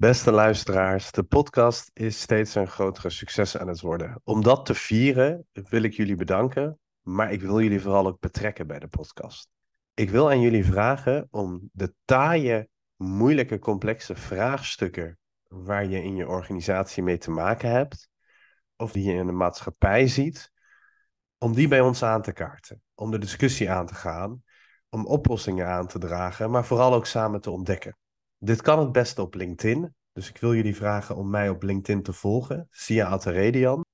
Beste 0.00 0.30
luisteraars, 0.30 1.12
de 1.12 1.22
podcast 1.22 1.90
is 1.92 2.20
steeds 2.20 2.54
een 2.54 2.66
grotere 2.66 3.10
succes 3.10 3.56
aan 3.56 3.68
het 3.68 3.80
worden. 3.80 4.20
Om 4.24 4.42
dat 4.42 4.66
te 4.66 4.74
vieren 4.74 5.46
wil 5.52 5.82
ik 5.82 5.92
jullie 5.92 6.16
bedanken, 6.16 6.78
maar 7.00 7.32
ik 7.32 7.40
wil 7.40 7.60
jullie 7.60 7.80
vooral 7.80 8.06
ook 8.06 8.20
betrekken 8.20 8.66
bij 8.66 8.78
de 8.78 8.88
podcast. 8.88 9.48
Ik 9.94 10.10
wil 10.10 10.30
aan 10.30 10.40
jullie 10.40 10.64
vragen 10.64 11.28
om 11.30 11.68
de 11.72 11.94
taaie, 12.04 12.68
moeilijke, 12.96 13.58
complexe 13.58 14.14
vraagstukken 14.14 15.18
waar 15.48 15.86
je 15.86 16.02
in 16.02 16.16
je 16.16 16.28
organisatie 16.28 17.02
mee 17.02 17.18
te 17.18 17.30
maken 17.30 17.70
hebt, 17.70 18.08
of 18.76 18.92
die 18.92 19.04
je 19.04 19.18
in 19.18 19.26
de 19.26 19.32
maatschappij 19.32 20.06
ziet, 20.06 20.52
om 21.38 21.54
die 21.54 21.68
bij 21.68 21.80
ons 21.80 22.02
aan 22.02 22.22
te 22.22 22.32
kaarten, 22.32 22.82
om 22.94 23.10
de 23.10 23.18
discussie 23.18 23.70
aan 23.70 23.86
te 23.86 23.94
gaan, 23.94 24.42
om 24.88 25.06
oplossingen 25.06 25.66
aan 25.66 25.86
te 25.86 25.98
dragen, 25.98 26.50
maar 26.50 26.64
vooral 26.64 26.94
ook 26.94 27.06
samen 27.06 27.40
te 27.40 27.50
ontdekken. 27.50 27.96
Dit 28.42 28.62
kan 28.62 28.78
het 28.78 28.92
beste 28.92 29.22
op 29.22 29.34
LinkedIn, 29.34 29.94
dus 30.12 30.28
ik 30.28 30.36
wil 30.36 30.54
jullie 30.54 30.76
vragen 30.76 31.16
om 31.16 31.30
mij 31.30 31.48
op 31.48 31.62
LinkedIn 31.62 32.02
te 32.02 32.12
volgen, 32.12 32.66
Sia 32.70 33.06
Ateredian. 33.06 33.84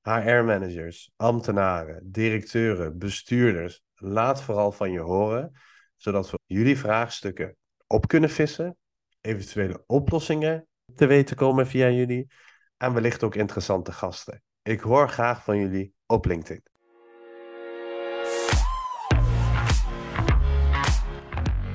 HR-managers, 0.00 1.10
ambtenaren, 1.16 2.10
directeuren, 2.10 2.98
bestuurders, 2.98 3.82
laat 3.94 4.42
vooral 4.42 4.72
van 4.72 4.92
je 4.92 5.00
horen, 5.00 5.52
zodat 5.96 6.30
we 6.30 6.38
jullie 6.46 6.78
vraagstukken 6.78 7.56
op 7.86 8.06
kunnen 8.06 8.30
vissen, 8.30 8.76
eventuele 9.20 9.84
oplossingen 9.86 10.66
te 10.94 11.06
weten 11.06 11.36
komen 11.36 11.66
via 11.66 11.88
jullie 11.88 12.30
en 12.76 12.94
wellicht 12.94 13.22
ook 13.22 13.34
interessante 13.34 13.92
gasten. 13.92 14.42
Ik 14.62 14.80
hoor 14.80 15.08
graag 15.08 15.44
van 15.44 15.58
jullie 15.58 15.94
op 16.06 16.24
LinkedIn. 16.24 16.62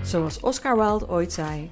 Zoals 0.02 0.40
Oscar 0.40 0.78
Wilde 0.78 1.08
ooit 1.08 1.34
zei: 1.34 1.72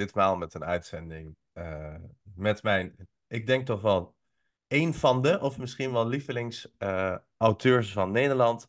Ditmaal 0.00 0.36
met 0.36 0.54
een 0.54 0.64
uitzending 0.64 1.36
uh, 1.54 1.94
met 2.34 2.62
mijn, 2.62 3.08
ik 3.26 3.46
denk 3.46 3.66
toch 3.66 3.80
wel 3.80 4.14
een 4.68 4.94
van 4.94 5.22
de, 5.22 5.40
of 5.40 5.58
misschien 5.58 5.92
wel 5.92 6.08
lievelingsauteurs 6.08 7.88
uh, 7.88 7.94
van 7.94 8.10
Nederland. 8.10 8.66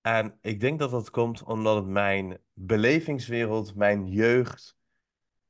En 0.00 0.38
ik 0.40 0.60
denk 0.60 0.78
dat 0.78 0.90
dat 0.90 1.10
komt 1.10 1.42
omdat 1.42 1.76
het 1.76 1.86
mijn 1.86 2.38
belevingswereld, 2.52 3.74
mijn 3.74 4.06
jeugd 4.06 4.76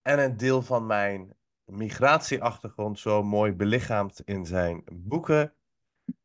en 0.02 0.18
een 0.18 0.36
deel 0.36 0.62
van 0.62 0.86
mijn 0.86 1.36
migratieachtergrond 1.64 2.98
zo 2.98 3.22
mooi 3.22 3.52
belichaamt 3.52 4.20
in 4.20 4.46
zijn 4.46 4.84
boeken. 4.92 5.54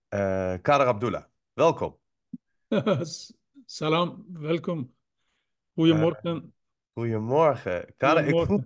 Uh, 0.09 0.53
Kader 0.61 0.87
Abdullah, 0.87 1.23
welkom. 1.53 1.99
Salam, 3.65 4.25
welkom. 4.33 4.95
Goedemorgen. 5.73 6.53
Goedemorgen. 6.93 7.93
Kader, 7.97 8.27
ik 8.27 8.45
vroeg, 8.45 8.61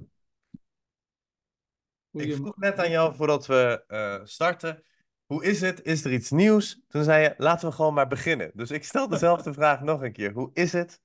ik 2.12 2.36
vroeg 2.36 2.58
net 2.58 2.80
aan 2.80 2.90
jou 2.90 3.16
voordat 3.16 3.46
we 3.46 3.84
uh, 3.88 4.26
starten. 4.26 4.84
Hoe 5.26 5.44
is 5.44 5.62
het? 5.62 5.84
Is 5.84 6.06
er 6.06 6.14
iets 6.14 6.32
nieuws? 6.32 6.82
Toen 6.88 7.04
zei 7.04 7.24
je, 7.24 7.34
laten 7.38 7.70
we 7.70 7.76
gewoon 7.76 7.94
maar 7.94 8.08
beginnen. 8.08 8.52
Dus 8.54 8.72
ik 8.72 8.84
stel 8.84 9.08
dezelfde 9.08 9.54
vraag 9.60 9.82
nog 9.82 10.02
een 10.02 10.12
keer. 10.12 10.32
Hoe 10.32 10.50
is 10.54 10.74
het? 10.74 11.02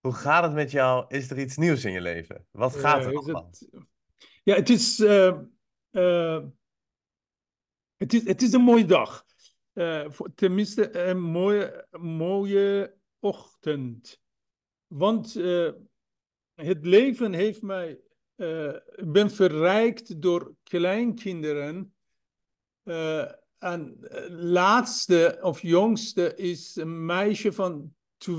Hoe 0.00 0.12
gaat 0.12 0.42
het 0.42 0.52
met 0.52 0.70
jou? 0.70 1.04
Is 1.08 1.30
er 1.30 1.38
iets 1.38 1.56
nieuws 1.56 1.84
in 1.84 1.92
je 1.92 2.00
leven? 2.00 2.46
Wat 2.50 2.76
gaat 2.76 3.04
er 3.04 3.16
allemaal? 3.16 3.46
Het... 3.46 3.68
Ja, 4.42 4.54
het 4.54 4.68
is, 4.68 5.00
uh, 5.00 5.38
uh, 5.90 6.44
het, 7.96 8.14
is, 8.14 8.24
het 8.24 8.42
is 8.42 8.52
een 8.52 8.62
mooie 8.62 8.84
dag. 8.84 9.24
Voor, 10.08 10.34
tenminste, 10.34 10.98
een 10.98 11.20
mooie, 11.20 11.86
mooie 11.90 12.96
ochtend. 13.18 14.20
Want 14.86 15.34
het 16.66 16.86
leven 16.86 17.32
heeft 17.32 17.62
mij, 17.62 18.00
uh, 18.36 18.76
ben 19.04 19.30
verrijkt 19.30 20.22
door 20.22 20.54
kleinkinderen. 20.62 21.94
Uh, 22.84 23.32
en 23.58 23.98
laatste 24.28 25.38
of 25.42 25.62
jongste 25.62 26.34
is 26.34 26.76
een 26.76 27.04
meisje 27.04 27.52
van 27.52 27.94
2,5. 28.28 28.34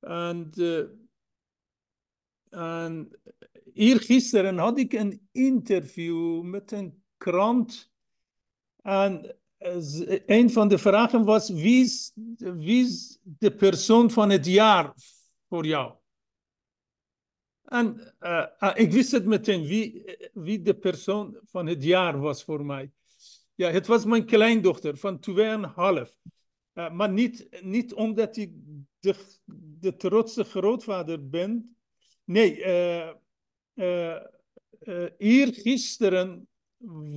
En, 0.00 0.50
en 2.50 3.20
eergisteren 3.72 4.58
had 4.58 4.78
ik 4.78 4.92
een 4.92 5.28
interview 5.32 6.42
met 6.42 6.72
een 6.72 7.02
krant. 7.16 7.90
En 8.82 9.36
een 10.26 10.50
van 10.50 10.68
de 10.68 10.78
vragen 10.78 11.24
was: 11.24 11.48
wie 11.48 11.84
is, 11.84 12.12
wie 12.36 12.84
is 12.84 13.18
de 13.22 13.54
persoon 13.54 14.10
van 14.10 14.30
het 14.30 14.46
jaar 14.46 14.94
voor 15.50 15.66
jou. 15.66 15.92
En 17.64 18.14
uh, 18.20 18.46
uh, 18.60 18.72
ik 18.74 18.92
wist 18.92 19.10
het 19.10 19.24
meteen 19.24 19.66
wie, 19.66 20.04
wie 20.32 20.62
de 20.62 20.74
persoon 20.74 21.38
van 21.44 21.66
het 21.66 21.82
jaar 21.84 22.20
was 22.20 22.44
voor 22.44 22.64
mij. 22.64 22.92
Ja, 23.54 23.70
het 23.70 23.86
was 23.86 24.04
mijn 24.04 24.24
kleindochter 24.24 24.96
van 24.96 25.20
2,5. 25.30 25.34
Uh, 25.34 26.04
eh, 26.72 26.92
maar 26.92 27.12
niet, 27.12 27.62
niet 27.62 27.94
omdat 27.94 28.36
ik 28.36 28.52
de, 28.98 29.14
de 29.80 29.96
trotse 29.96 30.44
grootvader 30.44 31.28
ben. 31.28 31.76
Nee, 32.24 32.54
hier 35.18 35.54
gisteren 35.54 36.48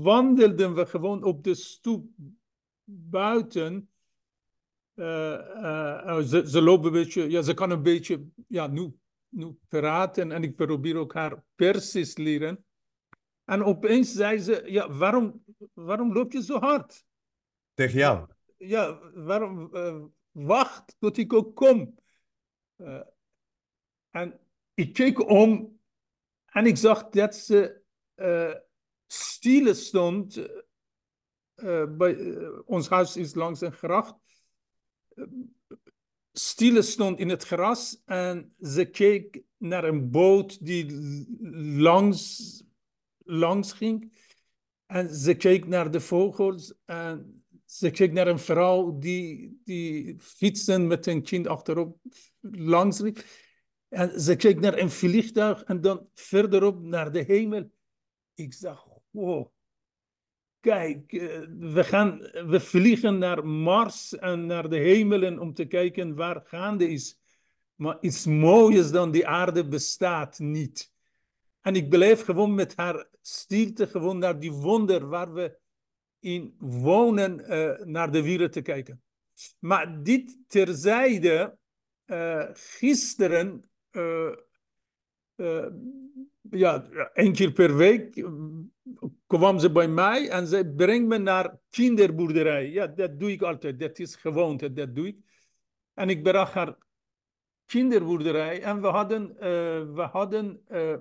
wandelden 0.02 0.76
we 0.76 0.86
gewoon 0.86 1.24
op 1.24 1.44
de 1.44 1.56
stoep 1.56 2.10
buiten. 2.84 3.93
Uh, 4.96 6.20
ze, 6.20 6.44
ze 6.50 6.62
lopen 6.62 6.86
een 6.86 6.92
beetje, 6.92 7.30
ja, 7.30 7.42
ze 7.42 7.54
kan 7.54 7.72
een 7.72 7.82
beetje, 7.82 8.28
ja, 8.48 8.68
nu, 8.68 8.98
nu 9.30 9.58
praten 9.68 10.32
en 10.32 10.44
ik 10.44 10.56
probeer 10.56 10.96
ook 10.96 11.14
haar 11.14 11.44
Persisch 11.56 12.18
leren. 12.18 12.66
En 13.46 13.64
opeens 13.64 14.14
zei 14.14 14.38
ze, 14.38 14.64
ja, 14.66 14.92
waarom, 14.92 15.44
waarom 15.74 16.14
loop 16.14 16.32
je 16.32 16.44
zo 16.44 16.60
hard? 16.60 17.06
Tegen 17.74 17.98
jou? 17.98 18.28
Ja, 18.58 19.00
waarom, 19.14 19.70
uh, 19.74 20.04
wacht 20.32 20.96
tot 21.00 21.18
ik 21.18 21.34
ook 21.34 21.56
kom. 21.56 22.00
Uh, 22.78 23.02
en 24.10 24.40
ik 24.74 24.94
keek 24.94 25.30
om 25.30 25.80
en 26.46 26.66
ik 26.66 26.78
zag 26.78 27.10
dat 27.10 27.36
ze 27.36 27.82
uh, 28.16 28.56
stil 29.08 29.76
stond. 29.76 30.48
bij, 31.98 32.38
ons 32.66 32.90
huis 32.90 33.18
is 33.18 33.34
langs 33.34 33.62
een 33.62 33.72
gracht 33.72 34.23
stil 36.34 36.84
stond 36.84 37.20
in 37.20 37.30
het 37.30 37.44
gras 37.44 38.02
en 38.06 38.54
ze 38.60 38.86
keek 38.86 39.42
naar 39.58 39.84
een 39.84 40.12
boot 40.12 40.66
die 40.66 40.86
langs, 41.80 42.64
langs 43.18 43.74
ging. 43.74 44.12
En 44.86 45.16
ze 45.16 45.36
keek 45.36 45.68
naar 45.68 45.92
de 45.92 46.00
vogels 46.00 46.74
en 46.86 47.44
ze 47.66 47.92
keek 47.92 48.12
naar 48.12 48.28
een 48.28 48.40
vrouw 48.40 48.98
die, 49.00 49.62
die 49.64 50.16
fietsen 50.20 50.88
met 50.88 51.06
een 51.06 51.24
kind 51.24 51.48
achterop 51.48 51.98
langs 52.42 53.00
liep. 53.00 53.26
En 53.88 54.22
ze 54.22 54.36
keek 54.36 54.60
naar 54.60 54.78
een 54.78 54.90
vliegtuig 54.90 55.64
en 55.64 55.82
dan 55.82 56.08
verderop 56.14 56.82
naar 56.82 57.12
de 57.12 57.24
hemel. 57.24 57.72
Ik 58.34 58.54
zag, 58.54 58.88
wow, 59.10 59.48
kijk, 60.64 61.12
eh, 61.14 61.42
we, 61.60 61.84
gaan, 61.84 62.18
we 62.48 62.60
vliegen 62.60 63.18
naar 63.18 63.46
Mars 63.46 64.18
en 64.18 64.46
naar 64.46 64.70
de 64.70 64.78
hemelen 64.78 65.40
om 65.40 65.54
te 65.54 65.66
kijken 65.66 66.16
waar 66.16 66.42
gaande 66.46 66.90
is. 66.90 67.20
Maar 67.76 67.98
iets 68.02 68.26
moois 68.26 68.92
dan 68.92 69.12
die 69.12 69.28
aarde 69.28 69.68
bestaat 69.68 70.40
niet. 70.40 70.92
En 71.62 71.76
ik 71.76 71.90
blijf 71.90 72.24
gewoon 72.24 72.54
met 72.54 72.76
haar 72.76 73.08
stilte 73.22 73.88
gewoon 73.88 74.18
naar 74.18 74.40
die 74.40 74.52
wonder 74.52 75.08
waar 75.08 75.34
we 75.34 75.58
in 76.20 76.56
wonen, 76.60 77.40
uh, 77.40 77.86
naar 77.86 78.12
de 78.12 78.22
wereld 78.22 78.52
te 78.52 78.62
kijken. 78.62 79.02
Maar 79.60 80.04
dit 80.04 80.38
terzijde, 80.48 81.58
uh, 82.06 82.46
gisteren, 82.54 83.70
ja, 86.50 86.90
één 87.14 87.34
keer 87.34 87.52
per 87.52 87.76
week 87.76 88.26
kwam 89.28 89.60
ze 89.60 89.72
bij 89.72 89.88
mij 89.88 90.30
en 90.30 90.48
ze 90.48 90.74
brengt 90.76 91.08
me 91.08 91.18
naar 91.18 91.60
kinderboerderij. 91.70 92.70
Ja, 92.70 92.88
dat 92.88 93.20
doe 93.20 93.32
ik 93.32 93.42
altijd. 93.42 93.80
Dat 93.80 94.00
is 94.00 94.16
gewoonte, 94.16 94.74
dat 94.74 94.96
doe 94.96 95.08
ik. 95.08 95.18
En 95.94 96.10
ik 96.10 96.24
bracht 96.24 96.54
haar 96.54 96.78
kinderboerderij 97.66 98.62
en 98.62 98.82
we 98.82 98.88
hadden, 98.88 99.30
uh, 99.30 99.40
we 99.94 100.08
hadden 100.12 100.62
uh, 100.70 100.94
eh, 100.94 101.00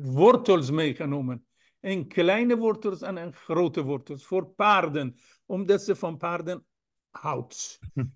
wortels 0.00 0.70
meegenomen. 0.70 1.46
Een 1.80 2.08
kleine 2.08 2.56
wortels 2.56 3.00
en 3.02 3.16
een 3.16 3.32
grote 3.32 3.82
wortels 3.82 4.24
voor 4.24 4.46
paarden, 4.46 5.16
omdat 5.46 5.82
ze 5.82 5.96
van 5.96 6.16
paarden 6.16 6.66
houdt. 7.10 7.78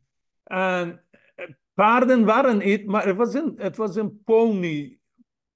En 0.48 1.04
eh, 1.34 1.48
paarden 1.74 2.24
waren 2.24 2.58
niet, 2.58 2.86
maar 2.86 3.06
het 3.06 3.16
was 3.16 3.34
een, 3.34 3.54
het 3.56 3.76
was 3.76 3.96
een 3.96 4.22
pony, 4.22 4.98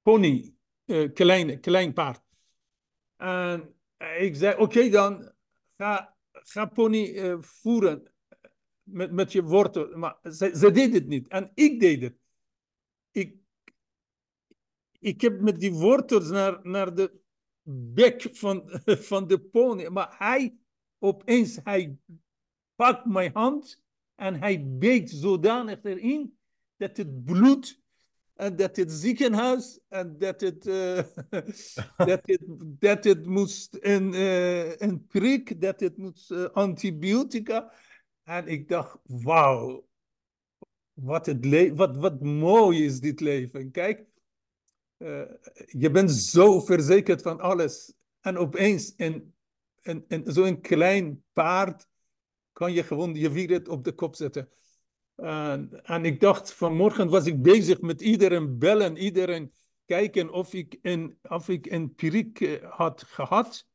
pony, 0.02 0.51
uh, 0.92 1.12
klein, 1.12 1.60
klein 1.60 1.92
paard. 1.92 2.20
En 3.16 3.74
ik 4.18 4.36
zei, 4.36 4.56
oké 4.56 4.88
dan, 4.88 5.32
ga, 5.76 6.16
ga 6.32 6.66
pony 6.66 7.08
uh, 7.08 7.36
voeren 7.40 8.12
met, 8.82 9.12
met 9.12 9.32
je 9.32 9.42
wortel. 9.42 9.96
Maar 9.96 10.18
ze, 10.22 10.52
ze 10.56 10.70
deed 10.70 10.92
het 10.92 11.06
niet 11.06 11.28
en 11.28 11.50
ik 11.54 11.80
deed 11.80 12.02
het. 12.02 12.16
Ik, 13.10 13.36
ik 14.98 15.20
heb 15.20 15.40
met 15.40 15.60
die 15.60 15.72
wortels 15.72 16.30
naar, 16.30 16.60
naar 16.62 16.94
de 16.94 17.20
bek 17.94 18.28
van, 18.32 18.62
van 19.10 19.26
de 19.26 19.40
pony. 19.40 19.88
Maar 19.88 20.14
hij, 20.18 20.56
opeens, 20.98 21.58
hij 21.64 21.98
pakt 22.74 23.04
mijn 23.04 23.30
hand 23.32 23.82
en 24.14 24.34
hij 24.34 24.66
beet 24.68 25.10
zodanig 25.10 25.82
erin 25.82 26.38
dat 26.76 26.96
het 26.96 27.24
bloed 27.24 27.81
en 28.34 28.56
dat 28.56 28.76
het 28.76 28.92
ziekenhuis 28.92 29.80
en 29.88 30.18
dat 30.18 30.40
het, 30.40 30.66
uh, 30.66 30.96
dat 32.10 32.20
het, 32.22 32.40
dat 32.58 33.04
het 33.04 33.26
moest 33.26 33.76
een, 33.80 34.12
een 34.82 35.06
prik, 35.06 35.60
dat 35.60 35.80
het 35.80 35.96
moest 35.96 36.30
uh, 36.30 36.44
antibiotica. 36.44 37.72
En 38.22 38.46
ik 38.46 38.68
dacht, 38.68 38.98
wauw, 39.02 39.88
wat, 40.92 41.26
het 41.26 41.70
wat, 41.74 41.96
wat 41.96 42.20
mooi 42.20 42.84
is 42.84 43.00
dit 43.00 43.20
leven. 43.20 43.70
Kijk, 43.70 44.06
je 45.66 45.90
bent 45.92 46.10
zo 46.10 46.60
verzekerd 46.60 47.22
van 47.22 47.40
alles. 47.40 47.94
En 48.20 48.36
opeens 48.36 48.94
in, 48.96 49.34
in, 49.82 50.04
in 50.08 50.22
zo'n 50.26 50.60
klein 50.60 51.24
paard 51.32 51.86
kan 52.52 52.72
je 52.72 52.82
gewoon 52.82 53.14
je 53.14 53.30
wieret 53.30 53.68
op 53.68 53.84
de 53.84 53.92
kop 53.92 54.14
zetten. 54.14 54.48
En, 55.16 55.80
en 55.82 56.04
ik 56.04 56.20
dacht, 56.20 56.52
vanmorgen 56.52 57.08
was 57.08 57.26
ik 57.26 57.42
bezig 57.42 57.80
met 57.80 58.00
iedereen 58.00 58.58
bellen, 58.58 58.96
iedereen 58.96 59.52
kijken 59.84 60.30
of 60.30 60.54
ik 60.54 60.78
een, 60.82 61.18
of 61.22 61.48
ik 61.48 61.66
eh, 62.40 62.70
had 62.70 63.02
gehad. 63.02 63.66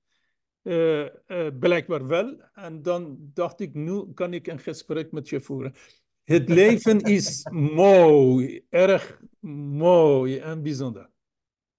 Uh, 0.64 1.06
uh, 1.28 1.48
blijkbaar 1.60 2.08
wel. 2.08 2.42
En 2.54 2.82
dan 2.82 3.18
dacht 3.34 3.60
ik, 3.60 3.74
nu 3.74 4.14
kan 4.14 4.34
ik 4.34 4.48
een 4.48 4.60
gesprek 4.60 5.12
met 5.12 5.30
je 5.30 5.42
voeren. 5.42 5.74
Het 6.24 6.50
leven 6.60 7.02
is 7.02 7.48
mooi, 7.52 8.66
erg 8.70 9.20
mooi 9.40 10.38
en 10.38 10.64
bijzonder. 10.64 11.10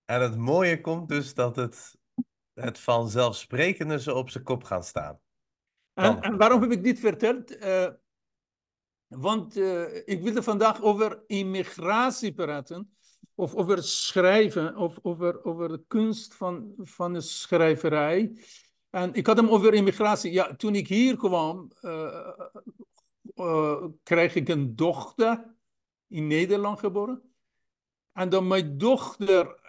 En 0.04 0.22
het 0.22 0.36
mooie 0.36 0.80
komt 0.80 1.08
dus 1.08 1.34
dat 1.34 1.56
het, 1.56 1.96
het 2.54 2.78
vanzelfsprekende 2.78 4.00
zo 4.00 4.16
op 4.16 4.30
zijn 4.30 4.44
kop 4.44 4.64
gaat 4.64 4.86
staan. 4.86 5.20
En, 5.94 6.20
en, 6.20 6.36
waarom 6.36 6.60
heb 6.60 6.72
ik 6.72 6.84
dit 6.84 6.98
verteld? 6.98 7.58
Want 9.08 9.56
uh, 9.56 9.96
ik 10.04 10.22
wilde 10.22 10.42
vandaag 10.42 10.82
over 10.82 11.22
immigratie 11.26 12.32
praten. 12.32 12.92
Of 13.34 13.54
over 13.54 13.82
schrijven, 13.82 14.76
of 14.76 14.98
over, 15.02 15.44
over 15.44 15.68
de 15.68 15.82
kunst 15.86 16.34
van, 16.34 16.72
van 16.76 17.12
de 17.12 17.20
schrijverij. 17.20 18.32
En 18.90 19.14
ik 19.14 19.26
had 19.26 19.36
hem 19.36 19.48
over 19.48 19.74
immigratie. 19.74 20.32
Ja, 20.32 20.56
toen 20.56 20.74
ik 20.74 20.88
hier 20.88 21.16
kwam, 21.16 21.72
uh, 21.82 22.30
uh, 23.34 23.84
kreeg 24.02 24.34
ik 24.34 24.48
een 24.48 24.76
dochter 24.76 25.54
in 26.08 26.26
Nederland 26.26 26.78
geboren. 26.78 27.22
En 28.12 28.28
dan 28.28 28.46
mijn 28.46 28.78
dochter 28.78 29.60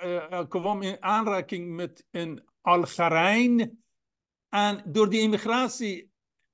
kwam 0.47 0.81
in 0.81 1.03
aanraking 1.03 1.75
met 1.75 2.05
een 2.11 2.43
Algerijn. 2.61 3.83
En 4.49 4.83
door 4.85 5.09
die 5.09 5.21
immigratie 5.21 6.11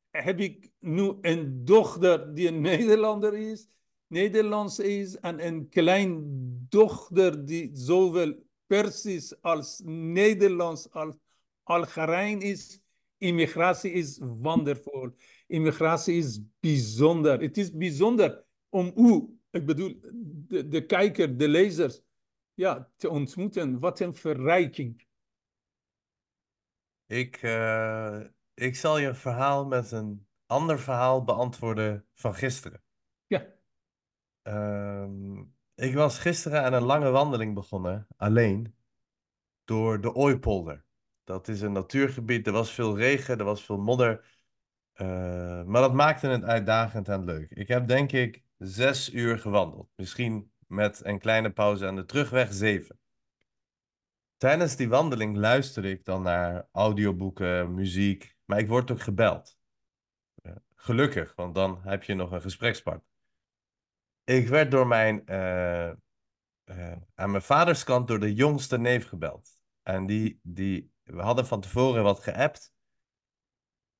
heb 0.10 0.40
ik 0.40 0.72
nu 0.86 1.14
een 1.22 1.66
dochter 1.66 2.34
die 2.34 2.48
een 2.48 2.62
Nederlander 2.62 3.34
is, 3.34 3.68
Nederlands 4.08 4.80
is, 4.80 5.20
en 5.20 5.46
een 5.46 5.70
klein 5.70 6.24
dochter 6.70 7.46
die 7.46 7.70
zowel 7.74 8.44
Persisch 8.66 9.42
als 9.42 9.82
Nederlands 9.86 10.92
als 10.92 11.16
Algerijn 11.64 12.42
is. 12.42 12.80
Immigratie 13.18 13.92
is 13.92 14.20
wondervol. 14.22 15.16
Immigratie 15.48 16.18
is 16.18 16.40
bijzonder. 16.60 17.42
Het 17.42 17.58
is 17.58 17.72
bijzonder 17.72 18.46
om 18.70 18.94
u, 18.96 19.40
ik 19.50 19.66
bedoel, 19.66 20.00
de, 20.48 20.68
de 20.68 20.86
kijker, 20.86 21.38
de 21.38 21.48
lezers, 21.48 22.02
ja, 22.54 22.92
te 22.96 23.10
ontmoeten. 23.10 23.80
Wat 23.80 24.00
een 24.00 24.16
verrijking. 24.16 25.06
Ik, 27.06 27.42
uh, 27.42 28.22
ik 28.54 28.76
zal 28.76 28.98
je 28.98 29.14
verhaal 29.14 29.66
met 29.66 29.92
een 29.92 30.25
ander 30.46 30.80
verhaal 30.80 31.24
beantwoorden 31.24 32.06
van 32.14 32.36
gisteren. 32.36 32.84
Ja. 33.28 33.46
Uh, 34.44 35.42
ik 35.76 35.94
was 35.94 36.20
gisteren 36.20 36.64
aan 36.64 36.74
een 36.74 36.84
lange 36.84 37.10
wandeling 37.10 37.54
begonnen, 37.54 38.08
alleen, 38.18 38.76
door 39.64 40.02
de 40.02 40.14
Ooipolder. 40.14 40.86
Dat 41.24 41.48
is 41.48 41.62
een 41.62 41.72
natuurgebied, 41.72 42.48
er 42.48 42.54
was 42.54 42.72
veel 42.72 42.98
regen, 42.98 43.40
er 43.40 43.46
was 43.46 43.64
veel 43.64 43.78
modder. 43.78 44.34
Uh, 44.96 45.64
maar 45.64 45.82
dat 45.82 45.94
maakte 45.94 46.28
het 46.28 46.44
uitdagend 46.44 47.10
en 47.10 47.24
leuk. 47.24 47.52
Ik 47.52 47.68
heb 47.68 47.88
denk 47.88 48.12
ik 48.12 48.44
zes 48.58 49.14
uur 49.14 49.40
gewandeld. 49.40 49.90
Misschien 49.96 50.52
met 50.68 51.06
een 51.06 51.20
kleine 51.20 51.52
pauze 51.52 51.88
aan 51.88 51.96
de 51.96 52.06
terugweg 52.06 52.54
zeven. 52.54 53.00
Tijdens 54.38 54.76
die 54.76 54.90
wandeling 54.90 55.38
luisterde 55.38 55.90
ik 55.90 56.06
dan 56.06 56.22
naar 56.22 56.68
audioboeken, 56.72 57.74
muziek, 57.74 58.36
maar 58.46 58.60
ik 58.60 58.68
word 58.68 58.92
ook 58.92 59.02
gebeld. 59.02 59.58
Gelukkig, 60.86 61.36
want 61.36 61.56
dan 61.56 61.82
heb 61.82 62.04
je 62.04 62.14
nog 62.14 62.32
een 62.32 62.42
gesprekspartner. 62.42 63.14
Ik 64.24 64.48
werd 64.48 64.72
door 64.72 64.88
mijn, 64.88 65.24
uh, 65.26 65.92
uh, 66.66 66.96
aan 67.16 67.32
mijn 67.32 67.44
vaders 67.44 67.84
kant 67.84 68.08
door 68.08 68.20
de 68.20 68.34
jongste 68.34 68.78
neef 68.78 69.08
gebeld. 69.08 69.60
En 69.84 70.06
die, 70.06 70.40
die, 70.44 70.94
we 71.04 71.22
hadden 71.22 71.48
van 71.48 71.62
tevoren 71.62 72.04
wat 72.04 72.20
geappt. 72.20 72.74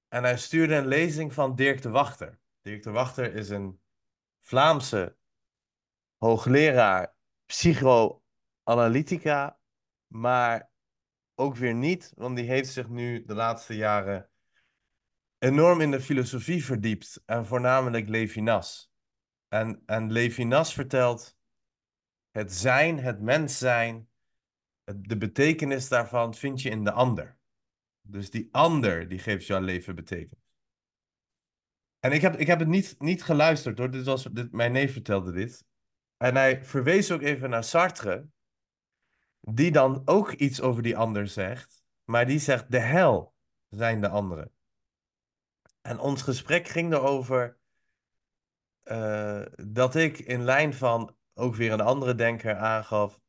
En 0.08 0.24
hij 0.24 0.38
stuurde 0.38 0.76
een 0.76 0.88
lezing 0.88 1.34
van 1.34 1.56
Dirk 1.56 1.82
de 1.82 1.90
Wachter. 1.90 2.40
Dirk 2.62 2.84
de 2.84 2.92
Wachter 2.92 3.34
is 3.34 3.50
een 3.50 3.82
Vlaamse 4.40 5.18
hoogleraar 6.18 7.16
psychoanalytica, 7.46 9.60
maar 10.08 10.70
ook 11.36 11.56
weer 11.56 11.74
niet, 11.74 12.14
want 12.16 12.36
die 12.36 12.46
heeft 12.46 12.72
zich 12.72 12.90
nu 12.90 13.26
de 13.26 13.34
laatste 13.34 13.76
jaren 13.76 14.30
enorm 15.38 15.82
in 15.82 15.92
de 15.92 16.02
filosofie 16.02 16.66
verdiept 16.66 17.22
en 17.26 17.46
voornamelijk 17.46 18.08
Levinas. 18.08 18.92
En, 19.48 19.82
en 19.86 20.12
Levinas 20.12 20.74
vertelt 20.74 21.38
het 22.32 22.54
zijn, 22.54 23.00
het 23.00 23.22
mens 23.22 23.58
zijn, 23.58 24.10
de 24.84 25.18
betekenis 25.18 25.88
daarvan 25.88 26.34
vind 26.34 26.62
je 26.62 26.70
in 26.70 26.84
de 26.84 26.92
ander. 26.92 27.38
Dus 28.02 28.30
die 28.30 28.50
ander, 28.52 29.08
die 29.08 29.20
geeft 29.20 29.46
jouw 29.46 29.62
leven 29.62 29.96
betekenis. 29.96 30.44
En 32.00 32.12
ik 32.12 32.22
heb, 32.22 32.36
ik 32.36 32.48
heb 32.48 32.60
het 32.60 32.68
niet, 32.68 32.96
niet 33.00 33.24
geluisterd 33.24 33.78
hoor, 33.78 33.92
dit 33.92 34.06
was, 34.06 34.24
dit, 34.24 34.52
mijn 34.52 34.72
neef 34.72 34.94
vertelde 34.94 35.32
dit. 35.32 35.66
En 36.18 36.36
hij 36.36 36.64
verwees 36.64 37.12
ook 37.12 37.22
even 37.22 37.50
naar 37.50 37.64
Sartre, 37.64 38.28
die 39.40 39.72
dan 39.72 40.02
ook 40.06 40.32
iets 40.32 40.62
over 40.62 40.84
die 40.84 40.98
ander 40.98 41.28
zegt, 41.28 41.84
maar 42.04 42.26
die 42.26 42.40
zegt 42.40 42.72
de 42.72 42.80
hel 42.80 43.36
zijn 43.70 44.02
de 44.02 44.10
anderen. 44.10 44.55
En 45.86 46.00
ons 46.00 46.22
gesprek 46.22 46.68
ging 46.68 46.94
erover 46.94 47.58
uh, 48.84 49.46
dat 49.56 49.96
ik 49.96 50.20
in 50.20 50.44
lijn 50.44 50.74
van 50.74 51.16
ook 51.34 51.56
weer 51.56 51.72
een 51.72 51.82
andere 51.82 52.16
denker 52.16 52.56
aangaf 52.56 53.20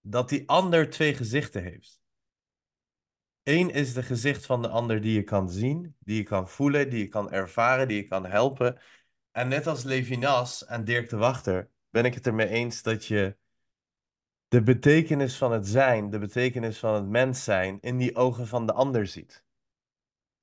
dat 0.00 0.28
die 0.28 0.48
ander 0.48 0.90
twee 0.90 1.14
gezichten 1.14 1.62
heeft. 1.62 2.00
Eén 3.42 3.70
is 3.70 3.92
de 3.92 4.02
gezicht 4.02 4.46
van 4.46 4.62
de 4.62 4.68
ander 4.68 5.00
die 5.00 5.12
je 5.12 5.22
kan 5.22 5.50
zien, 5.50 5.96
die 5.98 6.16
je 6.16 6.22
kan 6.22 6.48
voelen, 6.48 6.90
die 6.90 6.98
je 6.98 7.08
kan 7.08 7.30
ervaren, 7.30 7.88
die 7.88 7.96
je 7.96 8.08
kan 8.08 8.26
helpen. 8.26 8.78
En 9.30 9.48
net 9.48 9.66
als 9.66 9.82
Levinas 9.82 10.64
en 10.64 10.84
Dirk 10.84 11.08
de 11.08 11.16
Wachter 11.16 11.70
ben 11.90 12.04
ik 12.04 12.14
het 12.14 12.26
ermee 12.26 12.48
eens 12.48 12.82
dat 12.82 13.04
je 13.04 13.36
de 14.48 14.62
betekenis 14.62 15.36
van 15.36 15.52
het 15.52 15.68
zijn, 15.68 16.10
de 16.10 16.18
betekenis 16.18 16.78
van 16.78 16.94
het 16.94 17.08
mens 17.08 17.44
zijn, 17.44 17.80
in 17.80 17.96
die 17.96 18.16
ogen 18.16 18.46
van 18.46 18.66
de 18.66 18.72
ander 18.72 19.06
ziet. 19.06 19.46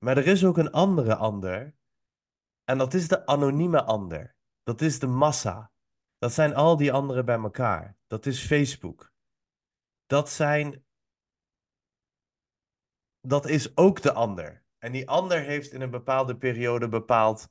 Maar 0.06 0.18
er 0.18 0.28
is 0.28 0.46
ook 0.46 0.58
een 0.58 0.72
andere 0.72 1.16
ander. 1.16 1.76
En 2.64 2.78
dat 2.78 2.94
is 2.94 3.08
de 3.08 3.26
anonieme 3.26 3.84
ander. 3.84 4.36
Dat 4.64 4.82
is 4.82 5.00
de 5.00 5.08
massa. 5.08 5.72
Dat 6.18 6.34
zijn 6.34 6.56
al 6.56 6.78
die 6.78 6.92
anderen 6.92 7.26
bij 7.26 7.38
elkaar. 7.38 7.98
Dat 8.08 8.26
is 8.26 8.46
Facebook. 8.46 9.12
Dat 10.06 10.30
zijn. 10.30 10.86
Dat 13.22 13.46
is 13.46 13.78
ook 13.78 14.02
de 14.02 14.14
ander. 14.14 14.64
En 14.78 14.92
die 14.92 15.10
ander 15.10 15.42
heeft 15.42 15.72
in 15.72 15.82
een 15.82 15.92
bepaalde 15.92 16.38
periode 16.38 16.88
bepaald 16.88 17.50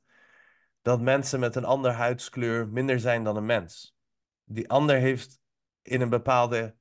dat 0.83 1.01
mensen 1.01 1.41
met 1.41 1.57
een 1.57 1.65
andere 1.65 1.95
huidskleur 1.95 2.69
minder 2.69 3.01
zijn 3.01 3.25
dan 3.25 3.37
een 3.37 3.47
mens. 3.47 3.97
Die 4.45 4.71
ander 4.71 4.97
heeft 4.97 5.41
in 5.83 6.01
een 6.01 6.11
bepaalde 6.11 6.77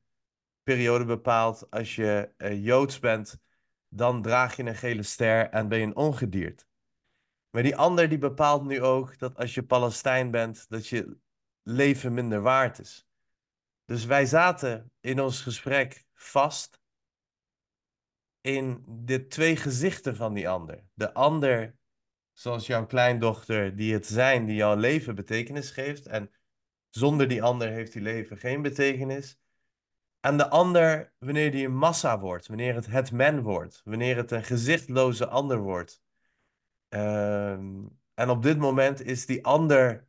periode 0.63 1.05
bepaalt, 1.05 1.69
als 1.69 1.95
je 1.95 2.33
uh, 2.37 2.63
Joods 2.65 2.99
bent, 2.99 3.41
dan 3.95 4.21
draag 4.21 4.55
je 4.55 4.63
een 4.63 4.75
gele 4.75 5.03
ster 5.03 5.49
en 5.49 5.67
ben 5.67 5.79
je 5.79 5.85
een 5.85 5.95
ongedierd. 5.95 6.67
Maar 7.49 7.63
die 7.63 7.75
ander 7.75 8.09
die 8.09 8.17
bepaalt 8.17 8.63
nu 8.63 8.81
ook 8.81 9.17
dat 9.17 9.35
als 9.37 9.53
je 9.53 9.63
Palestijn 9.63 10.31
bent, 10.31 10.69
dat 10.69 10.87
je 10.87 11.17
leven 11.63 12.13
minder 12.13 12.41
waard 12.41 12.79
is. 12.79 13.07
Dus 13.85 14.05
wij 14.05 14.25
zaten 14.25 14.91
in 14.99 15.21
ons 15.21 15.41
gesprek 15.41 16.05
vast 16.13 16.81
in 18.41 18.83
de 18.87 19.27
twee 19.27 19.55
gezichten 19.55 20.15
van 20.15 20.33
die 20.33 20.49
ander. 20.49 20.83
De 20.93 21.13
ander, 21.13 21.75
zoals 22.31 22.67
jouw 22.67 22.85
kleindochter, 22.85 23.75
die 23.75 23.93
het 23.93 24.07
zijn, 24.07 24.45
die 24.45 24.55
jouw 24.55 24.75
leven 24.75 25.15
betekenis 25.15 25.71
geeft. 25.71 26.05
En 26.05 26.31
zonder 26.89 27.27
die 27.27 27.43
ander 27.43 27.69
heeft 27.69 27.93
die 27.93 28.01
leven 28.01 28.37
geen 28.37 28.61
betekenis. 28.61 29.37
En 30.23 30.37
de 30.37 30.49
ander, 30.49 31.13
wanneer 31.17 31.51
die 31.51 31.65
een 31.65 31.75
massa 31.75 32.19
wordt, 32.19 32.47
wanneer 32.47 32.75
het 32.75 32.87
het 32.87 33.11
men 33.11 33.41
wordt, 33.41 33.81
wanneer 33.83 34.15
het 34.15 34.31
een 34.31 34.43
gezichtloze 34.43 35.27
ander 35.27 35.57
wordt. 35.57 36.01
Ehm, 36.89 37.85
en 38.13 38.29
op 38.29 38.43
dit 38.43 38.57
moment 38.57 39.01
is 39.01 39.25
die 39.25 39.45
ander, 39.45 40.07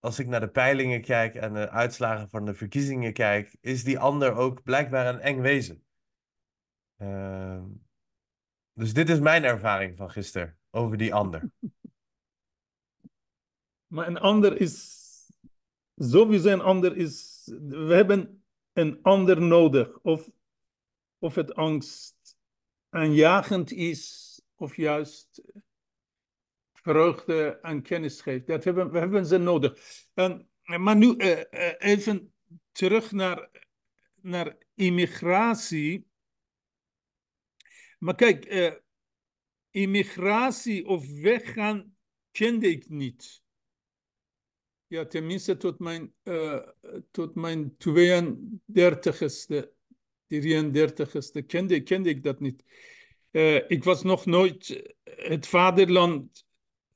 als 0.00 0.18
ik 0.18 0.26
naar 0.26 0.40
de 0.40 0.48
peilingen 0.48 1.00
kijk 1.00 1.34
en 1.34 1.52
de 1.52 1.70
uitslagen 1.70 2.28
van 2.28 2.44
de 2.44 2.54
verkiezingen 2.54 3.12
kijk, 3.12 3.56
is 3.60 3.84
die 3.84 3.98
ander 3.98 4.34
ook 4.34 4.62
blijkbaar 4.62 5.14
een 5.14 5.20
eng 5.20 5.40
wezen. 5.40 5.84
Ehm, 6.96 7.64
dus 8.72 8.92
dit 8.92 9.08
is 9.08 9.20
mijn 9.20 9.44
ervaring 9.44 9.96
van 9.96 10.10
gisteren 10.10 10.58
over 10.70 10.96
die 10.96 11.14
ander. 11.14 11.42
Maar 13.86 14.06
een 14.06 14.18
ander 14.18 14.60
is, 14.60 15.04
sowieso 15.96 16.48
een 16.48 16.60
ander 16.60 16.96
is, 16.96 17.44
we 17.68 17.94
hebben 17.94 18.40
een 18.76 18.98
ander 19.02 19.42
nodig. 19.42 19.98
Of, 20.02 20.30
of 21.18 21.34
het 21.34 21.54
angst 21.54 22.36
aanjagend 22.88 23.72
is, 23.72 24.34
of 24.54 24.76
juist 24.76 25.42
vreugde 26.72 27.58
en 27.62 27.82
kennis 27.82 28.20
geeft. 28.20 28.46
Dat 28.46 28.64
hebben, 28.64 28.90
we 28.90 28.98
hebben 28.98 29.26
ze 29.26 29.38
nodig. 29.38 29.78
En, 30.14 30.48
maar 30.62 30.96
nu 30.96 31.14
uh, 31.16 31.30
uh, 31.30 31.72
even 31.78 32.32
terug 32.72 33.12
naar, 33.12 33.50
naar 34.20 34.56
immigratie. 34.74 36.06
Maar 37.98 38.14
kijk, 38.14 38.52
uh, 38.52 38.72
immigratie 39.70 40.86
of 40.86 41.20
weggaan 41.20 41.96
kende 42.30 42.68
ik 42.68 42.88
niet. 42.88 43.42
Ja, 44.88 45.06
tenminste 45.06 45.56
tot 45.56 45.78
mijn, 45.78 46.12
uh, 46.24 46.58
tot 47.10 47.34
mijn 47.34 47.76
32ste, 47.78 49.68
33ste 50.28 51.46
kende, 51.46 51.80
kende 51.80 52.08
ik 52.08 52.22
dat 52.22 52.40
niet. 52.40 52.64
Uh, 53.30 53.70
ik 53.70 53.84
was 53.84 54.02
nog 54.02 54.26
nooit 54.26 54.94
het 55.04 55.46
vaderland 55.46 56.44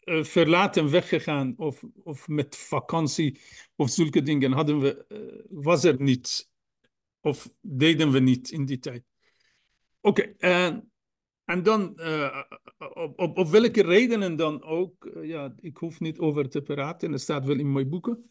uh, 0.04 0.24
verlaten 0.24 0.90
weggegaan 0.90 1.54
of, 1.56 1.84
of 2.02 2.28
met 2.28 2.56
vakantie 2.56 3.40
of 3.76 3.90
zulke 3.90 4.22
dingen 4.22 4.52
hadden 4.52 4.80
we, 4.80 5.04
was 5.50 5.84
er 5.84 6.02
niet. 6.02 6.48
Of 7.20 7.50
deden 7.60 8.10
we 8.10 8.18
niet 8.18 8.50
in 8.50 8.64
die 8.64 8.78
tijd. 8.78 9.04
Oké, 10.00 10.34
okay, 10.38 10.82
en 11.50 11.62
dan, 11.62 11.92
uh, 11.96 12.42
op, 12.78 13.18
op, 13.18 13.38
op, 13.38 13.48
welke 13.48 13.82
redenen 13.82 14.36
dan 14.36 14.62
ook, 14.62 15.04
uh, 15.04 15.28
ja, 15.28 15.54
ik 15.60 15.76
hoef 15.76 16.00
niet 16.00 16.18
over 16.18 16.48
te 16.48 16.62
praten, 16.62 17.10
dat 17.10 17.20
staat 17.20 17.44
wel 17.44 17.58
in 17.58 17.72
mijn 17.72 17.88
boeken. 17.88 18.30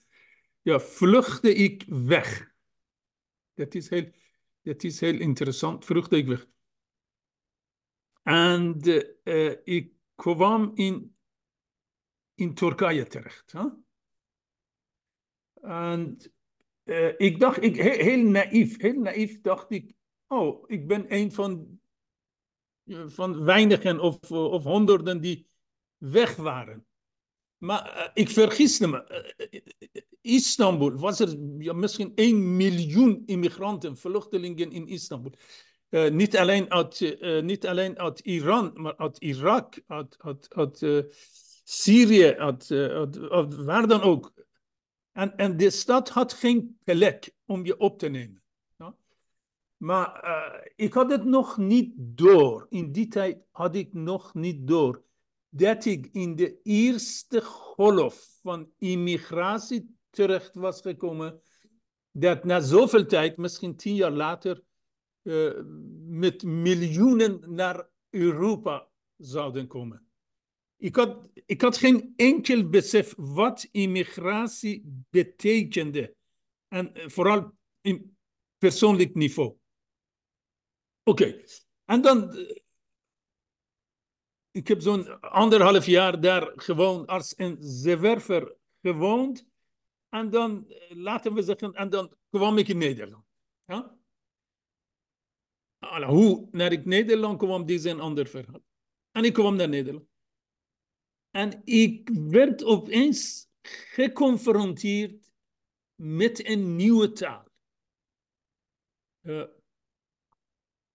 Ja, 0.62 0.80
vluchtte 0.80 1.54
ik 1.54 1.86
weg. 1.88 2.54
Dat 3.54 3.74
is 3.74 3.90
heel, 3.90 4.12
dat 4.62 4.84
is 4.84 5.00
heel 5.00 5.20
interessant, 5.20 5.86
vluchtte 5.86 6.18
ik 6.18 6.28
weg. 6.28 6.48
En 8.24 8.80
uh, 9.24 9.56
ik 9.64 9.94
kwam 10.16 10.72
in, 10.74 11.16
in 12.34 12.54
Turkije 12.54 13.08
terecht. 13.08 13.54
En 15.62 16.18
ik 17.18 17.40
dacht, 17.40 17.64
ik, 17.64 17.76
heel, 17.76 18.00
heel 18.00 18.24
naïef, 18.24 18.82
heel 18.82 19.00
naïef 19.00 19.42
dacht 19.42 19.72
ik, 19.72 19.94
oh, 20.28 20.64
ik 20.68 20.88
ben 20.88 21.14
een 21.14 21.32
van 21.32 21.79
van 23.08 23.44
weinigen 23.44 24.00
of, 24.00 24.32
of 24.32 24.64
honderden 24.64 25.22
die 25.22 25.48
weg 25.98 26.36
waren. 26.36 26.86
Maar 27.58 27.98
uh, 27.98 28.08
ik 28.14 28.30
vergiste 28.30 28.88
me. 28.88 29.32
Uh, 29.52 29.62
Istanbul 30.22 30.92
was 30.92 31.20
er 31.20 31.40
misschien 31.76 32.12
1 32.16 32.56
miljoen 32.56 33.24
immigranten, 33.26 33.98
vluchtelingen 33.98 34.72
in 34.72 34.88
Istanbul. 34.88 35.32
Niet, 36.12 36.38
alleen 36.38 36.72
uit, 36.72 37.18
niet 37.44 37.68
alleen 37.68 38.00
uit 38.00 38.20
Iran, 38.20 38.72
maar 38.74 38.98
uit 38.98 39.18
Irak, 39.18 39.82
uit, 39.88 40.16
uit, 40.18 40.48
uit 40.50 40.86
Syrië, 41.64 42.34
uit, 42.36 42.72
uit, 42.72 43.20
uit, 43.30 43.56
waar 43.56 43.88
dan 43.88 44.02
ook. 44.02 44.34
En, 45.12 45.36
en 45.36 45.58
de 45.58 45.70
stad 45.70 46.10
had 46.10 46.34
geen 46.34 46.78
plek 46.84 47.32
om 47.46 47.66
je 47.66 47.78
op 47.78 48.00
te 48.00 48.08
nemen. 48.08 48.44
Maar 49.80 50.24
uh, 50.24 50.72
ik 50.76 50.94
had 50.94 51.12
het 51.12 51.24
nog 51.26 51.58
niet 51.58 51.94
door. 51.96 52.66
In 52.70 52.92
die 52.92 53.08
tijd 53.08 53.38
had 53.52 53.76
ik 53.76 53.94
nog 53.94 54.34
niet 54.34 54.68
door 54.68 55.04
dat 55.50 55.86
ik 55.86 56.10
in 56.12 56.36
de 56.36 56.60
eerste 56.64 57.42
golf 57.42 58.40
van 58.42 58.72
immigratie 58.78 59.96
terecht 60.10 60.56
was 60.56 60.82
gekomen. 60.82 61.42
Dat 62.12 62.44
na 62.44 62.60
zoveel 62.60 63.06
tijd, 63.06 63.38
misschien 63.38 63.76
tien 63.76 63.96
jaar 63.96 64.12
later, 64.12 64.64
uh, 65.24 65.52
met 66.08 66.44
miljoenen 66.44 67.44
naar 67.48 67.90
Europa 68.10 68.88
zouden 69.18 69.68
komen. 69.68 70.08
Ik 70.78 70.96
had, 70.96 71.30
ik 71.46 71.62
had 71.62 71.78
geen 71.78 72.14
enkel 72.16 72.70
besef 72.70 73.14
wat 73.18 73.68
immigratie 73.72 75.04
betekende. 75.10 76.16
En 76.68 76.92
uh, 76.94 77.08
vooral 77.08 77.52
in 77.82 78.18
persoonlijk 78.58 79.16
niveau. 79.16 79.59
Oké, 81.10 81.44
en 81.86 82.02
dan. 82.02 82.48
Ik 84.52 84.68
heb 84.68 84.82
zo'n 84.82 85.20
anderhalf 85.20 85.86
jaar 85.86 86.22
daar 86.22 86.52
gewoon 86.56 87.06
als 87.06 87.34
een 87.38 87.58
zeewerver 87.60 88.56
gewoond. 88.82 89.48
En 90.10 90.30
dan, 90.30 90.74
laten 90.90 91.34
we 91.34 91.42
zeggen, 91.42 91.74
en 91.74 91.90
dan 91.90 92.16
kwam 92.30 92.58
ik 92.58 92.68
in 92.68 92.78
Nederland. 92.78 93.26
Ja? 93.66 93.98
Hoe 96.06 96.48
naar 96.52 96.72
ik 96.72 96.86
Nederland 96.86 97.38
kwam, 97.38 97.66
dit 97.66 97.80
is 97.80 97.92
een 97.92 98.00
ander 98.00 98.28
verhaal. 98.28 98.64
En 99.12 99.24
ik 99.24 99.34
kwam 99.34 99.56
naar 99.56 99.70
Nederland. 99.70 100.08
En 101.30 101.62
ik 101.64 102.10
werd 102.14 102.64
opeens 102.64 103.48
geconfronteerd 103.92 105.32
met 105.96 106.48
een 106.48 106.76
nieuwe 106.76 107.12
taal. 107.12 107.48
Uh, 109.22 109.44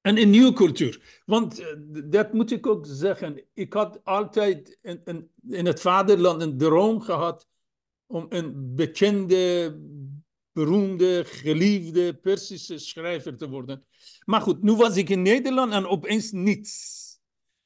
en 0.04 0.18
een 0.18 0.30
nieuwe 0.30 0.52
cultuur. 0.52 1.22
Want 1.26 1.60
uh, 1.60 1.66
dat 2.04 2.32
moet 2.32 2.50
ik 2.50 2.66
ook 2.66 2.86
zeggen. 2.88 3.44
Ik 3.54 3.72
had 3.72 4.04
altijd 4.04 4.78
in, 4.82 5.00
in, 5.04 5.30
in, 5.48 5.66
het 5.66 5.80
vaderland 5.80 6.42
een 6.42 6.58
droom 6.58 7.00
gehad 7.00 7.48
om 8.06 8.26
een 8.28 8.74
bekende, 8.74 9.74
beroemde, 10.52 11.24
geliefde 11.24 12.14
Persische 12.14 12.78
schrijver 12.78 13.36
te 13.36 13.48
worden. 13.48 13.84
Maar 14.24 14.40
goed, 14.40 14.62
nu 14.62 14.72
was 14.72 14.96
ik 14.96 15.08
in 15.08 15.22
Nederland 15.22 15.72
en 15.72 15.86
opeens 15.86 16.32
niets. 16.32 17.02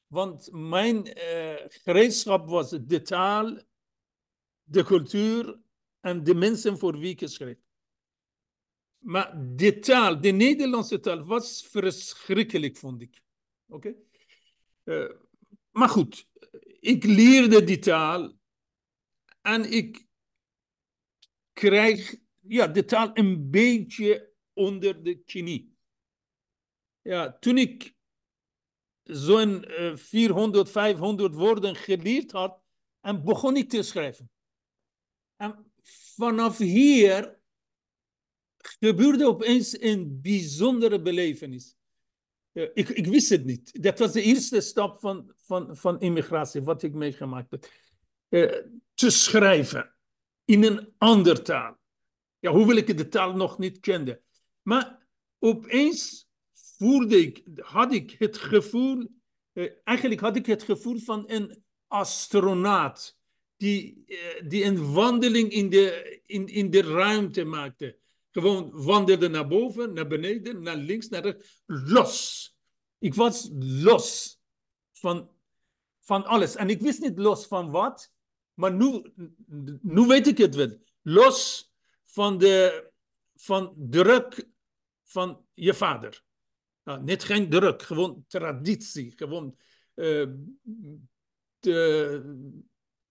Want 0.07 0.49
mijn 0.51 1.07
uh, 1.07 1.53
gereedschap 1.67 2.49
was 2.49 2.69
de 2.69 3.01
taal, 3.01 3.61
de 4.63 4.83
cultuur 4.83 5.59
en 5.99 6.23
de 6.23 6.35
mensen 6.35 6.77
voor 6.77 6.97
wie 6.97 7.15
ik 7.17 7.29
schreef. 7.29 7.68
Maar 8.99 9.55
de 9.55 9.79
taal, 9.79 10.21
de 10.21 10.29
Nederlandse 10.29 10.99
taal, 10.99 11.25
was 11.25 11.67
verschrikkelijk, 11.67 12.77
vond 12.77 13.01
ik. 13.01 13.21
Oké? 13.67 13.95
Uh, 14.83 15.11
maar 15.71 15.89
goed, 15.89 16.27
ik 16.79 17.03
leerde 17.03 17.63
die 17.63 17.79
taal 17.79 18.37
en 19.41 19.71
ik 19.71 20.07
krijg 21.53 22.15
ja, 22.39 22.67
de 22.67 22.85
taal 22.85 23.09
een 23.13 23.49
beetje 23.49 24.33
onder 24.53 25.03
de 25.03 25.15
knie. 25.15 25.77
Ja, 27.01 27.37
toen 27.39 27.57
ik 27.57 27.95
zo'n 29.03 29.65
uh, 29.67 29.95
400, 29.95 30.69
500 30.69 31.33
woorden 31.33 31.75
geleerd 31.75 32.31
had, 32.31 32.61
en 33.01 33.23
begon 33.23 33.55
ik 33.55 33.69
te 33.69 33.83
schrijven. 33.83 34.31
En 35.35 35.71
vanaf 36.15 36.57
hier 36.57 37.38
gebeurde 38.61 39.27
opeens 39.27 39.81
een 39.81 40.21
bijzondere 40.21 41.01
belevenis. 41.01 41.75
ik, 42.53 42.89
ik 42.89 43.05
wist 43.05 43.29
het 43.29 43.45
niet. 43.45 43.83
Dat 43.83 43.99
was 43.99 44.11
de 44.11 44.21
eerste 44.21 44.61
stap 44.61 44.99
van, 44.99 45.33
van, 45.35 45.77
van 45.77 45.99
immigratie, 45.99 46.61
wat 46.61 46.83
ik 46.83 46.93
meegemaakt 46.93 47.51
heb. 47.51 47.67
Uh, 48.29 48.51
te 48.93 49.09
schrijven 49.09 49.95
in 50.45 50.63
een 50.63 50.93
andere 50.97 51.41
taal. 51.41 51.77
Ja, 52.39 52.51
hoewel 52.51 52.75
ik 52.75 52.97
de 52.97 53.07
taal 53.07 53.35
nog 53.35 53.57
niet 53.57 53.79
kende. 53.79 54.21
Maar 54.61 55.07
opeens 55.39 56.27
voelde 56.53 57.21
ik, 57.21 57.43
had 57.55 57.93
ik 57.93 58.15
het 58.19 58.37
gevoel, 58.37 59.07
eh, 59.53 59.71
eigenlijk 59.83 60.21
had 60.21 60.35
ik 60.35 60.45
het 60.45 60.63
gevoel 60.63 60.97
van 60.97 61.23
een 61.27 61.63
astronaut 61.87 63.17
die, 63.57 64.03
eh, 64.05 64.47
die 64.47 64.63
een 64.63 64.93
wandeling 64.93 65.51
in 65.51 65.69
de, 65.69 66.19
in, 66.25 66.47
in 66.47 66.69
de 66.69 66.81
ruimte 66.81 67.43
maakte. 67.43 67.97
Gewoon 68.41 68.83
wandelde 68.83 69.27
naar 69.27 69.47
boven, 69.47 69.93
naar 69.93 70.07
beneden, 70.07 70.61
naar 70.61 70.75
links, 70.75 71.09
naar 71.09 71.23
rechts, 71.23 71.63
los. 71.65 72.47
Ik 72.97 73.13
was 73.13 73.49
los 73.59 74.39
van, 74.91 75.29
van 75.99 76.25
alles. 76.25 76.55
En 76.55 76.69
ik 76.69 76.81
wist 76.81 77.01
niet 77.01 77.19
los 77.19 77.47
van 77.47 77.71
wat, 77.71 78.11
maar 78.53 78.73
nu, 78.73 79.13
nu 79.81 80.07
weet 80.07 80.27
ik 80.27 80.37
het 80.37 80.55
wel. 80.55 80.77
Los 81.01 81.71
van 82.05 82.37
de 82.37 82.87
van 83.35 83.73
druk 83.77 84.47
van 85.03 85.45
je 85.53 85.73
vader. 85.73 86.23
Nou, 86.83 87.03
net 87.03 87.23
geen 87.23 87.49
druk, 87.49 87.81
gewoon 87.81 88.25
traditie. 88.27 89.13
Gewoon 89.15 89.55
uh, 89.95 90.27
de, 91.59 92.21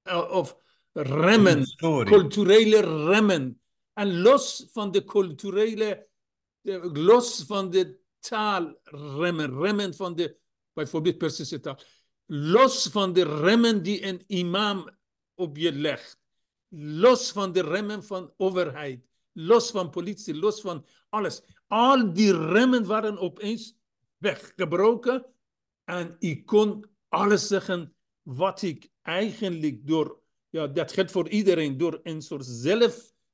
uh, 0.04 0.30
of 0.30 0.56
remmen, 0.92 1.76
culturele 2.04 3.06
remmen. 3.06 3.60
En 3.98 4.12
los 4.22 4.68
van 4.72 4.92
de 4.94 5.02
culturele, 5.04 6.06
los 6.94 7.42
van 7.48 7.70
de 7.70 7.98
taal 8.20 8.78
remmen, 8.84 9.94
van 9.94 10.14
de, 10.14 10.36
bijvoorbeeld 10.72 11.18
Persische 11.18 11.60
taal. 11.60 11.78
Los 12.26 12.86
van 12.92 13.12
de 13.12 13.24
remmen 13.24 13.82
die 13.82 14.04
een 14.04 14.22
imam 14.26 14.88
op 15.34 15.56
je 15.56 15.72
legt. 15.72 16.18
Los 16.68 17.32
van 17.32 17.52
de 17.52 17.62
remmen 17.62 18.04
van 18.04 18.32
overheid 18.36 19.08
los 19.38 19.70
van 19.70 19.90
politie, 19.90 20.34
los 20.34 20.60
van 20.60 20.84
alles. 21.08 21.42
Al 21.66 22.12
die 22.12 22.32
remmen 22.32 22.86
waren 22.86 23.18
opeens 23.18 23.76
weggebroken 24.16 25.26
en 25.84 26.16
ik 26.18 26.46
kon 26.46 26.84
alles 27.08 27.46
zeggen 27.46 27.94
wat 28.22 28.62
ik 28.62 28.88
eigenlijk 29.02 29.86
door, 29.86 30.20
ja, 30.48 30.66
dat 30.66 30.92
geldt 30.92 31.10
voor 31.10 31.28
iedereen, 31.28 31.76
door 31.76 32.00
een 32.02 32.22
soort 32.22 32.44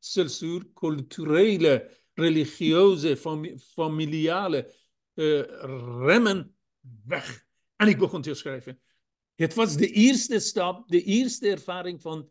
zelfcensuur, 0.04 0.72
culturele, 0.74 1.90
religieuze, 2.14 3.16
familiale 3.58 4.74
uh, 5.14 5.42
remmen 6.06 6.56
weg. 7.04 7.46
En 7.76 7.88
ik 7.88 7.98
begon 7.98 8.22
te 8.22 8.34
schrijven. 8.34 8.80
Het 9.34 9.54
was 9.54 9.76
de 9.76 9.90
eerste 9.90 10.38
stap, 10.38 10.88
de 10.88 11.02
eerste 11.02 11.48
ervaring 11.48 12.00
van, 12.00 12.30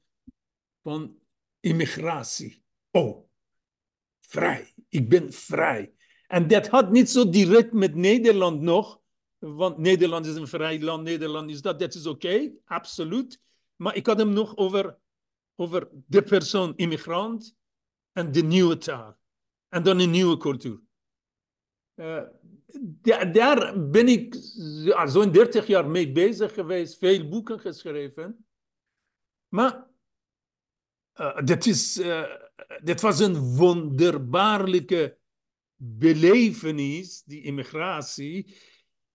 van 0.82 1.18
immigratie. 1.60 2.63
Oh, 2.92 3.30
vrij. 4.20 4.74
Ik 4.89 5.10
ben 5.10 5.34
vrij. 5.34 5.94
En 6.27 6.48
dat 6.48 6.68
had 6.68 6.92
niet 6.92 7.10
zo 7.10 7.30
direct 7.30 7.74
met 7.74 7.96
Nederland 7.96 8.62
nog, 8.62 9.01
want 9.38 9.77
Nederland 9.77 10.25
is 10.25 10.36
een 10.36 10.48
vrij 10.48 10.82
land, 10.82 11.03
Nederland 11.03 11.50
is 11.50 11.62
dat, 11.62 11.80
dat 11.80 11.94
is 11.94 12.06
oké, 12.06 12.51
absoluut. 12.65 13.42
Maar 13.75 13.96
ik 13.96 14.06
had 14.06 14.18
hem 14.18 14.34
nog 14.34 14.58
over, 14.58 14.98
over 15.56 15.89
de 16.08 16.22
persoon 16.22 16.74
immigrant 16.75 17.56
en 18.13 18.32
de 18.32 18.43
nieuwe 18.43 18.77
taal. 18.77 19.17
En 19.70 19.84
dan 19.84 20.00
een 20.00 20.12
nieuwe 20.12 20.38
cultuur. 20.38 20.82
Uh, 21.96 22.22
daar 23.32 23.89
ben 23.89 24.08
ik 24.08 24.36
zo'n 25.05 25.32
30 25.32 25.67
jaar 25.67 25.89
mee 25.89 26.12
bezig 26.12 26.53
geweest, 26.53 26.98
veel 26.98 27.29
boeken 27.29 27.60
geschreven. 27.60 28.46
Maar 29.48 29.88
uh, 31.15 31.38
dat, 31.43 31.65
is, 31.65 32.00
uh, 32.00 32.24
dat 32.84 33.01
was 33.01 33.20
een 33.20 33.55
wonderbaarlijke 33.55 35.17
belevenis, 35.75 37.24
die 37.24 37.41
immigratie. 37.41 38.55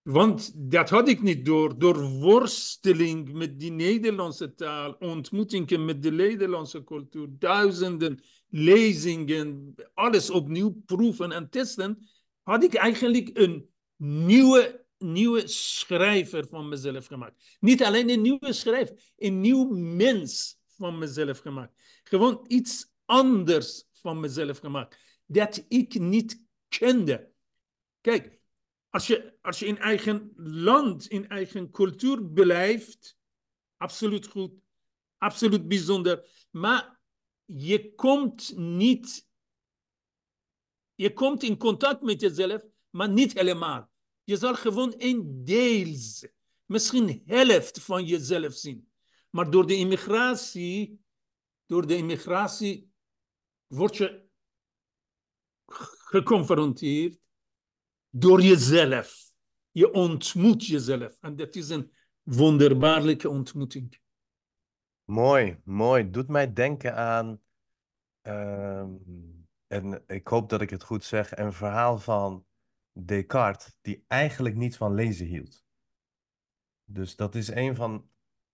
Want 0.02 0.52
dat 0.70 0.90
had 0.90 1.08
ik 1.08 1.22
niet 1.22 1.44
door. 1.44 1.78
Door 1.78 2.02
worsteling 2.02 3.32
met 3.32 3.60
die 3.60 3.72
Nederlandse 3.72 4.54
taal, 4.54 4.92
ontmoetingen 4.92 5.84
met 5.84 6.02
de 6.02 6.11
Nederlandse 6.11 6.84
cultuur, 6.84 7.28
duizenden 7.30 8.22
lezingen, 8.48 9.74
alles 9.94 10.30
opnieuw 10.30 10.82
proeven 10.87 11.32
en 11.32 11.50
testen, 11.50 12.08
had 12.42 12.62
ik 12.62 12.74
eigenlijk 12.74 13.30
een 13.38 13.70
nieuwe, 13.96 14.84
nieuwe 14.98 15.46
schrijver 15.46 16.46
van 16.48 16.68
mezelf 16.68 17.06
gemaakt. 17.06 17.56
Niet 17.61 17.84
alleen 17.84 18.11
een 18.11 18.22
nieuwe 18.22 18.52
schrijver, 18.52 19.12
een 19.16 19.40
nieuw 19.40 19.68
mens 19.74 20.58
van 20.66 20.98
mezelf 20.98 21.38
gemaakt. 21.38 22.00
Gewoon 22.02 22.44
iets 22.46 22.92
anders 23.04 23.84
van 23.92 24.20
mezelf 24.20 24.58
gemaakt. 24.58 24.98
Dat 25.26 25.64
ik 25.68 25.98
niet 25.98 26.42
kende. 26.68 27.30
Kijk, 28.00 28.40
als 28.90 29.06
je, 29.06 29.34
als 29.42 29.58
je 29.58 29.66
in 29.66 29.78
eigen 29.78 30.32
land, 30.37 31.06
in 31.06 31.28
eigen 31.28 31.70
cultuur 31.70 32.24
blijft, 32.24 33.18
absoluut 33.76 34.26
goed, 34.26 34.52
absoluut 35.18 35.68
bijzonder. 35.68 36.24
Maar 36.50 36.97
je 37.56 37.94
komt 37.94 38.56
niet, 38.56 39.28
je 40.94 41.12
komt 41.12 41.42
in 41.42 41.56
contact 41.56 42.02
met 42.02 42.20
jezelf, 42.20 42.64
maar 42.90 43.08
niet 43.08 43.32
helemaal. 43.32 43.90
Je 44.24 44.37
zal 44.37 44.54
gewoon 44.54 44.94
een 44.96 45.44
deels, 45.44 46.26
misschien 46.64 47.22
helft 47.26 47.80
van 47.80 48.04
jezelf 48.04 48.52
zien. 48.52 48.88
Maar 49.30 49.50
door 49.50 49.66
de 49.66 49.74
immigratie, 49.74 51.00
door 51.66 51.87
de 51.87 51.96
immigratie 51.96 52.90
word 53.66 53.96
je 53.96 54.26
geconfronteerd 55.98 57.18
door 58.11 58.40
jezelf. 58.42 59.30
Je 59.70 59.92
ontmoet 59.92 60.66
jezelf. 60.66 61.16
En 61.20 61.37
dat 61.37 61.56
is 61.56 61.68
een 61.68 61.92
wonderbaarlijke 62.22 63.28
ontmoeting. 63.28 63.98
Mooi, 65.11 65.61
mooi. 65.64 66.11
Doet 66.11 66.29
mij 66.29 66.53
denken 66.53 66.97
aan, 66.97 67.40
uh, 68.23 68.87
en 69.66 70.05
ik 70.07 70.29
hoop 70.29 70.49
dat 70.49 70.61
ik 70.61 70.71
het 70.71 70.83
goed 70.83 71.05
zeg, 71.05 71.37
een 71.37 71.53
verhaal 71.53 71.99
van 71.99 72.47
Descartes, 72.92 73.77
die 73.81 74.05
eigenlijk 74.09 74.55
niet 74.55 74.77
van 74.77 74.94
lezen 74.94 75.27
hield. 75.27 75.64
Dus 76.85 77.16
dat 77.16 77.35
is 77.35 77.49
een 77.49 77.75
van 77.75 78.11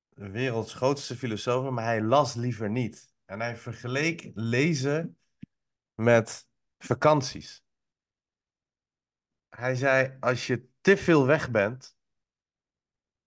de 0.08 0.30
werelds 0.30 0.74
grootste 0.74 1.16
filosofen, 1.16 1.74
maar 1.74 1.84
hij 1.84 2.02
las 2.02 2.34
liever 2.34 2.70
niet. 2.70 3.14
En 3.24 3.40
hij 3.40 3.56
vergeleek 3.56 4.30
lezen 4.34 5.18
met 5.94 6.48
vakanties. 6.78 7.64
Hij 9.48 9.74
zei, 9.74 10.16
als 10.20 10.46
je 10.46 10.68
te 10.80 10.96
veel 10.96 11.26
weg 11.26 11.50
bent, 11.50 11.96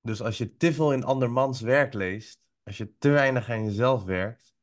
dus 0.02 0.22
als 0.22 0.38
je 0.38 0.56
te 0.58 0.74
veel 0.74 0.94
in 0.94 1.04
andermans 1.04 1.62
werk 1.62 1.94
leest, 1.94 2.46
als 2.67 2.77
je 2.77 2.97
te 2.97 3.10
weinig 3.10 3.49
aan 3.49 3.63
jezelf 3.63 4.03
werkt, 4.03 4.56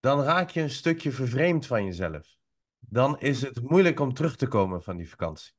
dan 0.00 0.22
raak 0.22 0.50
je 0.50 0.60
een 0.60 0.70
stukje 0.70 1.12
vervreemd 1.12 1.66
van 1.66 1.84
jezelf. 1.84 2.38
Dan 2.78 3.20
is 3.20 3.42
het 3.42 3.62
moeilijk 3.62 4.00
om 4.00 4.14
terug 4.14 4.36
te 4.36 4.48
komen 4.48 4.82
van 4.82 4.96
die 4.96 5.08
vakantie. 5.08 5.52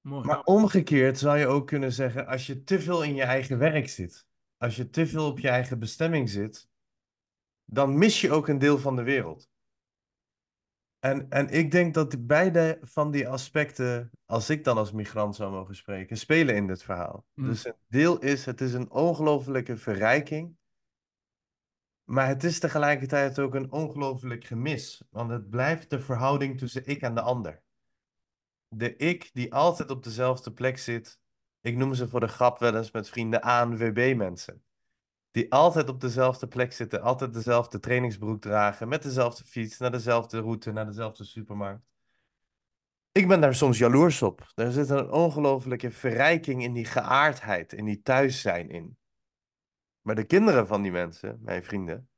Maar 0.00 0.42
omgekeerd 0.42 1.18
zou 1.18 1.38
je 1.38 1.46
ook 1.46 1.66
kunnen 1.66 1.92
zeggen, 1.92 2.26
als 2.26 2.46
je 2.46 2.62
te 2.62 2.80
veel 2.80 3.02
in 3.02 3.14
je 3.14 3.22
eigen 3.22 3.58
werk 3.58 3.88
zit, 3.88 4.26
als 4.56 4.76
je 4.76 4.90
te 4.90 5.06
veel 5.06 5.26
op 5.26 5.38
je 5.38 5.48
eigen 5.48 5.78
bestemming 5.78 6.30
zit, 6.30 6.68
dan 7.64 7.98
mis 7.98 8.20
je 8.20 8.32
ook 8.32 8.48
een 8.48 8.58
deel 8.58 8.78
van 8.78 8.96
de 8.96 9.02
wereld. 9.02 9.50
En, 10.98 11.30
en 11.30 11.48
ik 11.48 11.70
denk 11.70 11.94
dat 11.94 12.26
beide 12.26 12.78
van 12.82 13.10
die 13.10 13.28
aspecten, 13.28 14.10
als 14.26 14.50
ik 14.50 14.64
dan 14.64 14.76
als 14.76 14.92
migrant 14.92 15.36
zou 15.36 15.52
mogen 15.52 15.76
spreken, 15.76 16.16
spelen 16.16 16.54
in 16.54 16.66
dit 16.66 16.82
verhaal. 16.82 17.24
Mm. 17.34 17.48
Dus 17.48 17.64
een 17.64 17.74
deel 17.88 18.18
is, 18.18 18.44
het 18.44 18.60
is 18.60 18.72
een 18.72 18.90
ongelofelijke 18.90 19.76
verrijking, 19.76 20.56
maar 22.04 22.26
het 22.26 22.44
is 22.44 22.58
tegelijkertijd 22.58 23.38
ook 23.38 23.54
een 23.54 23.72
ongelooflijk 23.72 24.44
gemis, 24.44 25.04
want 25.10 25.30
het 25.30 25.50
blijft 25.50 25.90
de 25.90 26.00
verhouding 26.00 26.58
tussen 26.58 26.86
ik 26.86 27.00
en 27.00 27.14
de 27.14 27.20
ander 27.20 27.64
de 28.68 28.96
ik 28.96 29.30
die 29.32 29.54
altijd 29.54 29.90
op 29.90 30.02
dezelfde 30.02 30.52
plek 30.52 30.78
zit. 30.78 31.20
Ik 31.60 31.76
noem 31.76 31.94
ze 31.94 32.08
voor 32.08 32.20
de 32.20 32.28
grap 32.28 32.58
wel 32.58 32.76
eens 32.76 32.90
met 32.90 33.08
vrienden 33.08 33.40
ANWB-mensen. 33.40 34.62
Die 35.36 35.52
altijd 35.52 35.88
op 35.88 36.00
dezelfde 36.00 36.46
plek 36.46 36.72
zitten, 36.72 37.02
altijd 37.02 37.32
dezelfde 37.32 37.80
trainingsbroek 37.80 38.40
dragen, 38.40 38.88
met 38.88 39.02
dezelfde 39.02 39.44
fiets, 39.44 39.78
naar 39.78 39.90
dezelfde 39.90 40.40
route, 40.40 40.72
naar 40.72 40.86
dezelfde 40.86 41.24
supermarkt. 41.24 41.84
Ik 43.12 43.28
ben 43.28 43.40
daar 43.40 43.54
soms 43.54 43.78
jaloers 43.78 44.22
op. 44.22 44.52
Er 44.54 44.72
zit 44.72 44.88
een 44.88 45.10
ongelofelijke 45.10 45.90
verrijking 45.90 46.62
in 46.62 46.72
die 46.72 46.84
geaardheid, 46.84 47.72
in 47.72 47.84
die 47.84 48.02
thuis 48.02 48.40
zijn 48.40 48.70
in. 48.70 48.98
Maar 50.00 50.14
de 50.14 50.24
kinderen 50.24 50.66
van 50.66 50.82
die 50.82 50.92
mensen, 50.92 51.38
mijn 51.42 51.62
vrienden, 51.62 52.08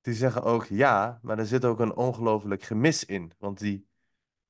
die 0.00 0.14
zeggen 0.14 0.42
ook 0.42 0.64
ja, 0.64 1.18
maar 1.22 1.38
er 1.38 1.46
zit 1.46 1.64
ook 1.64 1.80
een 1.80 1.96
ongelooflijk 1.96 2.62
gemis 2.62 3.04
in. 3.04 3.32
Want 3.38 3.58
die 3.58 3.86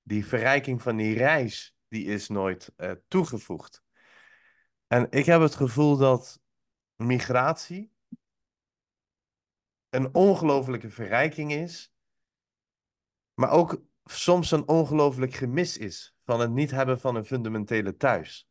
die 0.03 0.27
verrijking 0.27 0.83
van 0.83 0.97
die 0.97 1.17
reis, 1.17 1.77
die 1.89 2.05
is 2.05 2.29
nooit 2.29 2.73
uh, 2.77 2.91
toegevoegd. 3.09 3.83
En 4.87 5.07
ik 5.11 5.27
heb 5.27 5.41
het 5.41 5.55
gevoel 5.55 5.97
dat 5.97 6.42
migratie 6.97 7.93
een 9.89 10.15
ongelofelijke 10.15 10.91
verrijking 10.91 11.53
is, 11.53 11.93
maar 13.35 13.51
ook 13.51 13.83
soms 14.05 14.51
een 14.51 14.69
ongelooflijk 14.69 15.33
gemis 15.33 15.79
is 15.79 16.15
van 16.25 16.41
het 16.41 16.51
niet 16.51 16.71
hebben 16.71 17.01
van 17.01 17.17
een 17.17 17.25
fundamentele 17.25 17.97
thuis. 17.97 18.49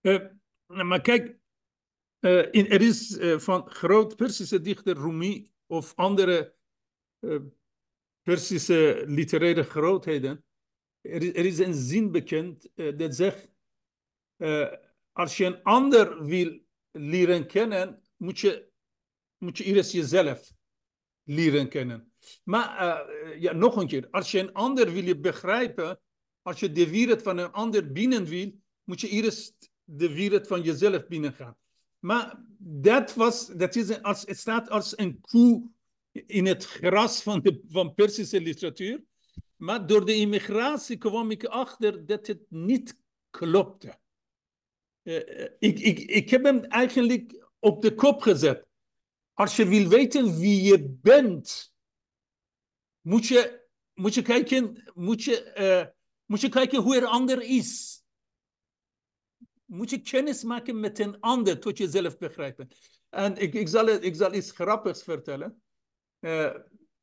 Uh, 0.00 0.30
maar 0.66 1.00
kijk, 1.00 1.38
uh, 2.20 2.52
in, 2.52 2.68
er 2.68 2.80
is 2.80 3.10
uh, 3.10 3.38
van 3.38 3.70
groot 3.70 4.16
Persische 4.16 4.60
dichter 4.60 4.96
Rumi 4.96 5.52
of 5.66 5.94
andere 5.94 6.54
Persische 8.22 9.04
literaire 9.06 9.62
grootheden, 9.62 10.44
er 11.00 11.22
is, 11.22 11.28
er 11.28 11.44
is 11.44 11.58
een 11.58 11.74
zin 11.74 12.10
bekend 12.10 12.68
dat 12.74 13.14
zegt, 13.14 13.52
als 15.14 15.36
je 15.36 15.44
een 15.44 15.62
ander 15.62 16.24
wil 16.24 16.60
leren 16.90 17.46
kennen, 17.46 18.02
moet 18.16 18.38
je, 18.38 18.68
moet 19.38 19.58
je 19.58 19.64
eerst 19.64 19.92
jezelf 19.92 20.52
leren 21.22 21.68
kennen. 21.68 22.12
Maar 22.44 23.06
uh, 23.06 23.40
ja, 23.40 23.52
nog 23.52 23.76
een 23.76 23.86
keer, 23.86 24.08
als 24.10 24.30
je 24.30 24.38
een 24.38 24.52
ander 24.52 24.92
wil 24.92 25.20
begrijpen, 25.20 26.00
als 26.42 26.60
je 26.60 26.72
de 26.72 26.90
wereld 26.90 27.22
van 27.22 27.38
een 27.38 27.52
ander 27.52 27.92
binnen 27.92 28.24
wil, 28.24 28.52
moet 28.84 29.00
je 29.00 29.08
eerst 29.08 29.70
de 29.84 30.14
wereld 30.14 30.46
van 30.46 30.62
jezelf 30.62 31.06
binnengaan. 31.06 31.56
Maar 31.98 32.44
dat, 32.58 33.14
was, 33.14 33.46
dat 33.46 33.76
is 33.76 34.02
als, 34.02 34.22
het 34.26 34.38
staat 34.38 34.70
als 34.70 34.98
een 34.98 35.20
koe 35.20 35.70
in 36.12 36.46
het 36.46 36.64
gras 36.64 37.22
van, 37.22 37.40
de, 37.40 37.60
van 37.68 37.94
Persische 37.94 38.40
literatuur. 38.40 39.02
Maar 39.56 39.86
door 39.86 40.04
de 40.04 40.14
immigratie 40.14 40.96
kwam 40.96 41.30
ik 41.30 41.44
achter 41.44 42.06
dat 42.06 42.26
het 42.26 42.40
niet 42.48 42.96
klopte. 43.30 44.02
Uh, 45.04 45.16
ik, 45.58 45.78
ik, 45.78 45.98
ik 45.98 46.30
heb 46.30 46.44
hem 46.44 46.64
eigenlijk 46.64 47.48
op 47.58 47.82
de 47.82 47.94
kop 47.94 48.20
gezet. 48.20 48.66
Als 49.32 49.56
je 49.56 49.66
wil 49.66 49.88
weten 49.88 50.38
wie 50.38 50.62
je 50.62 50.88
bent, 50.88 51.74
moet 53.00 53.26
je, 53.26 53.66
moet 53.94 54.14
je, 54.14 54.22
kijken, 54.22 54.92
moet 54.94 55.24
je, 55.24 55.54
uh, 55.58 55.92
moet 56.24 56.40
je 56.40 56.48
kijken 56.48 56.82
hoe 56.82 56.96
er 56.96 57.04
ander 57.04 57.42
is. 57.42 58.02
Moet 59.64 59.90
je 59.90 60.00
kennis 60.00 60.42
maken 60.42 60.80
met 60.80 60.98
een 60.98 61.20
ander 61.20 61.60
tot 61.60 61.78
je 61.78 61.88
zelf 61.88 62.18
begrijpen. 62.18 62.68
En 63.10 63.36
ik, 63.36 63.54
ik, 63.54 63.68
zal, 63.68 63.88
ik 63.88 64.14
zal 64.14 64.34
iets 64.34 64.50
grappigs 64.50 65.02
vertellen. 65.02 65.62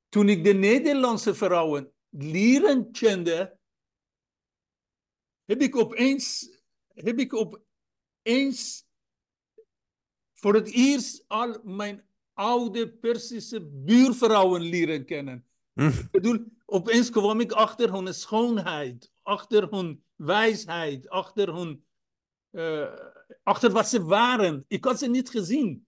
Toen 0.09 0.29
ik 0.29 0.43
de 0.43 0.53
Nederlandse 0.53 1.35
vrouwen 1.35 1.93
leren 2.09 2.91
kende, 2.91 3.57
heb 5.45 5.61
ik 5.61 5.75
opeens, 5.75 6.49
heb 6.93 7.19
ik 7.19 7.33
opeens 8.21 8.85
voor 10.33 10.53
het 10.53 10.71
eerst 10.71 11.23
al 11.27 11.57
mijn 11.63 12.03
oude 12.33 12.89
Persische 12.89 13.61
buurvrouwen 13.61 14.61
leren 14.61 15.05
kennen. 15.05 15.45
Hm. 15.73 15.87
Ik 15.87 16.11
bedoel, 16.11 16.45
opeens 16.65 17.09
kwam 17.09 17.39
ik 17.39 17.51
achter 17.51 17.93
hun 17.93 18.13
schoonheid, 18.13 19.11
achter 19.21 19.69
hun 19.69 20.03
wijsheid, 20.15 21.09
achter 21.09 21.55
hun... 21.55 21.83
Uh, 22.51 22.93
achter 23.43 23.71
wat 23.71 23.87
ze 23.87 24.03
waren. 24.03 24.65
Ik 24.67 24.85
had 24.85 24.99
ze 24.99 25.07
niet 25.07 25.29
gezien. 25.29 25.87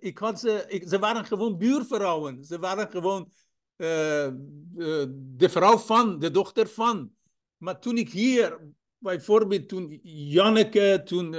Ik 0.00 0.18
had 0.18 0.40
ze, 0.40 0.64
ik, 0.68 0.88
ze 0.88 0.98
waren 0.98 1.24
gewoon 1.24 1.58
buurvrouwen. 1.58 2.44
Ze 2.44 2.58
waren 2.58 2.90
gewoon 2.90 3.32
uh, 3.76 4.26
uh, 4.26 5.04
de 5.12 5.48
vrouw 5.48 5.78
van, 5.78 6.18
de 6.18 6.30
dochter 6.30 6.68
van. 6.68 7.12
Maar 7.56 7.80
toen 7.80 7.96
ik 7.96 8.10
hier, 8.10 8.58
bijvoorbeeld 9.02 9.68
toen 9.68 10.00
Janneke, 10.02 11.02
toen 11.04 11.36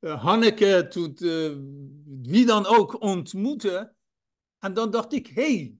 Hanneke, 0.00 0.86
toen 0.88 1.16
wie 2.22 2.46
dan 2.46 2.66
ook 2.66 3.00
ontmoette. 3.00 3.94
En 4.58 4.74
dan 4.74 4.90
dacht 4.90 5.12
ik, 5.12 5.26
hé, 5.26 5.56
hey, 5.56 5.74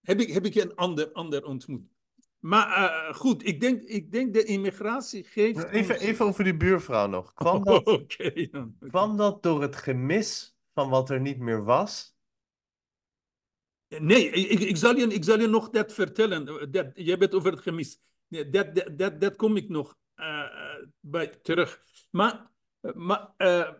heb 0.00 0.20
ik, 0.20 0.32
heb 0.32 0.44
ik 0.46 0.54
een 0.54 0.74
ander, 0.74 1.12
ander 1.12 1.44
ontmoet. 1.44 1.94
Maar 2.44 2.68
uh, 2.68 3.14
goed, 3.14 3.46
ik 3.46 3.60
denk, 3.60 3.82
ik 3.82 4.12
denk 4.12 4.34
de 4.34 4.44
immigratie 4.44 5.24
geeft. 5.24 5.64
Even, 5.64 5.94
ons... 5.94 6.04
even 6.04 6.26
over 6.26 6.44
die 6.44 6.56
buurvrouw 6.56 7.06
nog. 7.06 7.32
Kwam 7.32 7.64
dat, 7.64 7.84
oh, 7.86 7.94
okay, 7.94 8.50
kwam 8.88 9.16
dat 9.16 9.42
door 9.42 9.62
het 9.62 9.76
gemis 9.76 10.56
van 10.72 10.88
wat 10.88 11.10
er 11.10 11.20
niet 11.20 11.38
meer 11.38 11.64
was? 11.64 12.16
Nee, 13.98 14.30
ik, 14.30 14.60
ik, 14.60 14.76
zal, 14.76 14.96
je, 14.96 15.06
ik 15.06 15.24
zal 15.24 15.40
je 15.40 15.46
nog 15.46 15.70
dat 15.70 15.92
vertellen. 15.92 16.70
Dat, 16.70 16.90
je 16.94 17.10
hebt 17.10 17.22
het 17.22 17.34
over 17.34 17.50
het 17.50 17.60
gemis. 17.60 18.00
Dat, 18.28 18.52
dat, 18.52 18.98
dat, 18.98 19.20
dat 19.20 19.36
kom 19.36 19.56
ik 19.56 19.68
nog 19.68 19.98
bij 21.00 21.26
terug. 21.42 21.82
Maar, 22.10 22.50
maar, 22.94 23.30
uh, 23.38 23.70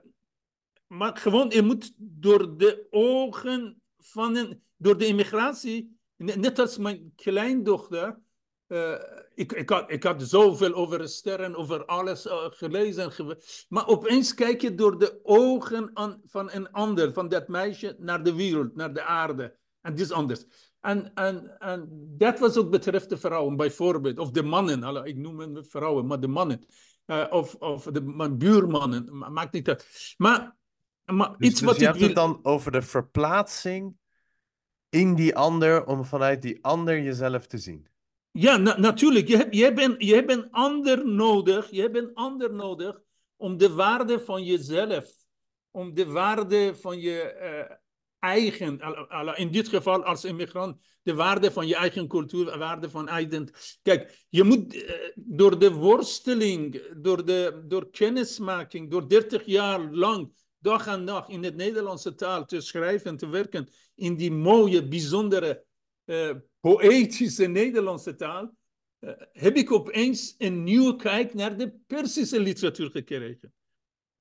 maar 0.86 1.16
gewoon, 1.16 1.50
je 1.50 1.62
moet 1.62 1.92
door 1.96 2.56
de 2.56 2.86
ogen 2.90 3.82
van 3.98 4.36
een. 4.36 4.62
Door 4.76 4.98
de 4.98 5.06
immigratie 5.06 5.94
Net 6.16 6.58
als 6.58 6.78
mijn 6.78 7.12
kleindochter. 7.16 8.18
Ik, 9.34 9.52
ik, 9.52 9.68
had, 9.68 9.90
ik 9.90 10.02
had 10.02 10.22
zoveel 10.22 10.72
over 10.72 11.08
sterren, 11.08 11.54
over 11.54 11.84
alles 11.84 12.26
gelezen. 12.30 13.12
Maar 13.68 13.86
opeens 13.86 14.34
kijk 14.34 14.60
je 14.60 14.74
door 14.74 14.98
de 14.98 15.20
ogen 15.22 15.90
van 16.24 16.50
een 16.50 16.70
ander, 16.70 17.12
van 17.12 17.28
dat 17.28 17.48
meisje, 17.48 17.96
naar 17.98 18.22
de 18.22 18.34
wereld, 18.34 18.74
naar 18.74 18.94
de 18.94 19.02
aarde. 19.02 19.56
En 19.80 19.94
dit 19.94 20.04
is 20.04 20.12
anders. 20.12 20.44
En, 20.84 21.14
en, 21.14 21.58
en 21.58 21.88
dat 22.18 22.38
was 22.38 22.56
ook 22.56 22.70
betreft 22.70 23.08
de 23.08 23.16
vrouwen, 23.16 23.56
bijvoorbeeld. 23.56 24.18
Of 24.18 24.30
de 24.30 24.42
mannen, 24.42 25.04
ik 25.04 25.16
noem 25.16 25.38
hem 25.40 25.64
vrouwen, 25.64 26.06
maar 26.06 26.20
de 26.20 26.28
mannen. 26.28 26.66
Uh, 27.06 27.26
of 27.30 27.54
of 27.54 27.84
de, 27.84 28.00
mijn 28.00 28.38
buurmannen, 28.38 29.32
maakt 29.32 29.52
niet 29.52 29.68
uit. 29.68 30.14
Maar, 30.16 30.56
maar 31.04 31.36
dus, 31.38 31.48
iets 31.48 31.60
dus 31.60 31.68
wat 31.68 31.78
je 31.78 31.84
hebt 31.84 31.98
wil... 31.98 32.06
het 32.06 32.16
dan 32.16 32.38
over 32.42 32.72
de 32.72 32.82
verplaatsing 32.82 33.96
in 34.88 35.14
die 35.14 35.36
ander 35.36 35.86
om 35.86 36.04
vanuit 36.04 36.42
die 36.42 36.64
ander 36.64 37.02
jezelf 37.02 37.46
te 37.46 37.58
zien. 37.58 37.86
Ja, 38.30 38.56
na 38.56 38.78
natuurlijk. 38.78 39.28
Je 39.28 39.36
hebt, 39.36 39.54
je, 39.54 39.62
hebt 39.64 39.80
een, 39.80 39.94
je 39.98 40.14
hebt 40.14 40.30
een 40.30 40.50
ander 40.50 41.08
nodig. 41.08 41.70
Je 41.70 41.80
hebt 41.80 41.96
een 41.96 42.14
ander 42.14 42.54
nodig 42.54 43.00
om 43.36 43.56
de 43.56 43.72
waarde 43.72 44.20
van 44.20 44.44
jezelf, 44.44 45.10
om 45.70 45.94
de 45.94 46.06
waarde 46.06 46.74
van 46.76 47.00
je 47.00 47.36
uh, 47.68 47.76
eigen, 48.24 48.80
in 49.36 49.50
dit 49.50 49.68
geval 49.68 50.04
als 50.04 50.24
immigrant, 50.24 50.76
de 51.02 51.14
waarde 51.14 51.50
van 51.50 51.66
je 51.66 51.74
eigen 51.74 52.08
cultuur, 52.08 52.44
de 52.44 52.58
waarde 52.58 52.90
van 52.90 53.08
identiteit. 53.18 53.78
Kijk, 53.82 54.26
je 54.28 54.42
moet 54.42 54.74
uh, 54.74 54.90
door 55.14 55.58
de 55.58 55.72
worsteling, 55.72 56.82
door, 56.96 57.24
de, 57.24 57.64
door 57.66 57.90
kennismaking, 57.90 58.90
door 58.90 59.08
30 59.08 59.44
jaar 59.44 59.80
lang 59.90 60.32
dag 60.58 60.86
en 60.86 61.04
nacht 61.04 61.28
in 61.28 61.44
het 61.44 61.56
Nederlandse 61.56 62.14
taal 62.14 62.44
te 62.44 62.60
schrijven 62.60 63.10
en 63.10 63.16
te 63.16 63.28
werken 63.28 63.68
in 63.94 64.16
die 64.16 64.32
mooie, 64.32 64.88
bijzondere, 64.88 65.64
uh, 66.04 66.30
poëtische 66.60 67.46
Nederlandse 67.46 68.14
taal, 68.14 68.54
uh, 69.00 69.10
heb 69.32 69.56
ik 69.56 69.72
opeens 69.72 70.34
een 70.38 70.62
nieuwe 70.62 70.96
kijk 70.96 71.34
naar 71.34 71.56
de 71.56 71.74
Persische 71.86 72.40
literatuur 72.40 72.90
gekregen. 72.90 73.52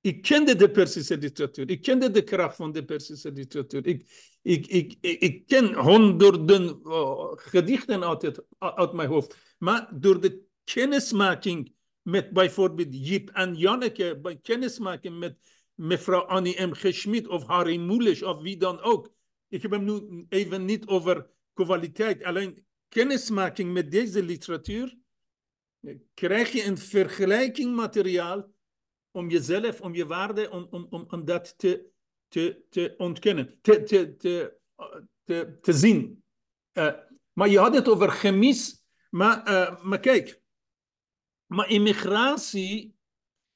Ik 0.04 0.22
kende 0.22 0.56
de 0.56 0.72
Persische 0.72 1.18
literatuur. 1.18 1.70
Ik 1.70 1.82
kende 1.82 2.12
de 2.12 2.24
kracht 2.24 2.56
van 2.56 2.72
de 2.72 2.86
Persische 2.86 3.32
literatuur. 3.32 3.88
Ik, 3.88 4.06
ik, 4.42 4.68
ik, 4.68 4.98
ik, 5.00 5.48
ken 5.48 5.74
honderden 5.74 6.80
uh, 6.84 7.32
gedichten 7.36 8.04
uit, 8.04 8.22
het, 8.22 8.44
uit 8.58 8.94
mijn 8.94 9.10
hoofd. 9.10 9.38
Maar 9.58 9.90
door 10.00 10.22
de 10.22 10.42
kennismaking 10.64 11.74
met 12.02 12.34
bijvoorbeeld 12.34 13.08
Jip 13.08 13.30
en 13.30 13.56
Janneke, 13.56 14.20
bij 14.22 14.38
kennismaking 14.38 15.20
met 15.20 15.38
mevrouw 15.74 16.22
Annie 16.22 16.62
M. 16.62 16.74
G. 16.74 17.28
of 17.28 17.44
Harry 17.44 17.78
Mulisch 17.78 18.24
of 18.24 18.42
wie 18.42 18.58
dan 18.58 18.82
ook. 18.82 19.14
Ik 19.48 19.62
heb 19.62 19.72
hem 19.72 19.84
nu 19.84 20.26
even 20.30 20.66
niet 20.66 20.88
over 20.88 21.30
kwaliteit, 21.54 22.24
alleen 22.24 22.66
kennismaking 22.90 23.74
met 23.74 23.92
deze 23.92 24.24
literatuur. 24.24 24.98
Krijg 26.14 26.52
je 26.52 26.66
een 26.66 26.78
vergelijkingmateriaal 26.78 28.53
om 29.14 29.30
jezelf, 29.30 29.82
om 29.82 29.96
je 29.96 30.06
waarde, 30.06 30.52
om, 30.52 30.68
om, 30.70 30.88
om, 30.90 31.06
om 31.10 31.26
dat 31.26 31.58
te, 31.58 31.86
te, 32.28 32.64
te 32.70 32.94
ontkennen, 32.98 33.60
te, 33.62 33.84
te, 33.84 34.16
te, 34.16 34.58
te, 35.24 35.58
te 35.62 35.74
zien. 35.74 36.24
Uh, 36.74 36.94
maar 37.34 37.50
je 37.50 37.60
had 37.60 37.76
het 37.76 37.90
over 37.90 38.12
gemis, 38.12 38.84
maar, 39.10 39.50
uh, 39.50 39.84
maar 39.84 40.00
kijk, 40.00 40.42
maar 41.46 41.70
immigratie, 41.70 42.96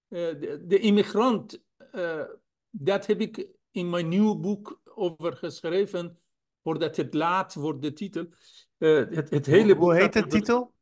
uh, 0.07 0.39
de, 0.39 0.63
de 0.65 0.79
immigrant 0.79 1.65
dat 2.69 3.05
heb 3.05 3.21
ik 3.21 3.47
in 3.71 3.89
mijn 3.89 4.07
nieuwe 4.07 4.35
boek 4.35 4.81
over 4.83 5.37
geschreven, 5.37 6.19
voordat 6.63 6.95
het 6.95 7.13
laat 7.13 7.53
wordt, 7.53 7.81
de 7.81 7.93
titel. 7.93 8.25
Het, 8.77 9.29
het 9.29 9.45
hele 9.45 9.73
Hoe 9.73 9.95
heet 9.95 10.13
de 10.13 10.27
titel? 10.27 10.73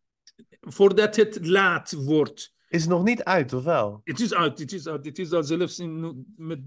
Voordat 0.62 1.16
het 1.16 1.48
laat 1.48 1.92
wordt. 1.92 2.55
Is 2.76 2.88
nog 2.88 3.04
niet 3.04 3.24
uit, 3.24 3.54
of 3.54 3.64
wel? 3.64 4.02
Het 4.04 4.20
is 4.20 4.34
uit, 4.34 4.60
het 4.60 4.72
is 4.72 4.88
uit. 4.88 5.06
Het 5.06 5.20
is 5.20 5.32
al 5.32 5.44
zelfs 5.44 5.80
in, 5.80 6.26
met 6.38 6.60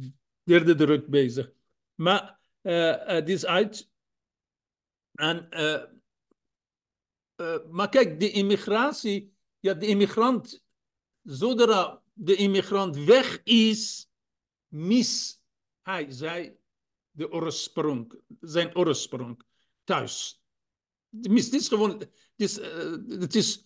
derde 0.42 0.75
druk 0.75 1.07
bezig. 1.07 1.51
Maar 1.94 2.38
uh, 2.62 3.07
het 3.07 3.29
is 3.29 3.47
uit. 3.47 3.90
En, 5.12 5.47
uh, 5.51 5.83
maar 7.71 7.88
kijk, 7.88 8.21
de 8.21 8.31
immigratie, 8.31 9.33
ja, 9.61 9.75
de 9.75 9.87
immigrant, 9.87 10.64
zodra 11.23 12.03
de 12.12 12.35
immigrant 12.35 12.97
weg 12.97 13.42
is, 13.42 14.09
mis 14.68 15.40
hij, 15.83 16.07
zij, 16.11 16.59
de 17.11 17.33
oorsprong, 17.33 18.21
zijn 18.40 18.77
oorsprong, 18.77 19.42
thuis. 19.85 20.42
Het 21.21 21.53
is 21.53 21.68
gewoon, 21.68 21.99
het 21.99 22.11
is, 22.37 22.57
het 23.09 23.35
is, 23.35 23.64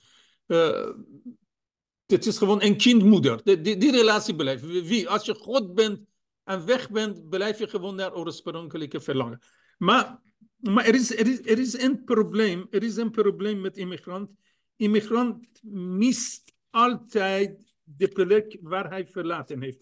het 2.06 2.26
is 2.26 2.38
gewoon 2.38 2.62
een 2.62 2.76
kindmoeder. 2.76 3.40
Die, 3.44 3.60
die, 3.60 3.76
die 3.76 3.90
relatie 3.90 4.34
blijft. 4.34 4.66
Wie? 4.66 5.08
Als 5.08 5.24
je 5.24 5.34
God 5.34 5.74
bent 5.74 6.00
en 6.44 6.66
weg 6.66 6.90
bent, 6.90 7.28
blijf 7.28 7.58
je 7.58 7.68
gewoon 7.68 7.94
naar 7.94 8.14
oorspronkelijke 8.14 9.00
verlangen. 9.00 9.40
Maar, 9.78 10.20
maar 10.58 10.84
er, 10.84 10.94
is, 10.94 11.18
er, 11.18 11.26
is, 11.26 11.38
er 11.38 11.58
is 11.58 11.82
een 11.82 12.04
probleem. 12.04 12.66
Er 12.70 12.82
is 12.82 12.96
een 12.96 13.10
probleem 13.10 13.60
met 13.60 13.76
immigrant. 13.76 14.30
Immigrant 14.76 15.46
mist 15.72 16.52
altijd 16.70 17.74
de 17.82 18.08
plek 18.08 18.58
waar 18.60 18.90
hij 18.90 19.06
verlaten 19.06 19.62
heeft. 19.62 19.80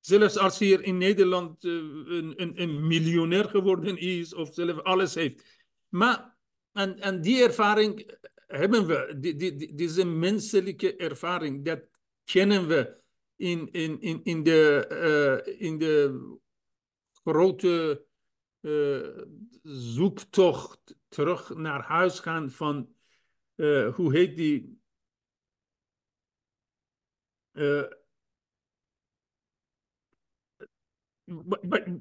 Zelfs 0.00 0.36
als 0.36 0.58
hij 0.58 0.68
hier 0.68 0.82
in 0.82 0.98
Nederland 0.98 1.64
uh, 1.64 1.72
een, 2.06 2.32
een, 2.36 2.62
een, 2.62 2.86
miljonair 2.86 3.48
geworden 3.48 3.96
is 3.96 4.34
of 4.34 4.54
zelf 4.54 4.82
alles 4.82 5.14
heeft. 5.14 5.44
Maar 5.88 6.36
en, 6.72 6.98
en 6.98 7.20
die 7.20 7.42
ervaring 7.42 8.18
hebben 8.50 8.86
we, 8.86 9.18
deze 9.74 10.04
menselijke 10.04 10.96
ervaring, 10.96 11.64
dat 11.64 11.80
kennen 12.24 12.68
we 12.68 12.98
in, 13.36 13.70
in, 13.70 14.00
in, 14.00 14.24
in, 14.24 14.42
de, 14.42 14.86
uh, 15.46 15.60
in 15.60 15.78
de 15.78 16.24
grote 17.12 18.04
uh, 18.60 19.24
zoektocht 19.62 20.96
terug 21.08 21.54
naar 21.54 21.82
huis 21.82 22.18
gaan 22.18 22.50
van, 22.50 22.94
uh, 23.56 23.94
hoe 23.94 24.12
heet 24.12 24.36
die? 24.36 24.78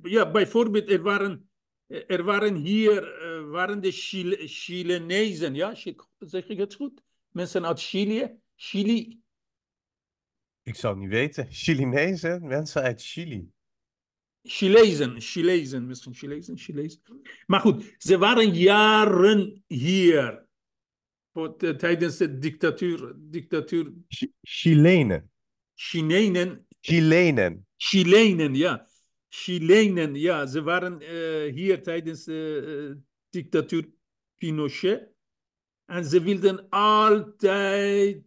ja, 0.01 0.31
bijvoorbeeld, 0.31 0.89
er 0.89 1.01
waren, 1.01 1.48
er 1.89 2.23
waren 2.23 2.55
hier 2.55 3.17
waren 3.49 3.81
de 3.81 3.91
Chile, 3.91 4.47
Chilenezen, 4.47 5.55
ja, 5.55 5.75
zeg 6.19 6.47
ik 6.47 6.57
het 6.57 6.75
goed? 6.75 7.01
Mensen 7.29 7.65
uit 7.65 7.81
Chili, 7.81 8.29
Chili. 8.55 9.21
Ik 10.63 10.75
zou 10.75 10.93
het 10.93 11.03
niet 11.03 11.11
weten. 11.11 11.47
Chilenezen, 11.49 12.47
mensen 12.47 12.81
uit 12.81 13.01
Chili. 13.01 13.51
Chilezen, 14.41 15.21
Chilezen, 15.21 15.85
misschien 15.87 16.13
Chilezen, 16.13 16.57
Chilezen. 16.57 17.01
Maar 17.45 17.59
goed, 17.59 17.95
ze 17.97 18.17
waren 18.17 18.53
jaren 18.53 19.63
hier. 19.67 20.47
Tijdens 21.77 22.17
de 22.17 22.37
dictatuur. 22.37 23.15
dictatuur. 23.17 23.93
Ch 24.07 24.25
Chilenen. 24.41 25.31
Chilenen. 25.73 26.67
Chilenen. 26.79 27.67
Chilenen, 27.77 28.55
ja. 28.55 28.88
Chilenen, 29.29 30.15
ja. 30.15 30.45
Ze 30.45 30.61
waren 30.61 31.01
uh, 31.01 31.53
hier 31.53 31.83
tijdens 31.83 32.23
de 32.23 32.61
uh, 32.65 33.01
dictatuur 33.29 33.89
Pinochet. 34.37 35.11
En 35.85 36.05
ze 36.05 36.21
wilden 36.21 36.69
altijd 36.69 38.23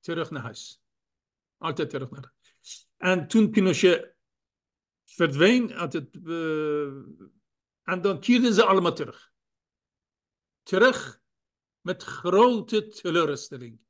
terug 0.00 0.30
naar 0.30 0.42
huis. 0.42 0.82
Altijd 1.56 1.90
terug 1.90 2.10
naar 2.10 2.32
huis. 2.34 2.88
En 2.96 3.28
toen 3.28 3.50
Pinochet 3.50 4.14
verdween, 5.04 5.70
het, 5.70 5.94
en 7.82 8.00
dan 8.00 8.20
keerden 8.20 8.54
ze 8.54 8.64
allemaal 8.64 8.94
terug. 8.94 9.32
Terug 10.62 11.22
met 11.80 12.02
grote 12.02 12.86
teleurstelling. 12.86 13.80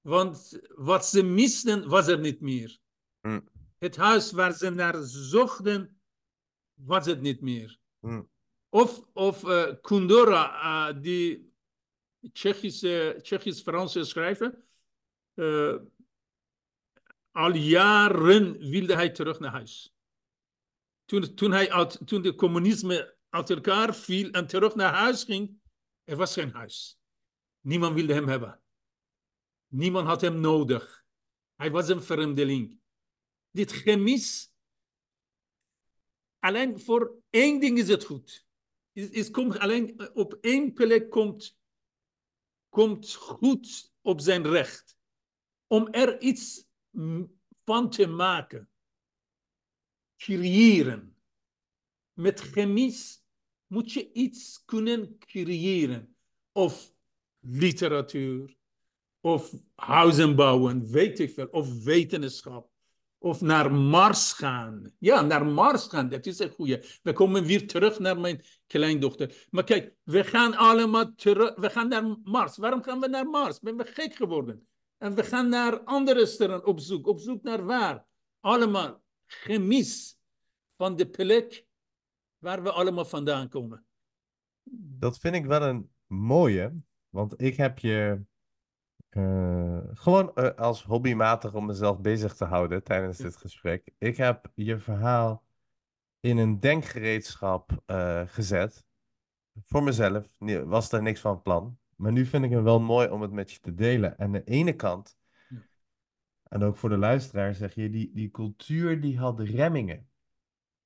Want 0.00 0.58
wat 0.74 1.06
ze 1.06 1.22
misten, 1.22 1.88
was 1.88 2.06
er 2.06 2.18
niet 2.18 2.40
meer. 2.40 2.78
Mm. 3.20 3.48
Het 3.78 3.96
huis 3.96 4.32
waar 4.32 4.52
ze 4.52 4.70
naar 4.70 4.96
zochten, 5.04 5.97
was 6.84 7.06
het 7.06 7.20
niet 7.20 7.40
meer. 7.40 7.78
Mm. 8.00 8.28
Of, 8.68 9.02
of 9.12 9.44
uh, 9.44 9.72
Kundera, 9.80 10.90
uh, 10.90 11.02
die 11.02 11.52
Tsjechische, 12.32 13.18
Tsjechisch-Franse 13.22 14.04
schrijver, 14.04 14.64
uh, 15.34 15.76
al 17.30 17.54
jaren 17.54 18.58
wilde 18.58 18.94
hij 18.94 19.10
terug 19.10 19.38
naar 19.38 19.50
huis. 19.50 19.94
Toen, 21.04 21.34
toen, 21.34 21.50
hij 21.50 21.72
uit, 21.72 22.00
toen 22.04 22.22
de 22.22 22.34
communisme 22.34 23.16
uit 23.28 23.50
elkaar 23.50 23.94
viel 23.94 24.30
en 24.30 24.46
terug 24.46 24.74
naar 24.74 24.94
huis 24.94 25.24
ging, 25.24 25.60
er 26.04 26.16
was 26.16 26.32
geen 26.32 26.52
huis. 26.52 26.98
Niemand 27.60 27.94
wilde 27.94 28.14
hem 28.14 28.28
hebben. 28.28 28.60
Niemand 29.66 30.06
had 30.06 30.20
hem 30.20 30.40
nodig. 30.40 31.04
Hij 31.54 31.70
was 31.70 31.88
een 31.88 32.02
vreemdeling. 32.02 32.78
Dit 33.50 33.72
gemis, 33.72 34.52
alleen 36.38 36.80
voor 36.80 37.14
één 37.30 37.60
ding 37.60 37.78
is 37.78 37.88
het 37.88 38.04
goed 38.04 38.48
is, 38.98 39.10
is, 39.10 39.30
komt 39.30 39.58
alleen 39.58 39.98
eh, 39.98 40.06
op 40.14 40.38
één 40.40 40.72
plek 40.72 41.10
komt, 41.10 41.58
komt 42.68 43.14
goed 43.14 43.92
op 44.00 44.20
zijn 44.20 44.46
recht. 44.46 44.98
Om 45.66 45.88
er 45.88 46.20
iets 46.20 46.66
van 47.64 47.90
te 47.90 48.06
maken. 48.06 48.70
Creëren. 50.16 51.16
Met 52.12 52.40
gemis 52.40 53.24
moet 53.66 53.92
je 53.92 54.12
iets 54.12 54.64
kunnen 54.64 55.18
creëren. 55.18 56.16
Of 56.52 56.94
literatuur, 57.38 58.56
of 59.20 59.54
huizen 59.74 60.36
bouwen, 60.36 60.90
weet 60.90 61.18
ik 61.18 61.30
veel, 61.30 61.46
of 61.46 61.84
wetenschap. 61.84 62.67
Of 63.18 63.40
naar 63.40 63.72
Mars 63.72 64.32
gaan. 64.32 64.92
Ja, 64.98 65.20
naar 65.20 65.46
Mars 65.46 65.86
gaan, 65.86 66.08
dat 66.08 66.26
is 66.26 66.38
een 66.38 66.50
goede. 66.50 66.84
We 67.02 67.12
komen 67.12 67.44
weer 67.44 67.66
terug 67.66 67.98
naar 67.98 68.20
mijn 68.20 68.42
kleindochter. 68.66 69.46
Maar 69.50 69.64
kijk, 69.64 69.94
we 70.02 70.24
gaan 70.24 70.56
allemaal 70.56 71.14
terug. 71.14 71.54
We 71.54 71.70
gaan 71.70 71.88
naar 71.88 72.16
Mars. 72.24 72.56
Waarom 72.56 72.82
gaan 72.82 73.00
we 73.00 73.08
naar 73.08 73.26
Mars? 73.26 73.60
Ben 73.60 73.76
we 73.76 73.84
gek 73.84 74.14
geworden? 74.14 74.66
En 74.98 75.14
we 75.14 75.22
gaan 75.22 75.48
naar 75.48 75.80
andere 75.80 76.26
sterren 76.26 76.66
op 76.66 76.80
zoek. 76.80 77.06
Op 77.06 77.20
zoek 77.20 77.42
naar 77.42 77.64
waar? 77.64 78.04
Allemaal 78.40 79.02
gemis 79.26 80.18
van 80.76 80.96
de 80.96 81.08
plek 81.08 81.66
waar 82.38 82.62
we 82.62 82.72
allemaal 82.72 83.04
vandaan 83.04 83.48
komen. 83.48 83.84
Dat 84.98 85.18
vind 85.18 85.34
ik 85.34 85.46
wel 85.46 85.62
een 85.62 85.90
mooie. 86.06 86.74
Want 87.08 87.42
ik 87.42 87.56
heb 87.56 87.78
je 87.78 88.22
uh, 89.10 89.67
gewoon 89.98 90.32
uh, 90.34 90.50
als 90.50 90.84
hobbymatig 90.84 91.54
om 91.54 91.66
mezelf 91.66 92.00
bezig 92.00 92.34
te 92.34 92.44
houden 92.44 92.82
tijdens 92.82 93.18
dit 93.18 93.36
gesprek. 93.36 93.90
Ik 93.98 94.16
heb 94.16 94.50
je 94.54 94.78
verhaal 94.78 95.44
in 96.20 96.36
een 96.36 96.60
denkgereedschap 96.60 97.82
uh, 97.86 98.22
gezet. 98.26 98.86
Voor 99.66 99.82
mezelf 99.82 100.28
was 100.64 100.92
er 100.92 101.02
niks 101.02 101.20
van 101.20 101.42
plan. 101.42 101.78
Maar 101.96 102.12
nu 102.12 102.26
vind 102.26 102.44
ik 102.44 102.50
het 102.50 102.62
wel 102.62 102.80
mooi 102.80 103.08
om 103.08 103.22
het 103.22 103.32
met 103.32 103.52
je 103.52 103.58
te 103.60 103.74
delen. 103.74 104.18
En 104.18 104.24
aan 104.24 104.32
de 104.32 104.44
ene 104.44 104.72
kant, 104.72 105.18
en 106.42 106.62
ook 106.62 106.76
voor 106.76 106.88
de 106.88 106.96
luisteraar, 106.96 107.54
zeg 107.54 107.74
je, 107.74 107.90
die, 107.90 108.10
die 108.14 108.30
cultuur 108.30 109.00
die 109.00 109.18
had 109.18 109.40
remmingen. 109.40 110.08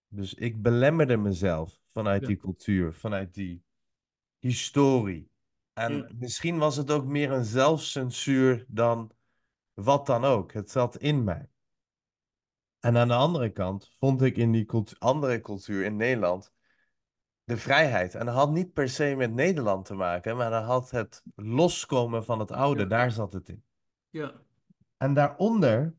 Dus 0.08 0.34
ik 0.34 0.62
belemmerde 0.62 1.16
mezelf 1.16 1.80
vanuit 1.88 2.20
ja. 2.20 2.26
die 2.26 2.36
cultuur, 2.36 2.92
vanuit 2.92 3.34
die 3.34 3.64
historie. 4.38 5.31
En 5.72 5.96
Ja. 5.96 6.08
misschien 6.14 6.58
was 6.58 6.76
het 6.76 6.90
ook 6.90 7.04
meer 7.04 7.30
een 7.30 7.44
zelfcensuur 7.44 8.64
dan 8.68 9.10
wat 9.72 10.06
dan 10.06 10.24
ook. 10.24 10.52
Het 10.52 10.70
zat 10.70 10.96
in 10.96 11.24
mij. 11.24 11.50
En 12.78 12.96
aan 12.96 13.08
de 13.08 13.14
andere 13.14 13.50
kant 13.50 13.94
vond 13.98 14.22
ik 14.22 14.36
in 14.36 14.52
die 14.52 14.64
cultu- 14.64 14.96
andere 14.98 15.40
cultuur 15.40 15.84
in 15.84 15.96
Nederland 15.96 16.52
de 17.44 17.56
vrijheid. 17.56 18.14
En 18.14 18.26
dat 18.26 18.34
had 18.34 18.50
niet 18.52 18.72
per 18.72 18.88
se 18.88 19.14
met 19.16 19.32
Nederland 19.32 19.84
te 19.84 19.94
maken, 19.94 20.36
maar 20.36 20.50
dat 20.50 20.64
had 20.64 20.90
het 20.90 21.22
loskomen 21.34 22.24
van 22.24 22.38
het 22.38 22.50
oude, 22.50 22.82
Ja. 22.82 22.88
daar 22.88 23.10
zat 23.10 23.32
het 23.32 23.48
in. 23.48 23.64
Ja, 24.10 24.32
En 24.96 25.14
daaronder 25.14 25.94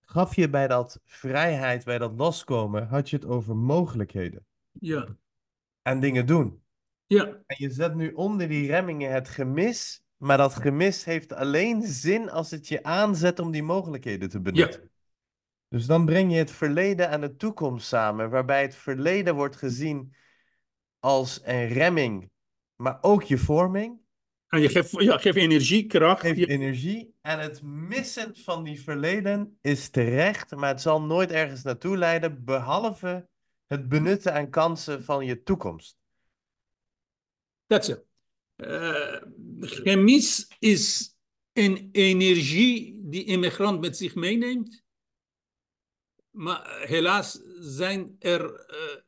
gaf 0.00 0.34
je 0.34 0.50
bij 0.50 0.66
dat 0.68 1.00
vrijheid, 1.04 1.84
bij 1.84 1.98
dat 1.98 2.12
loskomen, 2.16 2.86
had 2.88 3.10
je 3.10 3.16
het 3.16 3.24
over 3.24 3.56
mogelijkheden 3.56 4.46
ja, 4.72 5.16
en 5.82 6.00
dingen 6.00 6.26
doen. 6.26 6.62
Ja, 7.06 7.24
En 7.46 7.56
je 7.58 7.70
zet 7.70 7.94
nu 7.94 8.12
onder 8.12 8.48
die 8.48 8.66
remmingen 8.66 9.12
het 9.12 9.28
gemis, 9.28 10.02
maar 10.16 10.36
dat 10.36 10.54
gemis 10.54 11.04
heeft 11.04 11.32
alleen 11.32 11.82
zin 11.82 12.30
als 12.30 12.50
het 12.50 12.68
je 12.68 12.82
aanzet 12.82 13.38
om 13.38 13.50
die 13.50 13.62
mogelijkheden 13.62 14.28
te 14.28 14.40
benutten. 14.40 14.90
Dus 15.68 15.86
dan 15.86 16.04
breng 16.04 16.32
je 16.32 16.38
het 16.38 16.50
verleden 16.50 17.08
en 17.08 17.20
de 17.20 17.36
toekomst 17.36 17.86
samen, 17.86 18.30
waarbij 18.30 18.62
het 18.62 18.74
verleden 18.74 19.34
wordt 19.34 19.56
gezien 19.56 20.14
als 21.00 21.40
een 21.44 21.68
remming, 21.68 22.30
maar 22.76 22.98
ook 23.00 23.22
je 23.22 23.38
vorming, 23.38 24.00
En 24.48 24.60
je 24.60 24.68
geeft, 24.68 24.90
ja, 24.90 25.18
geeft 25.18 25.36
energie, 25.36 25.86
kracht. 25.86 26.20
geeft 26.20 26.38
Ja, 26.38 26.46
energie. 26.46 27.14
En 27.22 27.38
het 27.38 27.62
missen 27.62 28.36
van 28.36 28.64
die 28.64 28.80
verleden 28.80 29.58
is 29.60 29.88
terecht, 29.88 30.54
maar 30.54 30.68
het 30.68 30.80
zal 30.80 31.02
nooit 31.02 31.30
ergens 31.30 31.62
naartoe 31.62 31.96
leiden, 31.96 32.44
behalve 32.44 33.28
het 33.66 33.88
benutten 33.88 34.32
en 34.32 34.50
kansen 34.50 35.04
van 35.04 35.26
je 35.26 35.42
toekomst. 35.42 35.96
That's 37.66 37.88
it. 37.88 38.04
Eh, 38.56 39.22
gemis 39.60 40.50
is 40.58 41.14
een 41.52 41.88
energie 41.92 43.00
die 43.02 43.24
immigrant 43.24 43.80
met 43.80 43.96
zich 43.96 44.14
meeneemt. 44.14 44.84
Maar 46.30 46.80
helaas 46.80 47.40
zijn 47.58 48.16
er 48.18 48.54
eh, 48.54 49.00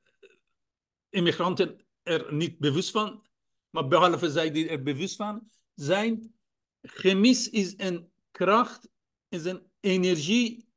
immigranten 1.08 1.86
er 2.02 2.34
niet 2.34 2.58
bewust 2.58 2.90
van. 2.90 3.26
maar 3.70 3.88
behalve 3.88 4.30
zij 4.30 4.50
die 4.50 4.68
er 4.68 4.82
bewust 4.82 5.16
van 5.16 5.50
zijn, 5.74 6.34
chemis 6.82 7.50
is 7.50 7.74
een 7.76 8.10
kracht, 8.30 8.88
is 9.28 9.44
een 9.44 9.62
energie 9.80 10.68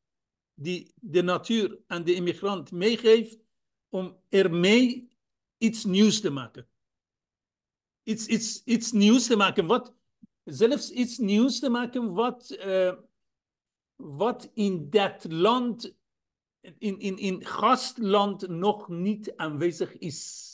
die 0.54 0.94
de 0.96 1.22
natuur 1.22 1.80
en 1.88 2.04
de 2.04 2.14
immigrant 2.14 2.72
meegeeft 2.72 3.40
om 3.90 4.18
ermee 4.30 5.10
iets 5.58 5.86
nieuws 5.86 6.22
te 6.22 6.30
maken. 6.30 6.68
Iets, 8.04 8.26
iets, 8.26 8.64
iets 8.64 8.92
nieuws 8.92 9.28
te 9.28 9.36
maken, 9.36 9.66
wat, 9.66 9.94
zelfs 10.44 10.90
iets 10.90 11.18
nieuws 11.18 11.60
te 11.60 11.70
maken 11.70 12.14
wat, 12.14 12.58
uh, 12.66 12.94
wat 13.96 14.50
in 14.54 14.90
dat 14.90 15.26
land, 15.30 15.96
in, 16.78 17.00
in, 17.00 17.18
in 17.18 17.46
gastland 17.46 18.48
nog 18.48 18.88
niet 18.88 19.36
aanwezig 19.36 19.98
is. 19.98 20.50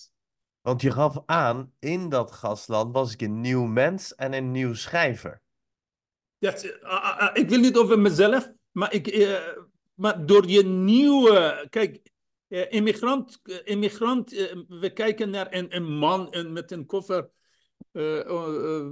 Want 0.62 0.82
je 0.82 0.92
gaf 0.92 1.24
aan, 1.26 1.74
in 1.80 2.10
dat 2.10 2.32
gastland 2.32 2.94
was 2.94 3.14
ik 3.14 3.22
een 3.22 3.42
nieuw 3.42 3.66
mens 3.66 4.16
en 4.16 4.34
een 4.34 4.52
nieuw 4.52 4.74
schrijver. 4.74 5.42
Dat, 6.38 6.64
uh, 6.64 6.72
uh, 6.84 7.30
ik 7.34 7.50
wil 7.50 7.60
niet 7.60 7.78
over 7.78 8.00
mezelf, 8.00 8.52
maar, 8.72 8.94
ik, 8.94 9.16
uh, 9.16 9.40
maar 9.94 10.26
door 10.26 10.48
je 10.48 10.64
nieuwe. 10.64 11.68
Kijk, 11.70 12.12
immigrant, 12.48 13.42
immigrant 13.64 14.32
we 14.68 14.92
kijken 14.94 15.30
naar 15.30 15.48
een, 15.50 15.98
man 15.98 16.52
met 16.54 16.72
een 16.72 16.86
koffer. 16.86 17.30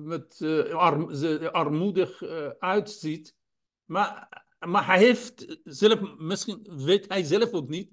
met 0.03 0.41
arm, 0.71 1.09
armoedig 1.51 2.23
uitziet. 2.59 3.35
Maar, 3.85 4.43
maar 4.59 4.85
hij 4.85 4.97
heeft 4.97 5.59
zelf, 5.63 5.99
misschien 6.17 6.67
weet 6.85 7.07
hij 7.07 7.23
zelf 7.23 7.51
ook 7.51 7.69
niet, 7.69 7.91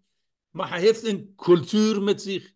maar 0.51 0.69
hij 0.69 0.81
heeft 0.81 1.07
een 1.07 1.33
cultuur 1.37 2.03
met 2.03 2.23
zich. 2.23 2.53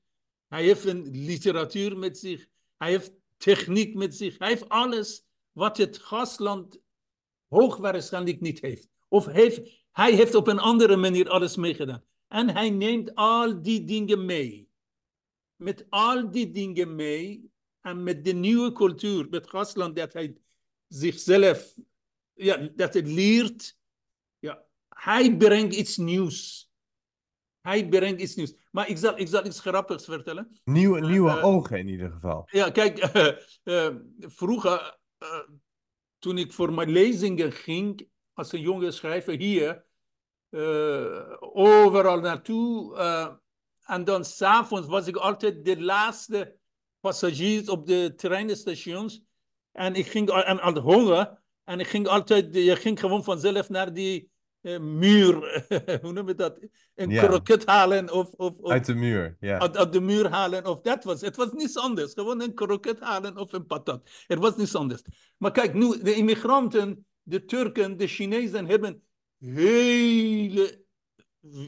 Hij 0.49 0.65
heeft 0.65 0.85
een 0.85 1.11
literatuur 1.11 1.99
met 1.99 2.19
zich. 2.19 2.47
Hij 2.77 2.91
heeft 2.91 3.13
techniek 3.37 3.95
met 3.95 4.15
zich. 4.15 4.39
Hij 4.39 4.49
heeft 4.49 4.69
alles 4.69 5.25
wat 5.53 5.77
het 5.77 5.99
gastland 5.99 6.79
hoogwaarschijnlijk 7.49 8.41
niet 8.41 8.61
heeft. 8.61 8.89
Of 9.09 9.27
heeft, 9.27 9.85
hij 9.93 10.13
heeft 10.13 10.35
op 10.35 10.47
een 10.47 10.59
andere 10.59 10.97
manier 10.97 11.29
alles 11.29 11.57
meegedaan. 11.57 12.05
En 12.29 12.51
hij 12.51 12.71
neemt 12.71 13.15
al 13.15 13.63
die 13.63 13.85
dingen 13.85 14.25
mee. 14.25 14.69
Met 15.57 15.87
al 15.89 16.31
die 16.31 16.51
dingen 16.51 16.95
mee 16.95 17.51
en 17.81 18.03
met 18.03 18.25
de 18.25 18.33
nieuwe 18.33 18.73
cultuur, 18.73 19.27
met 19.31 19.49
gastland, 19.49 19.97
dat 19.97 20.13
hij 20.13 20.37
zichzelf, 20.89 21.75
ja, 22.35 22.57
dat 22.75 22.95
hij 22.95 23.03
leert. 23.03 23.79
Ja, 24.39 24.65
hij 24.89 25.37
brengt 25.37 25.75
iets 25.75 25.97
nieuws. 25.97 26.71
Hij 27.61 27.89
brengt 27.89 28.21
iets 28.21 28.35
nieuws. 28.35 28.55
Maar 28.71 28.89
ik 28.89 28.97
zal, 28.97 29.19
ik 29.19 29.29
zal 29.29 29.47
iets 29.47 29.61
grappigs 29.61 30.05
vertellen. 30.05 30.61
Nieuwe, 30.65 31.01
nieuwe 31.01 31.31
uh, 31.31 31.45
ogen 31.45 31.79
in 31.79 31.89
ieder 31.89 32.11
geval. 32.11 32.49
Ja, 32.51 32.71
kijk, 32.71 33.15
uh, 33.65 33.89
vroeger, 34.39 34.99
toen 36.19 36.39
ik 36.39 36.53
voor 36.53 36.73
mijn 36.73 36.91
lezingen 36.91 37.53
ging, 37.53 38.09
als 38.33 38.53
een 38.53 38.61
jonge 38.61 38.91
schrijver 38.91 39.39
hier, 39.39 39.86
overal 41.41 42.21
naartoe. 42.21 42.97
en 43.85 44.05
dan 44.05 44.25
s'avonds 44.25 44.87
was 44.87 45.07
ik 45.07 45.17
altijd 45.17 45.65
de 45.65 45.81
laatste 45.81 46.57
passagiers 47.01 47.69
op 47.69 47.87
de 47.87 48.13
treinstations. 48.17 49.23
En 49.73 49.95
ik 49.95 50.07
ging 50.07 50.31
aan, 50.31 50.61
aan 50.61 50.79
honger. 50.79 51.39
En 51.65 51.81
ik 51.81 51.87
ging 51.87 52.07
altijd, 52.07 52.55
je 52.55 52.77
ging 52.77 53.01
gewoon 53.01 53.25
vanzelf 53.25 53.69
naar 53.69 53.93
die 53.93 54.31
uh, 54.63 54.79
muur, 54.79 55.65
hoe 56.03 56.13
noem 56.13 56.29
je 56.29 56.35
dat? 56.35 56.59
Een 56.95 57.11
yeah. 57.11 57.25
kroket 57.25 57.67
halen 57.67 58.13
of, 58.13 58.33
of, 58.33 58.53
of, 58.59 58.71
Uit 58.71 58.85
de 58.85 58.95
muur, 58.95 59.37
ja. 59.41 59.59
Uit, 59.59 59.77
uit, 59.77 59.93
de 59.93 60.01
muur 60.01 60.31
halen 60.31 60.67
of 60.67 60.81
dat 60.81 61.05
was. 61.05 61.21
Het 61.21 61.37
was 61.37 61.53
niets 61.53 61.77
anders. 61.77 62.13
Gewoon 62.13 62.43
een 62.43 62.55
kroket 62.55 63.01
halen 63.01 63.37
of 63.37 63.53
een 63.53 63.67
patat. 63.67 64.11
Het 64.27 64.39
was 64.39 64.57
niets 64.57 64.75
anders. 64.75 65.03
Maar 65.37 65.53
kijk, 65.53 65.75
nu, 65.75 66.03
de 66.03 66.15
immigranten, 66.15 67.07
de 67.23 67.45
Turken, 67.45 67.97
de 67.97 68.07
Chinezen 68.07 68.67
hebben 68.67 69.03
hele... 69.39 70.85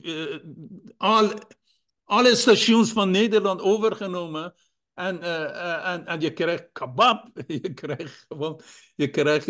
Uh, 0.03 0.39
al, 0.97 1.33
alle 2.05 2.35
stations 2.35 2.93
van 2.93 3.11
Nederland 3.11 3.61
overgenomen 3.61 4.55
en, 4.95 5.17
uh, 5.17 5.93
en, 5.93 6.07
en 6.07 6.21
je 6.21 6.33
krijgt 6.33 6.69
kebab, 6.73 7.31
je 7.47 7.75
krijgt 7.75 8.25
gewoon, 8.29 8.61
je 8.95 9.11
krijgt 9.11 9.49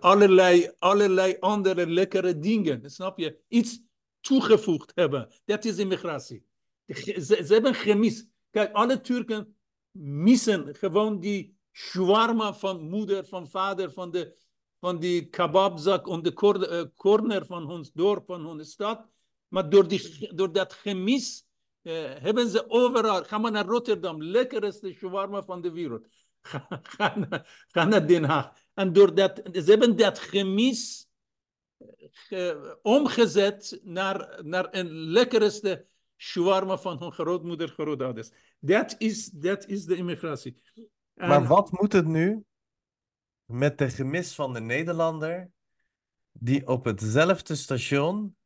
allerlei, 0.00 0.70
allerlei 0.78 1.36
andere 1.38 1.86
lekkere 1.86 2.38
dingen, 2.38 2.90
snap 2.90 3.18
je? 3.18 3.38
Iets 3.48 3.82
toegevoegd 4.20 4.92
hebben. 4.94 5.28
Dat 5.44 5.64
is 5.64 5.76
immigratie. 5.76 6.44
Ze, 6.86 7.42
ze 7.46 7.52
hebben 7.52 7.74
gemis. 7.74 8.26
Kijk, 8.50 8.72
alle 8.72 9.00
Turken 9.00 9.56
missen 9.98 10.74
gewoon 10.74 11.20
die 11.20 11.56
shawarma 11.72 12.54
van 12.54 12.88
moeder, 12.88 13.26
van 13.26 13.48
vader, 13.48 13.92
van, 13.92 14.10
de, 14.10 14.36
van 14.80 14.98
die 14.98 15.28
kebabzak 15.28 16.08
en 16.08 16.22
de 16.22 16.32
corner 16.96 17.46
van 17.46 17.70
ons 17.70 17.92
dorp, 17.92 18.26
van 18.26 18.46
onze 18.46 18.64
stad. 18.64 19.06
Maar 19.48 19.70
door, 19.70 19.88
die, 19.88 20.34
door 20.34 20.52
dat 20.52 20.72
gemis 20.72 21.44
uh, 21.82 21.94
hebben 22.04 22.48
ze 22.48 22.70
overal. 22.70 23.24
Ga 23.24 23.38
maar 23.38 23.50
naar 23.50 23.66
Rotterdam, 23.66 24.22
lekkerste 24.22 24.92
shawarma 24.92 25.42
van 25.42 25.60
de 25.60 25.72
wereld. 25.72 26.06
Ga, 26.42 26.66
ga, 26.82 27.18
naar, 27.18 27.66
ga 27.68 27.84
naar 27.84 28.06
Den 28.06 28.24
Haag. 28.24 28.52
En 28.74 28.92
doordat, 28.92 29.40
ze 29.52 29.64
hebben 29.64 29.96
dat 29.96 30.18
gemis 30.18 31.08
ge, 32.10 32.78
omgezet 32.82 33.80
naar, 33.82 34.40
naar 34.42 34.68
een 34.70 34.90
lekkerste 34.90 35.86
shawarma 36.16 36.78
van 36.78 36.98
hun 36.98 37.12
grootmoeder, 37.12 37.68
grootouders. 37.68 38.30
Dat 38.58 38.94
is, 38.98 39.30
dat 39.30 39.66
is 39.66 39.84
de 39.84 39.96
immigratie. 39.96 40.62
En, 41.14 41.28
maar 41.28 41.46
wat 41.46 41.70
moet 41.70 41.92
het 41.92 42.06
nu 42.06 42.44
met 43.50 43.78
de 43.78 43.90
gemis 43.90 44.34
van 44.34 44.52
de 44.52 44.60
Nederlander 44.60 45.50
die 46.32 46.66
op 46.66 46.84
hetzelfde 46.84 47.54
station 47.54 48.36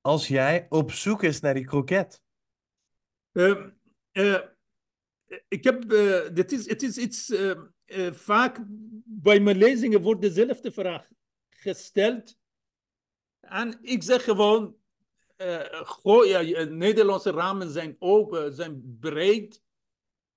als 0.00 0.28
jij 0.28 0.66
op 0.68 0.92
zoek 0.92 1.22
is 1.22 1.40
naar 1.40 1.54
die 1.54 1.66
kroket? 1.66 2.22
Uh, 3.32 3.66
uh, 4.12 4.40
ik 5.48 5.64
heb, 5.64 5.92
uh, 5.92 6.28
dit 6.32 6.52
is, 6.52 6.68
het 6.68 6.82
is 6.82 6.96
iets, 6.96 7.34
vaak 8.10 8.60
bij 9.04 9.40
mijn 9.40 9.56
lezingen 9.56 10.00
wordt 10.00 10.20
dezelfde 10.20 10.72
vraag 10.72 11.08
gesteld. 11.48 12.36
En 13.40 13.78
ik 13.82 14.02
zeg 14.02 14.24
gewoon, 14.24 14.76
ja, 16.02 16.64
Nederlandse 16.64 17.30
ramen 17.30 17.70
zijn 17.70 17.96
open, 17.98 18.54
zijn 18.54 18.96
breed, 19.00 19.62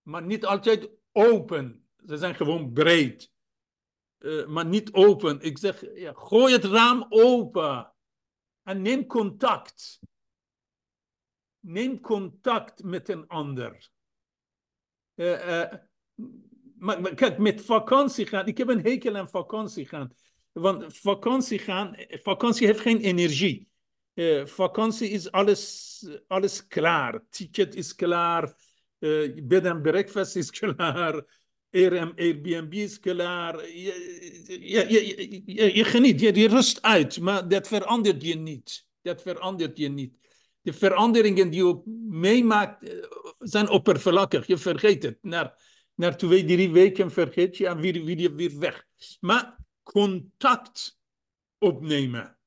maar 0.01 0.23
niet 0.23 0.45
altijd 0.45 0.89
open. 1.11 1.87
Ze 2.05 2.17
zijn 2.17 2.35
gewoon 2.35 2.73
breed, 2.73 3.30
maar 4.47 4.65
niet 4.65 4.93
open. 4.93 5.41
Ik 5.41 5.57
zeg, 5.57 5.83
ja, 5.95 6.13
gooi 6.15 6.53
het 6.53 6.65
raam 6.65 7.05
open 7.09 7.93
en 8.63 8.81
neem 8.81 9.05
contact 9.05 9.99
neem 11.61 11.99
contact 11.99 12.83
met 12.83 13.09
een 13.09 13.27
ander. 13.27 13.89
Uh, 15.15 15.47
uh, 15.47 15.73
maar, 16.77 17.13
kijk, 17.13 17.37
met 17.37 17.61
vakantie 17.61 18.25
gaan, 18.25 18.47
ik 18.47 18.57
heb 18.57 18.67
een 18.67 18.81
hekel 18.81 19.15
aan 19.15 19.29
vakantie 19.29 19.85
gaan. 19.85 20.13
Want 20.51 20.97
vakantie 20.97 21.59
gaan, 21.59 21.95
vakantie 22.09 22.67
heeft 22.67 22.79
geen 22.79 22.99
energie. 22.99 23.69
Vakantie 24.43 25.09
is 25.09 25.31
alles, 25.31 26.05
alles 26.27 26.67
klaar. 26.67 27.23
Ticket 27.29 27.75
is 27.75 27.95
klaar. 27.95 28.55
bed 29.43 29.65
en 29.65 29.81
breakfast 29.81 30.35
is 30.35 30.49
klaar. 30.59 31.40
Airbnb 31.71 32.73
is 32.73 32.99
klaar. 32.99 33.67
Je, 33.67 34.59
je, 34.61 34.91
je, 35.45 35.75
je, 35.75 35.83
geniet, 35.83 36.19
je, 36.19 36.35
je 36.35 36.47
rust 36.47 36.81
uit, 36.81 37.19
maar 37.19 37.47
dat 37.47 37.67
verandert 37.67 38.23
je 38.23 38.35
niet. 38.35 38.85
Dat 39.01 39.21
verandert 39.21 39.77
je 39.77 39.89
niet 39.89 40.19
de 40.61 40.73
veranderingen 40.73 41.49
die 41.49 41.65
je 41.65 41.81
meemaakt 42.09 42.83
eh, 42.83 43.05
zijn 43.39 43.69
oppervlakkig. 43.69 44.47
Je 44.47 44.57
vergeet 44.57 45.03
het. 45.03 45.17
Na, 45.21 45.55
na 45.95 46.15
twee, 46.15 46.45
drie 46.45 46.71
weken 46.71 47.11
vergeet 47.11 47.57
je 47.57 47.67
en 47.67 47.77
weer, 47.77 48.03
weer, 48.03 48.35
weer 48.35 48.59
weg. 48.59 48.87
Maar 49.19 49.57
contact 49.83 50.99
opnemen. 51.57 52.37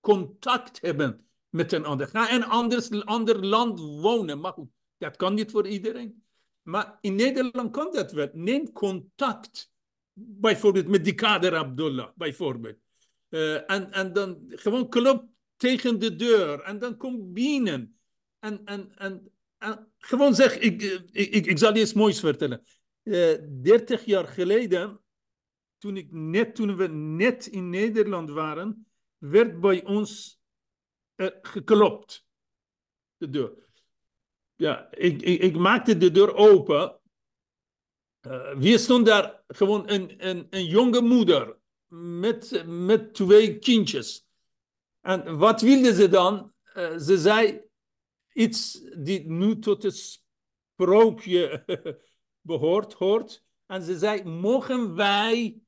Contact 0.00 0.80
hebben 0.80 1.26
met 1.48 1.72
een 1.72 1.84
ander. 1.84 2.08
Ga 2.08 2.30
in 2.30 2.42
een 2.90 3.04
ander 3.04 3.46
land 3.46 3.80
wonen. 3.80 4.40
Maar 4.40 4.52
goed, 4.52 4.68
dat 4.98 5.16
kan 5.16 5.34
niet 5.34 5.50
voor 5.50 5.68
iedereen. 5.68 6.24
Maar 6.62 6.98
in 7.00 7.14
Nederland 7.14 7.72
kan 7.72 7.92
dat 7.92 8.12
wel. 8.12 8.28
Neem 8.32 8.72
contact. 8.72 9.72
Bijvoorbeeld 10.12 10.88
met 10.88 11.04
die 11.04 11.14
kader 11.14 11.56
Abdullah, 11.56 12.10
bijvoorbeeld. 12.14 12.78
Uh, 13.28 13.70
en, 13.70 13.92
en 13.92 14.12
dan 14.12 14.44
gewoon 14.48 14.88
klop 14.88 15.28
tegen 15.56 15.98
de 15.98 16.16
deur 16.16 16.60
en 16.60 16.78
dan 16.78 16.96
kom 16.96 17.32
binnen. 17.32 17.98
En, 18.38 18.64
en, 18.64 18.96
en, 18.96 19.32
gewoon 19.98 20.34
zeg, 20.34 20.58
ik, 20.58 20.82
ik, 21.12 21.34
ik, 21.34 21.46
ik 21.46 21.58
zal 21.58 21.74
je 21.74 21.80
iets 21.80 21.92
moois 21.92 22.20
vertellen. 22.20 22.62
Uh, 23.02 23.32
eh, 23.32 23.40
30 23.62 24.04
jaar 24.04 24.26
geleden, 24.26 25.00
toen, 25.78 25.96
ik 25.96 26.12
net, 26.12 26.54
toen 26.54 26.76
we 26.76 26.86
net 26.88 27.46
in 27.46 27.70
Nederland 27.70 28.30
waren, 28.30 28.86
werd 29.18 29.60
bij 29.60 29.84
ons 29.84 30.40
uh, 31.16 31.28
geklopt. 31.42 32.26
De 33.16 33.30
deur. 33.30 33.69
Ja, 34.60 34.88
ik, 34.90 35.22
ik, 35.22 35.40
ik 35.40 35.56
maakte 35.56 35.96
de 35.96 36.10
deur 36.10 36.34
open. 36.34 37.00
Uh, 38.26 38.56
wie 38.56 38.78
stond 38.78 39.06
daar? 39.06 39.42
Gewoon 39.46 39.90
een, 39.90 40.28
een, 40.28 40.46
een 40.50 40.64
jonge 40.64 41.00
moeder 41.00 41.56
met, 41.94 42.64
met 42.66 43.14
twee 43.14 43.58
kindjes. 43.58 44.26
En 45.00 45.38
wat 45.38 45.60
wilde 45.60 45.94
ze 45.94 46.08
dan? 46.08 46.52
Uh, 46.74 46.98
ze 46.98 47.18
zei 47.18 47.60
iets 48.32 48.80
die 48.96 49.30
nu 49.30 49.58
tot 49.58 49.82
het 49.82 49.96
sprookje 50.76 51.64
behoort, 52.50 52.92
hoort. 52.92 53.44
En 53.66 53.82
ze 53.82 53.98
zei, 53.98 54.24
mogen 54.24 54.94
wij 54.94 55.60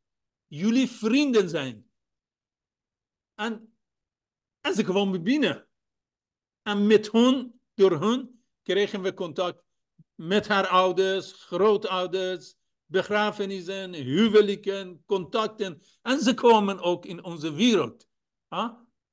jullie 0.47 0.88
vrienden 0.88 1.49
zijn? 1.49 1.90
En, 3.34 3.74
en 4.61 4.74
ze 4.74 4.82
kwam 4.82 5.22
binnen. 5.22 5.68
En 6.62 6.86
met 6.86 7.12
hun, 7.12 7.61
door 7.74 8.01
hun, 8.01 8.41
kregen 8.63 9.03
we 9.03 9.15
contact 9.15 9.63
met 10.15 10.49
haar 10.49 10.67
ouders, 10.67 11.33
grootouders, 11.33 12.55
begrafenissen, 12.87 13.93
huwelijken, 13.93 15.03
contacten. 15.07 15.83
En 16.03 16.21
ze 16.21 16.35
komen 16.35 16.81
ook 16.81 17.07
in 17.07 17.25
onze 17.25 17.53
wereld. 17.53 18.07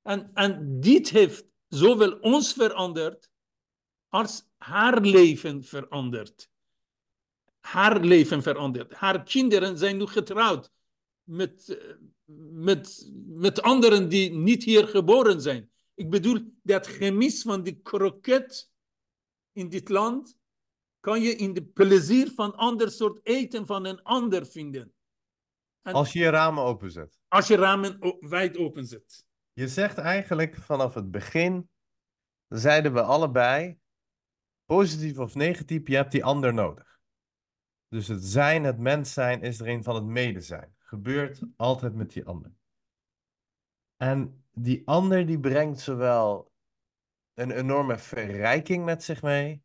En, 0.02 0.32
en 0.34 0.80
dit 0.80 1.10
heeft 1.10 1.46
zowel 1.68 2.12
ons 2.12 2.54
veranderd 2.54 3.30
als 4.08 4.44
haar 4.58 5.02
leven 5.02 5.64
veranderd. 5.64 6.50
Haar 7.60 8.00
leven 8.00 8.42
veranderd. 8.42 8.94
Haar 8.94 9.24
kinderen 9.24 9.78
zijn 9.78 9.98
nu 9.98 10.06
getrouwd 10.06 10.72
met, 11.24 11.80
met, 12.52 13.12
met 13.26 13.62
anderen 13.62 14.10
die 14.10 14.32
niet 14.32 14.64
hier 14.64 14.88
geboren 14.88 15.42
zijn. 15.42 15.72
Ik 15.94 16.10
bedoel, 16.10 16.54
dat 16.64 16.88
gemis 16.88 17.42
van 17.42 17.64
die 17.64 17.80
kroket 17.84 18.70
in 19.60 19.70
dit 19.70 19.90
land 19.90 20.38
kan 21.00 21.22
je 21.22 21.36
in 21.36 21.54
de 21.54 21.66
plezier 21.66 22.32
van 22.32 22.56
ander 22.56 22.92
soort 22.92 23.20
eten 23.26 23.66
van 23.66 23.86
een 23.86 24.04
ander 24.04 24.46
vinden. 24.46 24.94
En 25.82 25.94
als 25.94 26.14
je 26.14 26.20
je 26.20 26.30
ramen 26.30 26.64
openzet. 26.64 27.20
Als 27.28 27.48
je 27.48 27.56
ramen 27.56 28.18
wijd 28.20 28.58
openzet. 28.58 29.26
Je 29.54 29.68
zegt 29.68 29.98
eigenlijk 29.98 30.56
vanaf 30.56 30.94
het 30.94 31.12
begin, 31.12 31.70
zeiden 32.48 32.94
we 32.94 33.02
allebei, 33.02 33.80
positief 34.66 35.18
of 35.18 35.36
negatief, 35.36 35.88
je 35.88 35.96
hebt 35.96 36.12
die 36.12 36.24
ander 36.24 36.54
nodig. 36.54 37.00
Dus 37.88 38.08
het 38.08 38.24
zijn, 38.24 38.64
het 38.64 38.80
mens 38.80 39.14
zijn, 39.14 39.42
is 39.42 39.60
er 39.60 39.68
een 39.68 39.84
van 39.84 39.96
het 39.96 40.04
medezijn. 40.04 40.76
Gebeurt 40.78 41.42
altijd 41.56 41.94
met 41.94 42.10
die 42.10 42.26
ander. 42.26 42.52
En 43.96 44.46
die 44.52 44.88
ander 44.88 45.26
die 45.26 45.40
brengt 45.40 45.80
zowel 45.80 46.49
een 47.40 47.52
enorme 47.52 47.98
verrijking 47.98 48.86
met 48.86 49.04
zich 49.04 49.22
mee, 49.22 49.64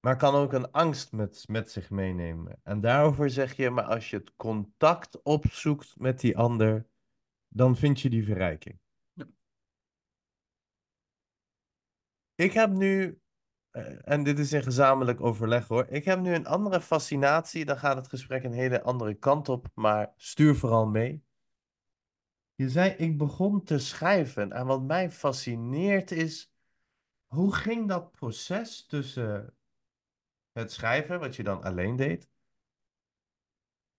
maar 0.00 0.16
kan 0.16 0.34
ook 0.34 0.52
een 0.52 0.70
angst 0.70 1.12
met, 1.12 1.44
met 1.48 1.70
zich 1.70 1.90
meenemen. 1.90 2.60
En 2.62 2.80
daarover 2.80 3.30
zeg 3.30 3.56
je, 3.56 3.70
maar 3.70 3.84
als 3.84 4.10
je 4.10 4.16
het 4.16 4.36
contact 4.36 5.22
opzoekt 5.22 5.94
met 5.98 6.20
die 6.20 6.38
ander, 6.38 6.86
dan 7.48 7.76
vind 7.76 8.00
je 8.00 8.10
die 8.10 8.24
verrijking. 8.24 8.78
Ik 12.34 12.52
heb 12.52 12.70
nu, 12.70 13.20
eh, 13.70 14.08
en 14.08 14.22
dit 14.22 14.38
is 14.38 14.52
een 14.52 14.62
gezamenlijk 14.62 15.20
overleg 15.20 15.68
hoor, 15.68 15.86
ik 15.88 16.04
heb 16.04 16.20
nu 16.20 16.34
een 16.34 16.46
andere 16.46 16.80
fascinatie, 16.80 17.64
dan 17.64 17.78
gaat 17.78 17.96
het 17.96 18.08
gesprek 18.08 18.44
een 18.44 18.52
hele 18.52 18.82
andere 18.82 19.14
kant 19.14 19.48
op, 19.48 19.66
maar 19.74 20.12
stuur 20.16 20.56
vooral 20.56 20.86
mee. 20.86 21.24
Je 22.54 22.68
zei, 22.68 22.90
ik 22.90 23.18
begon 23.18 23.64
te 23.64 23.78
schrijven 23.78 24.52
en 24.52 24.66
wat 24.66 24.82
mij 24.82 25.10
fascineert 25.10 26.10
is, 26.10 26.50
hoe 27.34 27.54
ging 27.54 27.88
dat 27.88 28.10
proces 28.10 28.86
tussen 28.86 29.56
het 30.52 30.72
schrijven, 30.72 31.20
wat 31.20 31.36
je 31.36 31.42
dan 31.42 31.62
alleen 31.62 31.96
deed, 31.96 32.28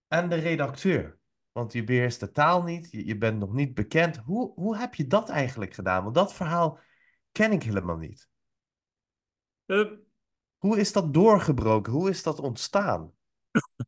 en 0.08 0.30
de 0.30 0.36
redacteur? 0.36 1.20
Want 1.52 1.74
je 1.74 1.84
beheerst 1.84 2.20
de 2.20 2.32
taal 2.32 2.64
niet, 2.64 2.92
je, 2.92 3.06
je 3.06 3.18
bent 3.18 3.40
nog 3.40 3.54
niet 3.54 3.74
bekend. 3.74 4.18
Hoe, 4.18 4.54
hoe 4.54 4.78
heb 4.78 4.96
je 4.96 5.08
dat 5.08 5.30
eigenlijk 5.30 5.74
gedaan? 5.74 6.04
Want 6.04 6.16
dat 6.16 6.34
verhaal 6.34 6.80
ken 7.32 7.52
ik 7.52 7.64
helemaal 7.64 7.98
niet. 7.98 8.30
Uh, 9.66 9.92
Hoe 10.58 10.80
is 10.80 10.92
dat 10.92 11.14
doorgebroken? 11.14 11.94
Hoe 11.94 12.10
is 12.10 12.24
dat 12.24 12.40
ontstaan? 12.40 13.14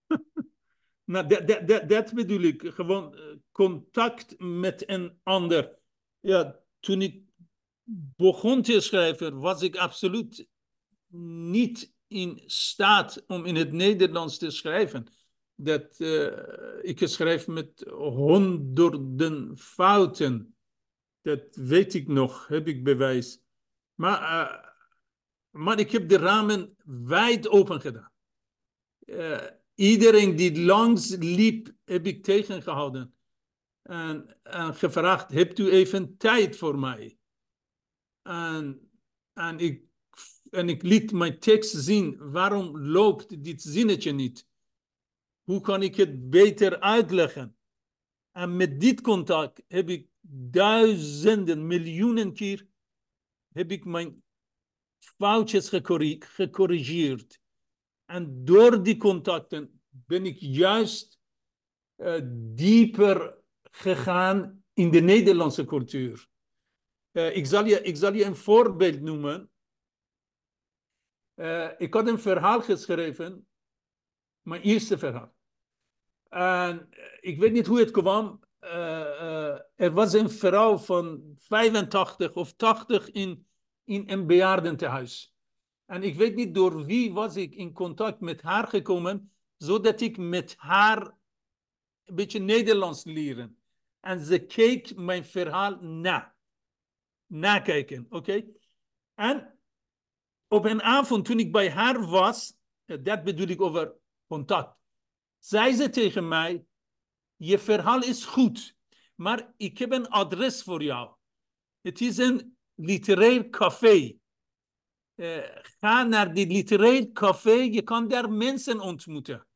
nou, 1.04 1.28
dat, 1.28 1.48
dat, 1.48 1.68
dat, 1.68 1.90
dat 1.90 2.14
bedoel 2.14 2.42
ik. 2.42 2.62
Gewoon 2.66 3.16
uh, 3.16 3.36
contact 3.52 4.36
met 4.40 4.90
een 4.90 5.20
ander. 5.24 5.80
Ja, 6.20 6.60
toen 6.80 7.02
ik 7.02 7.24
begon 8.16 8.62
te 8.62 8.80
schrijven, 8.80 9.40
was 9.40 9.62
ik 9.62 9.76
absoluut 9.76 10.48
niet 11.50 11.94
in 12.08 12.42
staat 12.46 13.24
om 13.28 13.46
in 13.46 13.56
het 13.56 13.72
Nederlands 13.72 14.38
te 14.38 14.52
schrijven. 14.52 15.08
Dat 15.56 15.96
uh, 16.00 16.32
ik 16.82 17.08
schrijf 17.08 17.48
met 17.48 17.86
honderden 17.90 19.58
fouten. 19.58 20.56
Dat 21.22 21.56
weet 21.56 21.94
ik 21.94 22.08
nog, 22.08 22.48
heb 22.48 22.68
ik 22.68 22.84
bewijs. 22.84 23.42
Maar, 23.94 24.22
uh, 24.22 24.70
maar 25.50 25.80
ik 25.80 25.92
heb 25.92 26.10
de 26.10 26.18
ramen 26.18 26.76
wijd 26.86 27.48
open 27.48 27.82
gedaan. 27.82 28.12
Uh, 29.06 29.42
iedereen 29.76 30.36
die 30.36 30.62
langs 30.62 31.16
liep, 31.16 31.74
heb 31.86 32.06
ik 32.06 32.24
tegengehouden. 32.24 33.14
En, 33.82 34.38
en 34.44 34.76
gevraagd, 34.76 35.32
hebt 35.32 35.60
u 35.60 35.70
even 35.70 36.18
tijd 36.18 36.58
voor 36.58 36.80
mij? 36.80 37.18
En, 38.24 38.92
en 39.34 39.60
ik 39.60 39.84
en 40.54 40.70
ik 40.70 40.84
liet 40.84 41.12
mijn 41.12 41.40
tekst 41.40 41.76
zien. 41.76 42.32
Waarom 42.32 42.78
loopt 42.78 43.44
dit 43.44 43.62
zinnetje 43.62 44.12
niet? 44.12 44.48
Hoe 45.44 45.62
kan 45.62 45.82
ik 45.82 45.96
het 45.96 46.30
beter 46.30 46.80
uitleggen? 46.80 47.58
En 48.32 48.56
met 48.56 48.80
dit 48.80 49.02
contact 49.02 49.64
heb 49.68 49.90
ik 49.90 50.08
duizenden, 50.52 51.68
miljoenen 51.68 52.34
keer 52.34 52.68
heb 53.52 53.72
ik 53.72 53.86
mijn 53.86 54.24
foutjes 55.00 55.70
gecorrigeerd. 56.20 57.42
En 58.06 58.46
door 58.46 58.84
die 58.84 58.98
contacten 58.98 59.82
ben 59.90 60.26
ik 60.26 60.38
juist 60.40 61.20
uh, 61.98 62.22
dieper 62.56 63.38
gegaan 63.64 64.64
in 64.74 64.92
de 64.92 65.00
Nederlandse 65.00 65.66
cultuur. 65.66 66.28
Uh, 67.14 67.36
ik, 67.36 67.46
zal 67.46 67.66
je, 67.66 67.82
ik 67.82 67.96
zal 67.98 68.14
je 68.14 68.26
een 68.26 68.36
voorbeeld 68.36 69.02
noemen. 69.02 69.52
Uh, 71.36 71.70
ik 71.78 71.94
had 71.94 72.08
een 72.08 72.20
verhaal 72.20 72.62
geschreven, 72.62 73.48
mijn 74.42 74.62
eerste 74.62 74.98
verhaal. 74.98 75.34
En 76.30 76.88
eh, 76.90 77.04
ik 77.22 77.40
weet 77.40 77.52
niet 77.52 77.68
hoe 77.68 77.80
het 77.80 77.92
kwam. 77.92 78.42
Er 79.76 79.92
was 79.92 80.14
een 80.14 80.30
vrouw 80.30 80.78
van 80.78 81.36
85 81.38 82.34
of 82.34 82.54
80 82.54 83.12
in, 83.12 83.48
in 83.84 84.04
een 84.10 84.28
bejaardentehuis. 84.28 85.36
En 85.86 86.04
ik 86.04 86.16
weet 86.16 86.36
niet 86.36 86.54
door 86.54 86.86
wie 86.86 87.14
was 87.14 87.36
ik 87.36 87.56
in 87.56 87.74
contact 87.74 88.20
met 88.20 88.42
haar 88.42 88.68
gekomen, 88.68 89.32
zodat 89.58 90.02
ik 90.02 90.18
met 90.18 90.56
haar 90.58 91.18
een 92.04 92.16
beetje 92.16 92.40
Nederlands 92.40 93.04
leren. 93.04 93.58
En 94.00 94.26
ze 94.26 94.46
keek 94.46 94.96
mijn 94.96 95.26
verhaal 95.26 95.78
na. 95.82 96.33
Nakijken, 97.26 98.06
oké? 98.10 98.46
En 99.14 99.60
op 100.48 100.66
een 100.66 100.82
avond 100.82 101.26
toen 101.26 101.40
ik 101.40 101.52
bij 101.52 101.72
haar 101.72 102.06
was, 102.06 102.54
eh, 102.86 102.98
dat 103.02 103.24
bedoel 103.24 103.48
ik 103.48 103.62
over 103.62 103.96
contact, 104.28 104.78
zei 105.40 105.74
ze 105.74 105.90
tegen 105.90 106.28
mij, 106.28 106.66
je 107.36 107.60
verhaal 107.60 108.04
is 108.04 108.26
goed, 108.26 108.76
maar 109.16 109.54
ik 109.58 109.78
heb 109.78 109.92
een 109.92 110.08
adres 110.08 110.64
voor 110.64 110.84
jou. 110.84 111.16
Het 111.82 112.02
is 112.02 112.18
een 112.18 112.58
literair 112.76 113.50
café. 113.50 114.18
Uh, 115.16 115.38
ga 115.80 116.04
naar 116.04 116.34
die 116.34 116.48
literair 116.48 117.12
café, 117.12 117.52
je 117.52 117.82
kan 117.82 118.08
daar 118.08 118.32
mensen 118.32 118.80
ontmoeten. 118.80 119.48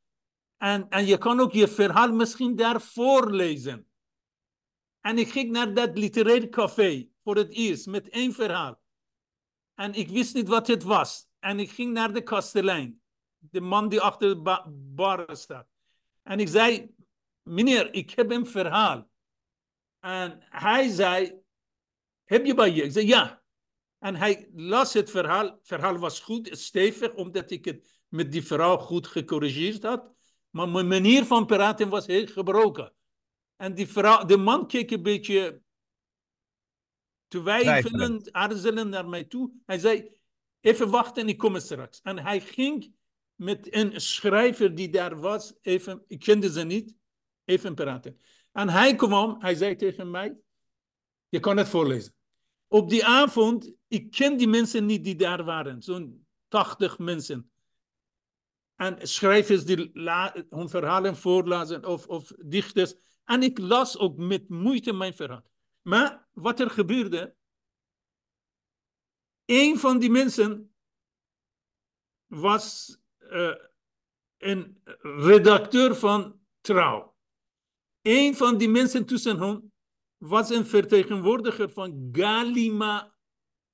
En, 0.57 0.89
en 0.89 1.05
je 1.05 1.17
kan 1.17 1.39
ook 1.39 1.51
je 1.51 1.67
verhaal 1.67 2.11
misschien 2.11 2.55
daar 2.55 2.81
voorlezen. 2.81 3.87
En 5.01 5.17
ik 5.17 5.31
ging 5.31 5.51
naar 5.51 5.73
dat 5.73 5.97
literair 5.97 6.49
café 6.49 7.07
voor 7.27 7.35
het 7.35 7.51
eerst 7.51 7.87
met 7.87 8.09
één 8.09 8.33
verhaal. 8.33 8.81
En 9.75 9.93
ik 9.93 10.09
wist 10.09 10.33
niet 10.33 10.47
wat 10.47 10.67
het 10.67 10.83
was. 10.83 11.27
En 11.39 11.59
ik 11.59 11.71
ging 11.71 11.93
naar 11.93 12.13
de 12.13 12.23
kastelein. 12.23 13.01
De 13.37 13.61
man 13.61 13.89
die 13.89 14.01
achter 14.01 14.43
de 14.43 14.63
bar 14.95 15.35
staat. 15.35 15.67
En 16.23 16.39
ik 16.39 16.47
zei, 16.47 16.95
meneer, 17.43 17.93
ik 17.93 18.09
heb 18.11 18.31
een 18.31 18.47
verhaal. 18.47 19.09
En 19.99 20.37
hij 20.49 20.89
zei, 20.89 21.41
heb 22.23 22.45
je 22.45 22.53
bij 22.53 22.71
je? 22.71 22.83
Ik 22.83 22.91
zei, 22.91 23.07
ja. 23.07 23.43
En 23.99 24.15
hij 24.15 24.49
las 24.53 24.93
het 24.93 25.09
verhaal. 25.09 25.45
Het 25.45 25.67
verhaal 25.67 25.97
was 25.97 26.19
goed, 26.19 26.49
stevig, 26.51 27.13
omdat 27.13 27.51
ik 27.51 27.65
het 27.65 28.01
met 28.07 28.31
die 28.31 28.45
vrouw 28.45 28.77
goed 28.77 29.07
gecorrigeerd 29.07 29.83
had. 29.83 30.13
Maar 30.49 30.69
mijn 30.69 30.87
manier 30.87 31.25
van 31.25 31.45
praten 31.45 31.89
was 31.89 32.05
heel 32.05 32.27
gebroken. 32.27 32.93
En 33.55 33.73
die 33.73 33.87
vrouw, 33.87 34.25
de 34.25 34.37
man 34.37 34.67
keek 34.67 34.91
een 34.91 35.03
beetje 35.03 35.65
twijfelend, 37.27 38.31
aarzelend 38.31 38.89
naar 38.89 39.09
mij 39.09 39.23
toe. 39.23 39.51
Hij 39.65 39.79
zei, 39.79 40.09
even 40.61 40.89
wachten, 40.89 41.27
ik 41.27 41.37
kom 41.37 41.59
straks. 41.59 42.01
En 42.01 42.19
hij 42.19 42.41
ging 42.41 42.95
met 43.35 43.75
een 43.75 44.01
schrijver 44.01 44.75
die 44.75 44.89
daar 44.89 45.19
was, 45.19 45.53
even, 45.61 46.03
ik 46.07 46.19
kende 46.19 46.51
ze 46.51 46.63
niet, 46.63 46.95
even 47.45 47.75
praten. 47.75 48.19
En 48.51 48.69
hij 48.69 48.95
kwam, 48.95 49.35
hij 49.39 49.55
zei 49.55 49.75
tegen 49.75 50.11
mij, 50.11 50.37
je 51.29 51.39
kan 51.39 51.57
het 51.57 51.69
voorlezen. 51.69 52.13
Op 52.67 52.89
die 52.89 53.05
avond, 53.05 53.71
ik 53.87 54.11
ken 54.11 54.37
die 54.37 54.47
mensen 54.47 54.85
niet 54.85 55.03
die 55.03 55.15
daar 55.15 55.43
waren, 55.43 55.81
zo'n 55.81 56.25
80 56.47 56.97
mensen. 56.97 57.51
En 58.75 59.07
schrijvers 59.07 59.65
die 59.65 59.91
hun 60.49 60.69
verhalen 60.69 61.15
voorlazen 61.15 61.85
of, 61.85 62.07
of 62.07 62.31
dichters. 62.45 62.95
En 63.25 63.43
ik 63.43 63.57
las 63.57 63.97
ook 63.97 64.17
met 64.17 64.49
moeite 64.49 64.93
mijn 64.93 65.13
verhaal. 65.13 65.43
Maar 65.81 66.26
wat 66.39 66.59
er 66.59 66.69
gebeurde, 66.69 67.35
een 69.45 69.79
van 69.79 69.99
die 69.99 70.09
mensen 70.09 70.75
was 72.25 72.97
uh, 73.19 73.55
een 74.37 74.81
redacteur 75.01 75.95
van 75.95 76.39
Trouw. 76.61 77.15
Een 78.01 78.35
van 78.35 78.57
die 78.57 78.69
mensen 78.69 79.05
tussen 79.05 79.39
hen 79.39 79.73
was 80.17 80.49
een 80.49 80.65
vertegenwoordiger 80.65 81.69
van 81.69 82.09
Galima, 82.11 83.15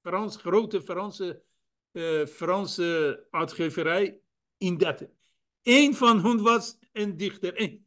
Frans, 0.02 0.36
grote 0.38 0.82
Franse, 0.82 1.44
uh, 1.92 2.26
Franse 2.26 3.28
uitgeverij 3.30 4.20
in 4.58 4.78
dat. 4.78 5.08
Een 5.62 5.96
van 5.96 6.26
hen 6.26 6.42
was 6.42 6.78
een 6.92 7.18
dichter. 7.18 7.80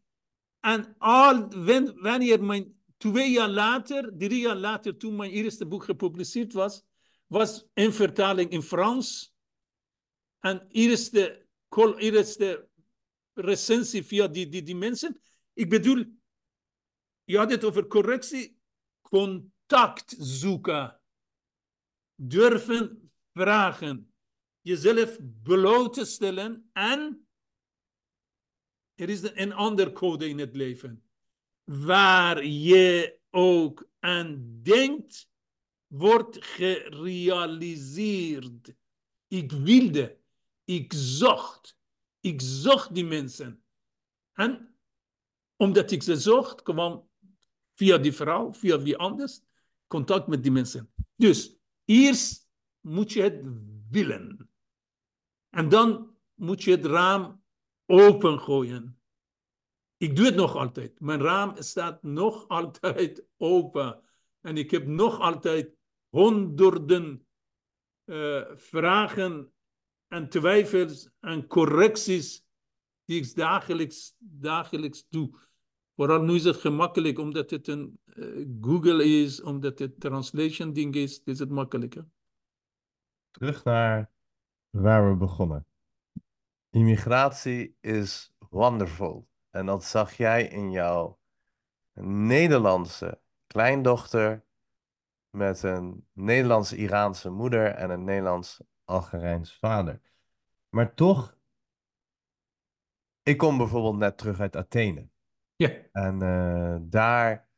En 0.61 0.95
al, 0.99 1.49
wanneer 1.95 2.45
mijn, 2.45 2.76
twee 2.97 3.31
jaar 3.31 3.49
later, 3.49 4.17
drie 4.17 4.41
jaar 4.41 4.57
later, 4.57 4.97
toen 4.97 5.17
mijn 5.17 5.31
eerste 5.31 5.67
boek 5.67 5.85
gepubliceerd 5.85 6.53
was, 6.53 6.85
was 7.27 7.67
een 7.75 7.93
vertaling 7.93 8.51
in 8.51 8.63
Frans. 8.63 9.35
En 10.41 10.67
eerste, 10.69 11.47
eerste 11.97 12.69
recensie 13.35 14.05
via 14.05 14.27
die, 14.27 14.49
die, 14.49 14.63
die 14.63 14.77
mensen. 14.77 15.21
Ik 15.53 15.69
bedoel, 15.69 16.05
je 17.25 17.39
had 17.39 17.51
het 17.51 17.65
over 17.65 17.87
correctie, 17.87 18.59
contact 19.01 20.15
zoeken, 20.19 21.01
durven 22.15 23.11
vragen, 23.33 24.15
jezelf 24.61 25.19
bloot 25.43 25.95
te 25.95 26.05
stellen 26.05 26.71
en 26.73 27.29
er 28.95 29.09
is 29.09 29.23
een 29.35 29.53
ander 29.53 29.93
code 29.93 30.29
in 30.29 30.39
het 30.39 30.57
leven. 30.57 31.06
Waar 31.67 32.45
je 32.45 33.19
ook 33.31 33.89
aan 33.99 34.61
denkt, 34.63 35.29
wordt 35.87 36.45
gerealiseerd. 36.45 38.75
Ik 39.29 39.53
wilde, 39.53 40.19
ik 40.65 40.93
zocht, 40.97 41.79
ik 42.21 42.41
zocht 42.41 42.95
die 42.95 43.05
mensen. 43.05 43.65
En 44.33 44.75
omdat 45.57 45.91
ik 45.91 46.03
ze 46.03 46.17
zocht, 46.17 46.63
kwam 46.63 47.09
via 47.75 47.99
die 47.99 48.13
vrouw, 48.13 48.53
via 48.53 48.81
wie 48.81 48.97
anders, 48.97 49.41
contact 49.87 50.27
met 50.27 50.43
die 50.43 50.53
mensen. 50.53 50.93
Dus 51.17 51.57
eerst 51.85 52.49
moet 52.81 53.13
je 53.13 53.23
het 53.23 53.41
willen. 53.91 54.51
En 55.51 55.69
dan 55.69 56.17
moet 56.35 56.63
je 56.63 56.71
het 56.71 56.85
raam 56.85 57.45
opengooien. 57.87 58.96
Ik 59.97 60.17
doe 60.17 60.25
het 60.25 60.35
nog 60.35 60.57
altijd. 60.57 61.01
Mijn 61.01 61.21
raam 61.21 61.55
staat 61.59 62.03
nog 62.03 62.49
altijd 62.49 63.25
open. 63.37 64.01
En 64.41 64.57
ik 64.57 64.71
heb 64.71 64.87
nog 64.87 65.21
altijd 65.21 65.77
honderden 66.09 67.27
uh, 68.05 68.45
vragen 68.55 69.53
en 70.09 70.29
twijfels 70.29 71.11
en 71.21 71.47
correcties 71.47 72.45
die 73.05 73.21
ik 73.21 73.35
dagelijks, 73.35 74.15
dagelijks 74.19 75.07
doe. 75.09 75.39
Vooral 75.95 76.23
nu 76.23 76.35
is 76.35 76.45
het 76.45 76.57
gemakkelijk, 76.57 77.19
omdat 77.19 77.51
het 77.51 77.69
een 77.69 78.01
uh, 78.05 78.47
Google 78.61 79.05
is, 79.05 79.43
omdat 79.43 79.79
het 79.79 80.01
translation 80.01 80.73
ding 80.73 80.95
is, 80.95 81.23
is 81.25 81.39
het 81.39 81.51
makkelijker. 81.51 82.07
Terug 83.31 83.65
naar 83.65 84.11
waar 84.71 85.11
we 85.11 85.17
begonnen. 85.17 85.67
Immigratie 86.71 87.77
is 87.81 88.33
wonderful. 88.39 89.29
En 89.57 89.67
dat 89.67 89.85
zag 89.85 90.13
jij 90.13 90.49
in 90.49 90.71
jouw 90.71 91.19
Nederlandse 92.01 93.21
kleindochter 93.47 94.45
met 95.31 95.63
een 95.63 96.07
Nederlands-Iraanse 96.13 97.31
moeder 97.31 97.67
en 97.67 97.91
een 97.91 98.05
Nederlands-Algerijns 98.05 99.59
vader. 99.59 100.01
Maar 100.69 100.95
toch, 100.95 101.39
ik 103.23 103.37
kom 103.37 103.57
bijvoorbeeld 103.57 103.97
net 103.97 104.19
terug 104.19 104.41
uit 104.41 104.57
Athene. 104.57 105.09
Ja. 105.55 105.71
En 105.93 106.23
uh, 106.23 106.77
daar 106.81 107.49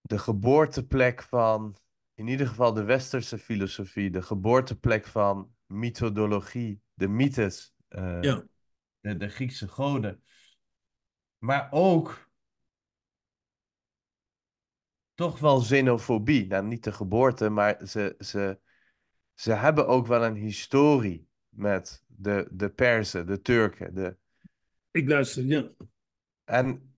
de 0.00 0.18
geboorteplek 0.18 1.22
van, 1.22 1.76
in 2.14 2.26
ieder 2.26 2.46
geval 2.46 2.72
de 2.72 2.84
westerse 2.84 3.38
filosofie, 3.38 4.10
de 4.10 4.22
geboorteplek 4.22 5.06
van 5.06 5.54
mythologie, 5.66 6.82
de 6.94 7.08
mythes, 7.08 7.74
uh, 7.88 8.22
ja. 8.22 8.44
de, 9.00 9.16
de 9.16 9.28
Griekse 9.28 9.68
goden. 9.68 10.22
Maar 11.38 11.68
ook 11.70 12.30
toch 15.14 15.38
wel 15.38 15.60
xenofobie. 15.60 16.46
Nou, 16.46 16.66
niet 16.66 16.84
de 16.84 16.92
geboorte, 16.92 17.48
maar 17.48 17.86
ze, 17.86 18.14
ze, 18.18 18.58
ze 19.34 19.52
hebben 19.52 19.86
ook 19.86 20.06
wel 20.06 20.24
een 20.24 20.36
historie 20.36 21.28
met 21.48 22.04
de, 22.06 22.48
de 22.50 22.68
Perzen, 22.68 23.26
de 23.26 23.40
Turken. 23.40 23.94
De... 23.94 24.16
Ik 24.90 25.08
luister, 25.08 25.44
ja. 25.44 25.70
En 26.44 26.96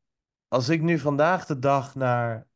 als 0.48 0.68
ik 0.68 0.82
nu 0.82 0.98
vandaag 0.98 1.46
de 1.46 1.58
dag 1.58 1.94
naar 1.94 2.48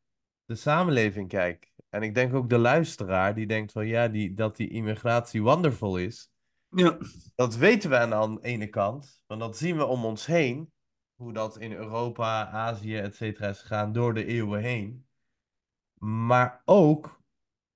de 0.45 0.55
samenleving 0.55 1.27
kijk, 1.27 1.73
en 1.89 2.01
ik 2.01 2.15
denk 2.15 2.33
ook 2.33 2.49
de 2.49 2.57
luisteraar 2.57 3.35
die 3.35 3.47
denkt 3.47 3.71
van 3.71 3.87
ja, 3.87 4.07
die, 4.07 4.33
dat 4.33 4.55
die 4.55 4.69
immigratie 4.69 5.41
wonderful 5.41 5.97
is. 5.97 6.29
Ja. 6.69 6.97
Dat 7.35 7.55
weten 7.55 7.89
we 7.89 7.97
aan 7.97 8.35
de 8.35 8.41
ene 8.41 8.67
kant, 8.67 9.21
want 9.25 9.39
dat 9.39 9.57
zien 9.57 9.77
we 9.77 9.85
om 9.85 10.05
ons 10.05 10.25
heen. 10.25 10.73
Hoe 11.15 11.33
dat 11.33 11.59
in 11.59 11.71
Europa, 11.71 12.47
Azië, 12.47 12.97
et 12.97 13.15
cetera 13.15 13.47
is 13.47 13.59
gegaan 13.59 13.91
door 13.91 14.13
de 14.13 14.25
eeuwen 14.25 14.61
heen. 14.61 15.07
Maar 15.93 16.61
ook 16.65 17.21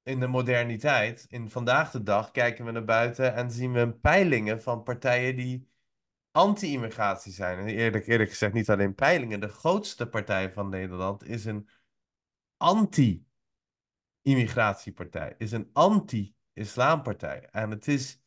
in 0.03 0.19
de 0.19 0.27
moderniteit, 0.27 1.25
in 1.29 1.49
vandaag 1.49 1.91
de 1.91 2.03
dag, 2.03 2.31
kijken 2.31 2.65
we 2.65 2.71
naar 2.71 2.85
buiten 2.85 3.33
en 3.33 3.51
zien 3.51 3.73
we 3.73 3.91
peilingen 3.91 4.61
van 4.61 4.83
partijen 4.83 5.35
die 5.35 5.67
anti-immigratie 6.31 7.31
zijn. 7.31 7.59
En 7.59 7.67
eerlijk, 7.67 8.07
eerlijk 8.07 8.29
gezegd, 8.29 8.53
niet 8.53 8.69
alleen 8.69 8.95
peilingen. 8.95 9.39
De 9.39 9.47
grootste 9.47 10.09
partij 10.09 10.51
van 10.51 10.69
Nederland 10.69 11.23
is 11.23 11.45
een 11.45 11.69
anti-immigratiepartij, 12.57 15.35
is 15.37 15.51
een 15.51 15.69
anti-islampartij. 15.73 17.49
En 17.51 17.69
het 17.69 17.87
is 17.87 18.21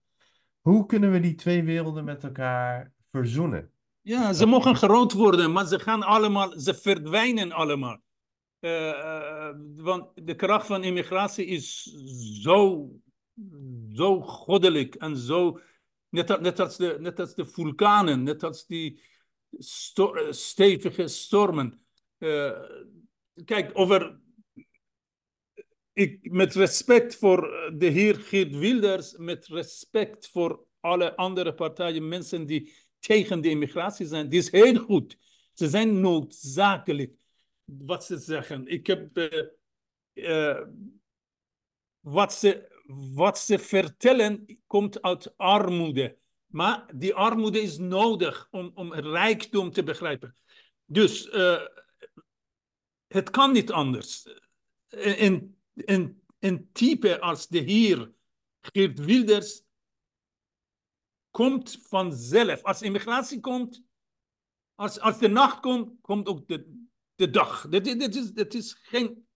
Hoe 0.61 0.85
kunnen 0.85 1.11
we 1.11 1.19
die 1.19 1.35
twee 1.35 1.63
werelden 1.63 2.03
met 2.03 2.23
elkaar 2.23 2.93
verzoenen? 3.11 3.71
Ja, 4.01 4.33
ze 4.33 4.45
mogen 4.45 4.75
groot 4.75 5.13
worden, 5.13 5.51
maar 5.51 5.67
ze 5.67 5.79
gaan 5.79 6.03
allemaal, 6.03 6.59
ze 6.59 6.73
verdwijnen 6.73 7.51
allemaal. 7.51 8.01
Uh, 8.59 8.71
uh, 8.71 9.49
want 9.75 10.25
de 10.25 10.35
kracht 10.35 10.65
van 10.65 10.83
immigratie 10.83 11.45
is 11.45 11.83
zo, 12.41 12.89
zo 13.91 14.21
goddelijk 14.21 14.95
en 14.95 15.17
zo, 15.17 15.59
net, 16.09 16.41
net, 16.41 16.59
als 16.59 16.77
de, 16.77 16.97
net 16.99 17.19
als 17.19 17.35
de 17.35 17.45
vulkanen, 17.45 18.23
net 18.23 18.43
als 18.43 18.65
die 18.65 19.01
sto 19.57 20.31
stevige 20.31 21.07
stormen. 21.07 21.81
Uh, 22.17 22.59
kijk, 23.45 23.71
over, 23.73 24.19
ik, 25.93 26.31
met 26.31 26.53
respect 26.53 27.15
voor 27.15 27.71
de 27.77 27.85
heer 27.85 28.15
Geert 28.15 28.55
Wilders, 28.55 29.17
met 29.17 29.47
respect 29.47 30.29
voor 30.29 30.65
alle 30.79 31.15
andere 31.15 31.53
partijen, 31.53 32.07
mensen 32.07 32.45
die 32.45 32.73
tegen 32.99 33.41
de 33.41 33.49
immigratie 33.49 34.05
zijn, 34.05 34.29
die 34.29 34.39
is 34.39 34.51
heel 34.51 34.75
goed. 34.75 35.17
Ze 35.53 35.69
zijn 35.69 35.99
noodzakelijk, 35.99 37.13
wat 37.63 38.05
ze 38.05 38.17
zeggen. 38.17 38.67
Ik 38.67 38.87
heb 38.87 39.09
wat, 41.99 42.33
ze, 42.33 42.81
wat 43.13 43.39
ze 43.39 43.59
vertellen, 43.59 44.59
komt 44.67 45.01
uit 45.01 45.37
armoede. 45.37 46.17
Maar 46.49 46.91
die 46.95 47.13
armoede 47.13 47.61
is 47.61 47.77
nodig 47.77 48.47
om, 48.51 48.71
om 48.73 48.93
rijkdom 48.93 49.71
te 49.71 49.83
begrijpen. 49.83 50.35
Dus 50.85 51.25
uh, 51.25 51.65
het 53.07 53.29
kan 53.29 53.51
niet 53.51 53.71
anders. 53.71 54.27
Een, 54.87 55.57
een, 56.39 56.69
type 56.71 57.19
als 57.19 57.47
de 57.47 57.59
heer 57.59 58.11
Geert 58.61 58.99
Wilders 58.99 59.63
komt 61.29 61.79
vanzelf. 61.81 62.63
Als 62.63 62.81
immigratie 62.81 63.39
komt, 63.39 63.83
Als, 64.75 64.99
als 64.99 65.19
de 65.19 65.27
nacht 65.27 65.59
komt, 65.59 66.01
komt 66.01 66.27
ook 66.27 66.47
de, 66.47 66.85
de 67.15 67.29
dag. 67.29 67.67
Dat, 67.69 67.85
is, 67.87 68.31
is 68.31 68.73
geen, 68.73 69.27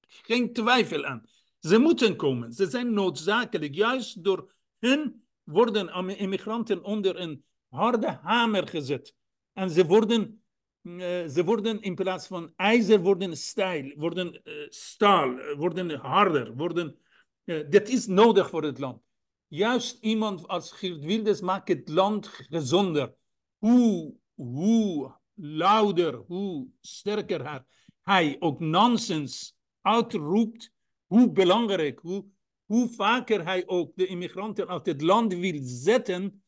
geen 0.00 0.52
twijfel 0.52 1.04
aan. 1.04 1.26
Ze 1.58 1.78
moeten 1.78 2.16
komen. 2.16 2.52
Ze 2.52 2.70
zijn 2.70 2.92
noodzakelijk. 2.92 3.74
Juist 3.74 4.24
door 4.24 4.54
hun 4.78 5.23
worden 5.44 6.16
immigranten 6.18 6.82
onder 6.82 7.20
een 7.20 7.44
harde 7.68 8.18
hamer 8.22 8.68
gezet. 8.68 9.14
En 9.52 9.70
ze 9.70 9.86
worden, 9.86 10.42
uh, 10.82 11.26
ze 11.26 11.44
worden 11.44 11.80
in 11.82 11.94
plaats 11.94 12.26
van 12.26 12.52
ijzer, 12.56 13.00
worden 13.00 13.36
stijl, 13.36 13.92
worden 13.96 14.40
uh, 14.44 14.54
staal, 14.68 15.54
worden 15.56 15.90
harder. 15.90 16.56
Worden, 16.56 16.98
dat 17.44 17.88
is 17.88 18.06
nodig 18.06 18.50
voor 18.50 18.62
het 18.62 18.78
land. 18.78 19.02
Juist 19.46 20.02
iemand 20.02 20.48
als 20.48 20.72
Geert 20.72 21.04
Wilders 21.04 21.40
maakt 21.40 21.68
het 21.68 21.88
land 21.88 22.26
gezonder. 22.26 23.14
Hoe, 23.58 24.14
hoe 24.34 25.14
louder, 25.34 26.14
hoe 26.14 26.68
sterker 26.80 27.64
hij 28.02 28.36
ook 28.38 28.60
nonsens 28.60 29.56
uitroept, 29.80 30.72
hoe 31.06 31.32
belangrijk, 31.32 31.98
hoe, 31.98 32.24
hoe 32.74 32.88
vaker 32.88 33.44
hij 33.44 33.66
ook 33.66 33.96
de 33.96 34.06
immigranten 34.06 34.68
uit 34.68 34.86
het 34.86 35.02
land 35.02 35.34
wil 35.34 35.58
zetten, 35.62 36.44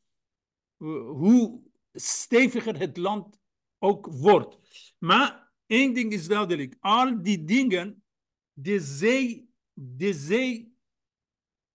hoe 0.77 1.63
steviger 1.93 2.79
het 2.79 2.97
land 2.97 3.39
ook 3.79 4.07
wordt. 4.07 4.59
Maar 4.99 5.53
één 5.67 5.95
ding 5.95 6.13
is 6.13 6.27
duidelijk, 6.27 6.77
al 6.81 7.23
die 7.23 7.45
dingen, 7.45 8.05
de 8.53 8.81
zee, 8.81 9.51
de 9.73 10.13
zee 10.13 10.77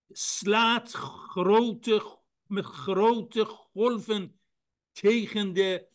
slaat 0.10 0.92
grote, 0.92 2.20
met 2.46 2.66
grote 2.66 3.46
golven 3.46 4.40
tegen 4.92 5.54
de, 5.54 5.88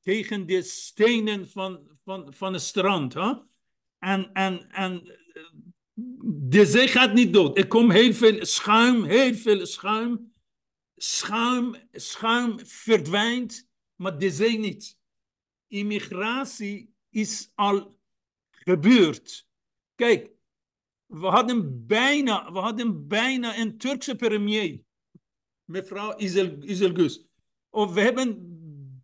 tegen 0.00 0.46
de 0.46 0.62
stenen 0.62 1.48
van, 1.48 1.98
van, 2.04 2.34
van 2.34 2.52
het 2.52 2.62
strand. 2.62 3.14
Hè? 3.14 3.32
En, 3.98 4.32
en, 4.32 4.70
en 4.70 5.18
de 6.24 6.66
zee 6.66 6.88
gaat 6.88 7.12
niet 7.12 7.32
dood. 7.32 7.58
Er 7.58 7.66
komt 7.66 7.92
heel 7.92 8.12
veel 8.12 8.44
schuim, 8.44 9.04
heel 9.04 9.34
veel 9.34 9.66
schuim. 9.66 10.32
Schuim, 10.96 11.76
schuim 11.92 12.66
verdwijnt, 12.66 13.68
maar 13.94 14.18
de 14.18 14.30
zee 14.30 14.58
niet. 14.58 14.98
Immigratie 15.68 16.94
is 17.10 17.52
al 17.54 17.98
gebeurd. 18.50 19.48
Kijk, 19.94 20.30
we 21.06 21.26
hadden 21.26 21.86
bijna, 21.86 22.52
we 22.52 22.58
hadden 22.58 23.08
bijna 23.08 23.58
een 23.58 23.78
Turkse 23.78 24.14
premier, 24.14 24.80
mevrouw 25.64 26.18
Isel, 26.18 26.62
Iselgus. 26.62 27.24
Of 27.70 27.92
we 27.92 28.00
hebben 28.00 28.58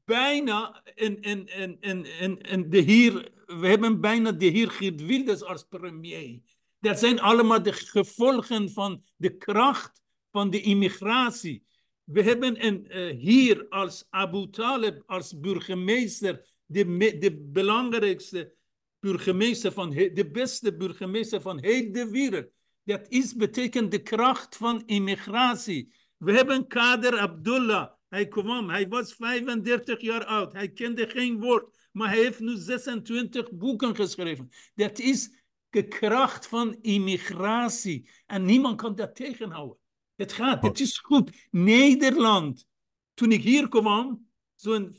bijna 0.05 0.82
een, 0.94 1.18
een, 1.20 1.61
een, 1.62 1.76
een, 1.80 2.53
een, 2.53 2.70
de 2.70 2.78
heer, 2.78 3.32
we 3.47 3.66
hebben 3.66 4.01
bijna 4.01 4.32
de 4.32 4.47
heer 4.47 4.70
Geert 4.70 5.05
Wilders 5.05 5.42
als 5.42 5.64
premier. 5.64 6.40
Dat 6.81 6.99
zijn 6.99 7.20
allemaal 7.20 7.62
de 7.62 7.72
gevolgen 7.72 8.70
van 8.70 9.03
de 9.16 9.37
kracht 9.37 10.03
van 10.31 10.51
de 10.51 10.61
immigratie. 10.61 11.64
We 12.05 12.22
hebben 12.22 12.66
een, 12.66 12.87
uh, 12.89 13.20
hier 13.20 13.66
als 13.68 14.07
Abu 14.11 14.51
Talib, 14.51 15.03
als 15.07 15.39
burgemeester, 15.41 16.55
de, 16.66 17.16
de 17.18 17.37
belangrijkste 17.53 18.55
burgemeester 19.01 19.72
van 19.72 19.91
de 19.91 20.29
beste 20.33 20.77
burgemeester 20.77 21.41
van 21.41 21.59
heel 21.61 21.93
de 21.93 22.11
wereld. 22.11 22.47
Dat 22.83 23.07
is 23.09 23.35
betekent 23.35 23.91
de 23.91 24.03
kracht 24.03 24.57
van 24.57 24.83
immigratie. 24.87 25.95
We 26.16 26.33
hebben 26.33 26.66
Kader 26.66 27.18
Abdullah. 27.18 27.91
Hij 28.09 28.29
kwam, 28.29 28.68
hij 28.68 28.89
was 28.89 29.14
35 29.14 30.01
jaar 30.01 30.24
oud. 30.24 30.53
Hij 30.53 30.68
kende 30.68 31.09
geen 31.09 31.41
woord, 31.41 31.89
maar 31.93 32.09
hij 32.09 32.18
heeft 32.18 32.41
nu 32.41 32.57
26 32.57 33.53
boeken 33.53 33.95
geschreven. 33.95 34.49
Dat 34.74 34.99
is 34.99 35.31
kracht 35.71 36.47
van 36.47 36.79
immigratie. 36.81 38.11
En 38.27 38.45
niemand 38.45 38.77
kan 38.77 38.95
dat 38.95 39.14
tegenhouden. 39.14 39.79
Het 40.14 40.33
gaat, 40.33 40.62
het 40.62 40.81
is 40.81 40.99
goed. 40.99 41.47
Nederland, 41.51 42.67
toen 43.14 43.33
ik 43.33 43.43
hier 43.43 43.69
kwam, 43.69 44.29
zo'n 44.55 44.97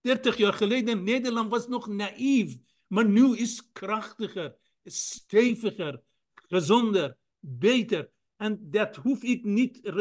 30 0.00 0.36
jaar 0.36 0.52
geleden, 0.52 1.02
Nederland 1.02 1.50
was 1.50 1.68
nog 1.68 1.86
naïef. 1.86 2.56
Maar 2.86 3.08
nu 3.08 3.36
is 3.36 3.70
krachtiger, 3.72 4.56
steviger, 4.84 6.00
gezonder, 6.34 7.16
beter. 7.38 8.10
En 8.36 8.58
dat 8.62 8.96
hoef 8.96 9.22
ik 9.22 9.44
niet 9.44 9.92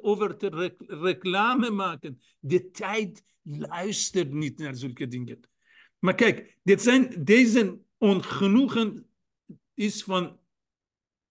over 0.00 0.36
te 0.36 0.76
reclame 0.86 1.70
maken. 1.70 2.20
De 2.40 2.70
tijd 2.70 3.22
luistert 3.42 4.32
niet 4.32 4.58
naar 4.58 4.74
zulke 4.74 5.08
dingen. 5.08 5.40
Maar 5.98 6.14
kijk, 6.14 6.58
dit 6.62 6.82
zijn, 6.82 7.24
deze 7.24 7.78
ongenoegen 8.00 9.06
is 9.74 10.02
van 10.02 10.38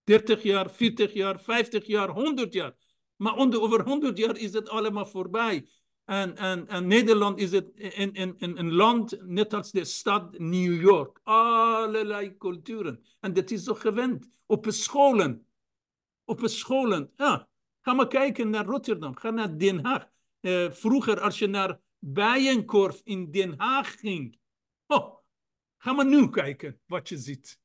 30 0.03 0.43
jaar, 0.43 0.71
40 0.71 1.13
jaar, 1.13 1.39
50 1.39 1.85
jaar, 1.85 2.09
100 2.09 2.53
jaar. 2.53 2.75
Maar 3.15 3.35
onder, 3.35 3.61
over 3.61 3.83
100 3.83 4.17
jaar 4.17 4.37
is 4.37 4.53
het 4.53 4.69
allemaal 4.69 5.05
voorbij. 5.05 5.69
En, 6.05 6.35
en, 6.35 6.67
en 6.67 6.87
Nederland 6.87 7.39
is 7.39 7.51
het 7.51 7.69
in, 7.75 8.13
in, 8.13 8.35
in 8.37 8.57
een 8.57 8.73
land, 8.73 9.17
net 9.25 9.53
als 9.53 9.71
de 9.71 9.85
stad 9.85 10.39
New 10.39 10.81
York. 10.81 11.19
Allerlei 11.23 12.37
culturen. 12.37 13.03
En 13.19 13.33
dat 13.33 13.51
is 13.51 13.63
zo 13.63 13.73
gewend. 13.73 14.29
Op 14.45 14.65
scholen. 14.69 15.45
Op 16.25 16.41
scholen. 16.43 17.11
Ja. 17.15 17.47
Ga 17.81 17.93
maar 17.93 18.07
kijken 18.07 18.49
naar 18.49 18.65
Rotterdam. 18.65 19.15
Ga 19.15 19.29
naar 19.29 19.57
Den 19.57 19.85
Haag. 19.85 20.07
Uh, 20.41 20.71
vroeger, 20.71 21.19
als 21.19 21.39
je 21.39 21.47
naar 21.47 21.79
Bijenkorf 21.99 23.01
in 23.03 23.31
Den 23.31 23.53
Haag 23.57 23.99
ging. 23.99 24.39
Oh, 24.87 25.18
ga 25.79 25.93
maar 25.93 26.05
nu 26.05 26.29
kijken 26.29 26.79
wat 26.85 27.09
je 27.09 27.17
ziet. 27.17 27.59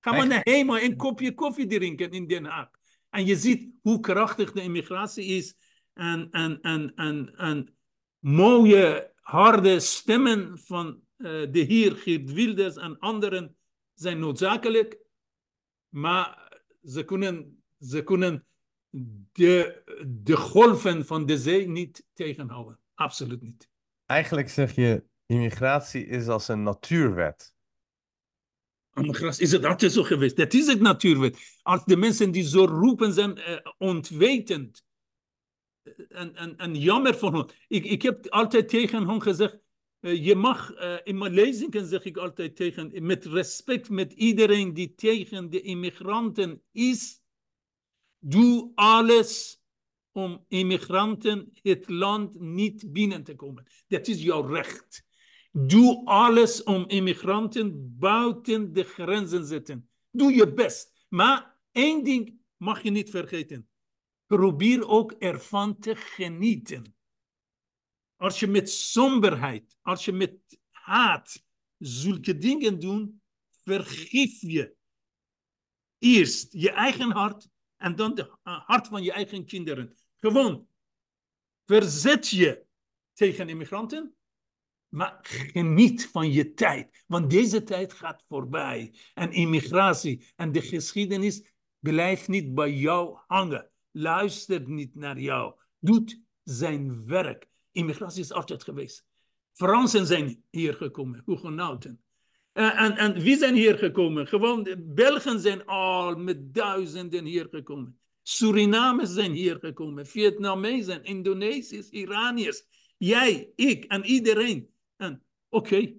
Ga 0.00 0.12
maar 0.12 0.26
naar 0.26 0.40
Hema 0.42 0.82
een 0.82 0.96
kopje 0.96 1.34
koffie 1.34 1.66
drinken 1.66 2.10
in 2.10 2.26
Den 2.26 2.44
Haag. 2.44 2.70
En 3.10 3.26
je 3.26 3.36
ziet 3.36 3.70
hoe 3.80 4.00
krachtig 4.00 4.52
de 4.52 4.62
immigratie 4.62 5.24
is 5.24 5.54
en, 5.92 6.30
en, 6.30 6.60
en, 6.60 6.92
en, 6.94 7.34
en 7.36 7.76
mooie, 8.18 9.12
harde 9.14 9.80
stemmen 9.80 10.58
van 10.58 11.00
uh, 11.18 11.52
de 11.52 11.60
heer 11.60 11.96
Geert 11.96 12.32
Wilders 12.32 12.76
en 12.76 12.98
anderen 12.98 13.56
zijn 13.94 14.18
noodzakelijk, 14.18 14.98
maar 15.88 16.60
ze 16.84 17.04
kunnen, 17.04 17.62
ze 17.78 18.02
kunnen 18.02 18.46
de, 19.32 19.82
de 20.06 20.36
golven 20.36 21.06
van 21.06 21.26
de 21.26 21.38
zee 21.38 21.68
niet 21.68 22.06
tegenhouden. 22.12 22.78
Absoluut 22.94 23.42
niet. 23.42 23.68
Eigenlijk 24.06 24.48
zeg 24.48 24.74
je, 24.74 25.04
immigratie 25.32 26.06
is 26.06 26.28
als 26.28 26.48
een 26.48 26.62
natuurwet. 26.62 27.54
Is 29.38 29.52
het 29.52 29.64
altijd 29.64 29.92
zo 29.92 30.02
geweest. 30.02 30.36
Dat 30.36 30.52
is 30.52 30.66
het 30.66 30.80
natuurwet. 30.80 31.58
Als 31.62 31.84
de 31.84 31.96
mensen 31.96 32.30
die 32.30 32.42
zo 32.42 32.64
roepen 32.64 33.12
zijn 33.12 33.38
uh, 33.38 33.56
ontwetend 33.78 34.84
en, 36.08 36.34
en, 36.34 36.56
en 36.56 36.74
jammer 36.74 37.14
voor 37.14 37.32
hen. 37.32 37.48
Ik, 37.68 37.84
ik 37.84 38.02
heb 38.02 38.26
altijd 38.28 38.68
tegen 38.68 39.08
hen 39.08 39.22
gezegd, 39.22 39.58
uh, 40.00 40.24
je 40.24 40.34
mag, 40.34 40.72
in 41.04 41.18
mijn 41.18 41.32
lezingen 41.32 41.86
zeg 41.86 42.04
ik 42.04 42.16
altijd 42.16 42.56
tegen, 42.56 43.06
met 43.06 43.24
respect 43.24 43.88
met 43.88 44.12
iedereen 44.12 44.74
die 44.74 44.94
tegen 44.94 45.50
de 45.50 45.60
immigranten 45.60 46.62
is, 46.72 47.20
doe 48.18 48.72
alles 48.74 49.60
om 50.12 50.44
immigranten 50.48 51.52
het 51.62 51.88
land 51.88 52.40
niet 52.40 52.92
binnen 52.92 53.24
te 53.24 53.34
komen. 53.34 53.66
Dat 53.86 54.08
is 54.08 54.22
jouw 54.22 54.46
recht. 54.46 55.04
Doe 55.52 56.04
alles 56.04 56.62
om 56.62 56.88
immigranten 56.88 57.98
buiten 57.98 58.72
de 58.72 58.82
grenzen 58.84 59.40
te 59.40 59.46
zetten. 59.46 59.88
Doe 60.10 60.34
je 60.34 60.52
best. 60.52 61.06
Maar 61.08 61.58
één 61.72 62.04
ding 62.04 62.40
mag 62.56 62.82
je 62.82 62.90
niet 62.90 63.10
vergeten 63.10 63.66
probeer 64.36 64.88
ook 64.88 65.12
ervan 65.12 65.78
te 65.78 65.96
genieten. 65.96 66.96
Als 68.16 68.40
je 68.40 68.46
met 68.46 68.70
somberheid, 68.70 69.76
als 69.82 70.04
je 70.04 70.12
met 70.12 70.58
haat 70.70 71.44
zulke 71.78 72.38
dingen 72.38 72.78
doet, 72.80 73.10
vergif 73.50 74.40
je 74.40 74.76
eerst 75.98 76.52
je 76.52 76.70
eigen 76.70 77.10
hart 77.10 77.48
en 77.76 77.96
dan 77.96 78.10
het 78.16 78.30
hart 78.42 78.88
van 78.88 79.02
je 79.02 79.12
eigen 79.12 79.44
kinderen. 79.44 79.96
Gewoon 80.20 80.68
verzet 81.64 82.28
je 82.28 82.66
tegen 83.12 83.48
immigranten, 83.48 84.16
maar 84.92 85.18
geniet 85.22 86.08
van 86.12 86.32
je 86.32 86.52
tijd. 86.52 87.04
Want 87.06 87.30
deze 87.30 87.62
tijd 87.62 87.92
gaat 87.92 88.24
voorbij. 88.28 88.94
En 89.14 89.32
immigratie 89.32 90.26
en 90.36 90.52
de 90.52 90.60
geschiedenis 90.60 91.52
blijft 91.78 92.28
niet 92.28 92.54
bij 92.54 92.72
jou 92.72 93.18
hangen 93.26 93.72
luistert 93.92 94.68
niet 94.68 94.94
naar 94.94 95.20
jou, 95.20 95.54
doet 95.78 96.20
zijn 96.42 97.06
werk. 97.06 97.48
Immigratie 97.72 98.22
is 98.22 98.32
altijd 98.32 98.64
geweest. 98.64 99.06
Fransen 99.52 100.06
zijn 100.06 100.42
hier 100.50 100.74
gekomen, 100.74 101.22
Hugenoten. 101.26 102.02
En, 102.52 102.76
en, 102.76 102.96
en 102.96 103.20
wie 103.20 103.36
zijn 103.36 103.54
hier 103.54 103.78
gekomen? 103.78 104.26
Gewoon 104.26 104.74
Belgen 104.78 105.40
zijn 105.40 105.66
al 105.66 106.16
met 106.16 106.54
duizenden 106.54 107.24
hier 107.24 107.46
gekomen. 107.50 107.98
Surinamers 108.22 109.10
zijn 109.10 109.32
hier 109.32 109.58
gekomen, 109.58 110.06
Vietnamezen, 110.06 111.04
Indonesiërs, 111.04 111.88
Iraniërs. 111.88 112.64
Jij, 112.96 113.52
ik 113.56 113.84
en 113.84 114.04
iedereen. 114.04 114.70
Oké, 115.52 115.92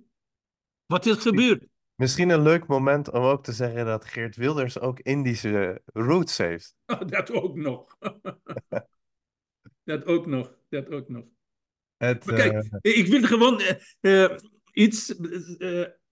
wat 0.85 1.05
is 1.05 1.17
gebeurd? 1.17 1.65
Misschien 1.95 2.29
een 2.29 2.41
leuk 2.41 2.67
moment 2.67 3.11
om 3.11 3.23
ook 3.23 3.43
te 3.43 3.51
zeggen 3.51 3.85
dat 3.85 4.05
Geert 4.05 4.35
Wilders 4.35 4.79
ook 4.79 4.99
Indische 4.99 5.81
roots 5.85 6.37
heeft. 6.37 6.75
Oh, 6.85 7.07
dat 7.07 7.31
ook 7.31 7.55
nog. 7.55 7.97
dat 9.83 10.05
ook 10.05 10.25
nog, 10.25 10.55
dat 10.69 10.89
ook 10.89 11.09
nog. 11.09 11.23
Het, 11.97 12.25
Maar 12.25 12.35
kijk, 12.35 12.69
eh, 12.81 12.97
ik 12.97 13.07
wil 13.07 13.21
gewoon 13.21 13.59
eh, 13.59 14.23
eh, 14.23 14.37
iets, 14.71 15.15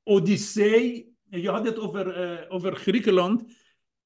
Odyssee, 0.03 1.15
je 1.29 1.49
had 1.49 1.65
het 1.65 1.79
over, 1.79 2.49
over 2.49 2.75
Griekenland. 2.75 3.43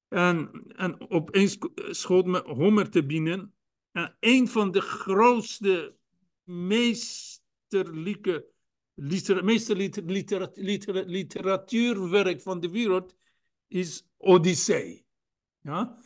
En, 0.08 0.50
en 0.76 1.10
opeens 1.10 1.58
schoot 1.74 2.26
me 2.26 2.42
Homer 2.42 2.90
te 2.90 3.06
binnen. 3.06 3.54
En 3.92 4.16
een 4.20 4.48
van 4.48 4.70
de 4.70 4.80
grootste, 4.80 5.96
meesterlijke, 6.44 8.54
liter, 8.96 9.44
liter- 9.44 11.06
literatuurwerk 11.06 12.40
van 12.42 12.60
de 12.60 12.70
wereld 12.70 13.14
is 13.68 14.08
Odyssee. 14.16 15.04
Ja? 15.60 15.98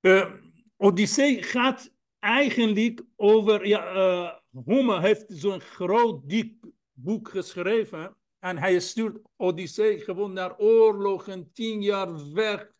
Eh, 0.00 0.32
Odyssee 0.76 1.42
gaat 1.42 1.92
eigenlijk 2.18 3.02
over, 3.16 3.66
ja, 3.66 3.94
eh, 3.94 4.62
Homer 4.64 5.00
heeft 5.00 5.24
zo'n 5.28 5.60
groot, 5.60 6.28
dik 6.28 6.54
boek 6.92 7.28
geschreven. 7.28 8.16
En 8.38 8.58
hij 8.58 8.80
stuurt 8.80 9.18
Odyssee 9.36 9.98
gewoon 9.98 10.32
naar 10.32 10.58
oorlogen, 10.58 11.52
tien 11.52 11.82
jaar 11.82 12.32
weg. 12.32 12.70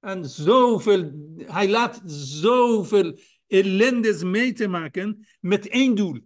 En 0.00 0.24
zoveel, 0.24 1.12
hij 1.36 1.68
laat 1.68 2.02
zoveel 2.06 3.18
ellendes 3.46 4.22
mee 4.22 4.52
te 4.52 4.68
maken 4.68 5.26
met 5.40 5.68
één 5.68 5.94
doel. 5.94 6.20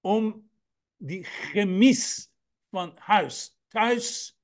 Om 0.00 0.47
die 0.98 1.24
gemis 1.24 2.30
van 2.70 2.92
huis, 2.96 3.56
thuis 3.68 4.36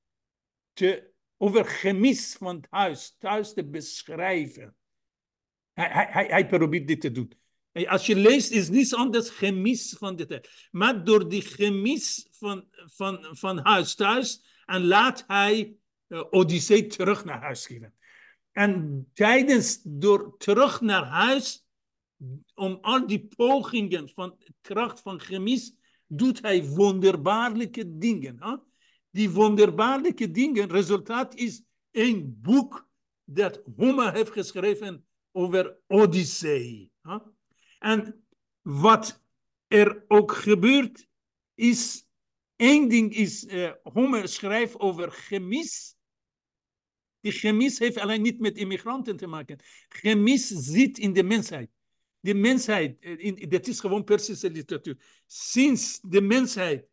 te, 0.73 1.11
over 1.37 1.65
gemis 1.65 2.35
van 2.39 2.61
thuis, 2.69 3.15
thuis 3.19 3.53
te 3.53 3.65
beschrijven. 3.65 4.75
Hij, 5.73 6.07
hij, 6.09 6.25
hij, 6.25 6.47
probeert 6.47 6.87
dit 6.87 7.01
te 7.01 7.11
doen. 7.11 7.31
En 7.71 7.87
Als 7.87 8.05
je 8.05 8.15
leest, 8.15 8.51
is 8.51 8.69
niets 8.69 8.93
anders 8.93 9.29
gemis 9.29 9.95
van 9.97 10.15
tijd. 10.15 10.67
Maar 10.71 11.03
door 11.03 11.29
die 11.29 11.41
gemis 11.41 12.27
van, 12.31 12.67
van, 12.71 13.27
van 13.31 13.57
huis 13.57 13.95
thuis, 13.95 14.43
en 14.65 14.85
laat 14.85 15.23
hij 15.27 15.75
uh, 16.07 16.23
Odyssee 16.29 16.87
terug 16.87 17.25
naar 17.25 17.41
huis 17.41 17.65
geven. 17.65 17.93
En 18.51 19.05
tijdens, 19.13 19.79
door 19.83 20.37
terug 20.37 20.81
naar 20.81 21.03
huis, 21.03 21.65
om 22.53 22.77
al 22.81 23.07
die 23.07 23.27
pogingen 23.35 24.09
van 24.09 24.37
kracht 24.61 25.01
van 25.01 25.19
gemis, 25.19 25.73
doet 26.07 26.41
hij 26.41 26.65
wonderbaarlijke 26.65 27.97
dingen. 27.97 28.63
Die 29.11 29.29
wonderbaarlijke 29.29 30.31
dingen, 30.31 30.69
resultaat 30.69 31.35
is 31.35 31.63
een 31.91 32.37
boek 32.41 32.89
dat 33.23 33.61
Homer 33.75 34.13
heeft 34.13 34.31
geschreven 34.31 35.05
over 35.31 35.77
Odyssee. 35.87 36.91
En 37.79 38.25
wat 38.61 39.23
er 39.67 40.05
ook 40.07 40.31
gebeurt, 40.31 41.07
is 41.53 42.07
één 42.55 42.89
ding 42.89 43.15
is, 43.15 43.43
uh, 43.43 43.71
Homer 43.83 44.27
schrijft 44.27 44.79
over 44.79 45.11
gemis. 45.11 45.95
Die 47.19 47.31
gemis 47.31 47.79
heeft 47.79 47.97
alleen 47.97 48.21
niet 48.21 48.39
met 48.39 48.57
immigranten 48.57 49.17
te 49.17 49.27
maken. 49.27 49.59
Gemis 49.87 50.47
zit 50.47 50.97
in 50.97 51.13
de 51.13 51.23
mensheid. 51.23 51.74
De 52.25 52.33
mensheid, 52.33 53.01
in, 53.01 53.49
dat 53.49 53.67
is 53.67 53.79
gewoon 53.79 54.03
Persische 54.03 54.49
literatuur. 54.49 55.21
Sinds 55.25 55.99
de 56.01 56.21
mensheid 56.21 56.87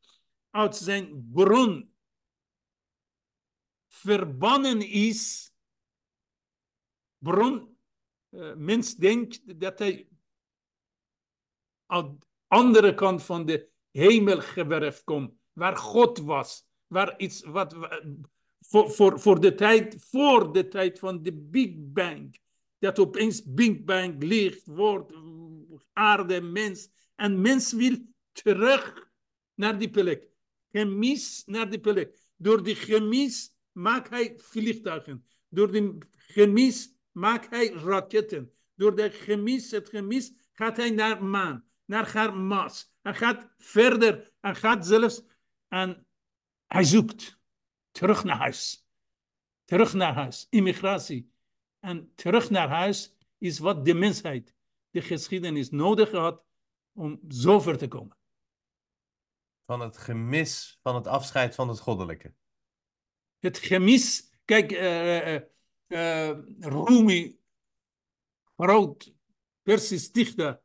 uit 0.50 0.76
zijn 0.76 1.28
bron 1.32 1.94
verbannen 3.88 4.80
is, 4.88 5.52
bron, 7.18 7.76
uh, 8.30 8.54
mens 8.54 8.94
denkt 8.94 9.60
dat 9.60 9.78
hij 9.78 10.08
aan 11.86 12.18
de 12.18 12.26
andere 12.46 12.94
kant 12.94 13.22
van 13.22 13.46
de 13.46 13.68
hemel 13.90 14.40
gewerfd 14.40 15.04
komt, 15.04 15.34
waar 15.52 15.76
God 15.76 16.18
was, 16.18 16.66
waar 16.86 17.18
iets 17.18 17.42
wat 17.42 17.76
voor, 18.60 18.90
voor, 18.90 19.20
voor 19.20 19.40
de 19.40 19.54
tijd, 19.54 20.04
voor 20.10 20.52
de 20.52 20.68
tijd 20.68 20.98
van 20.98 21.22
de 21.22 21.32
Big 21.32 21.70
Bang, 21.76 22.40
dat 22.82 22.98
opeens 22.98 23.42
Big 23.44 23.84
Bang 23.84 24.22
ligt, 24.22 24.66
wordt 24.66 25.12
aarde, 25.92 26.40
mens, 26.40 26.88
en 27.14 27.40
mens 27.40 27.72
wil 27.72 27.96
terug 28.32 29.10
naar 29.54 29.78
die 29.78 29.90
plek, 29.90 30.28
gemis 30.70 31.42
naar 31.46 31.70
die 31.70 31.80
plek. 31.80 32.18
Door 32.36 32.62
die 32.62 32.74
gemis 32.74 33.56
maakt 33.72 34.10
hij 34.10 34.34
vliegtuigen, 34.36 35.26
door 35.48 35.72
die 35.72 35.98
gemis 36.10 36.94
maakt 37.10 37.50
hij 37.50 37.72
raketten, 37.72 38.52
door 38.74 38.96
de 38.96 39.10
gemis, 39.10 39.70
het 39.70 39.88
gemis 39.88 40.32
gaat 40.52 40.76
hij 40.76 40.90
naar 40.90 41.24
maan 41.24 41.70
naar 41.84 42.12
haar 42.12 42.36
Mars. 42.36 42.90
En 43.02 43.14
gaat 43.14 43.48
verder 43.58 44.32
en 44.40 44.56
gaat 44.56 44.86
zelfs. 44.86 45.22
En 45.68 46.06
hij 46.66 46.84
zoekt 46.84 47.38
terug 47.90 48.24
naar 48.24 48.36
huis. 48.36 48.86
Terug 49.64 49.92
naar 49.92 50.14
huis. 50.14 50.46
Immigratie. 50.50 51.31
En 51.82 52.12
terug 52.14 52.50
naar 52.50 52.68
huis 52.68 53.14
is 53.38 53.58
wat 53.58 53.84
de 53.84 53.94
mensheid, 53.94 54.54
de 54.90 55.02
geschiedenis 55.02 55.70
nodig 55.70 56.10
had 56.10 56.42
om 56.92 57.20
zover 57.28 57.78
te 57.78 57.88
komen. 57.88 58.16
Van 59.66 59.80
het 59.80 59.98
gemis 59.98 60.78
van 60.82 60.94
het 60.94 61.06
afscheid 61.06 61.54
van 61.54 61.68
het 61.68 61.80
goddelijke. 61.80 62.34
Het 63.38 63.58
gemis. 63.58 64.30
Kijk, 64.44 64.72
uh, 64.72 65.34
uh, 65.34 66.38
Rumi, 66.58 67.38
groot 68.56 69.12
Persisch 69.62 70.12
dichter, 70.12 70.60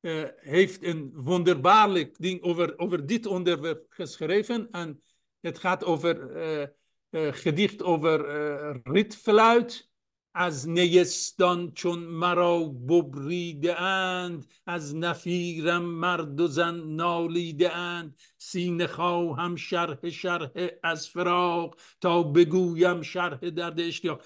uh, 0.00 0.28
heeft 0.36 0.82
een 0.82 1.12
wonderbaarlijk 1.14 2.18
ding 2.18 2.42
over, 2.42 2.78
over 2.78 3.06
dit 3.06 3.26
onderwerp 3.26 3.86
geschreven. 3.88 4.70
En 4.70 5.02
het 5.40 5.58
gaat 5.58 5.84
over 5.84 6.36
uh, 6.36 6.66
uh, 7.10 7.32
gedicht 7.32 7.82
over 7.82 8.80
rietfluit. 8.82 9.90
از 10.34 10.68
نیستان 10.68 11.72
چون 11.72 11.98
مرا 11.98 12.58
ببریده 12.64 13.80
اند 13.80 14.46
از 14.66 14.96
نفیرم 14.96 15.82
مرد 15.82 16.40
و 16.40 16.46
زن 16.46 16.74
نالیده 16.74 17.76
اند. 17.76 18.16
سین 18.38 18.86
خواهم 18.86 19.56
شرح 19.56 20.10
شرح 20.10 20.50
از 20.82 21.08
فراق 21.08 21.80
تا 22.00 22.22
بگویم 22.22 23.02
شرح 23.02 23.38
درد 23.38 23.80
اشتیاق. 23.80 24.22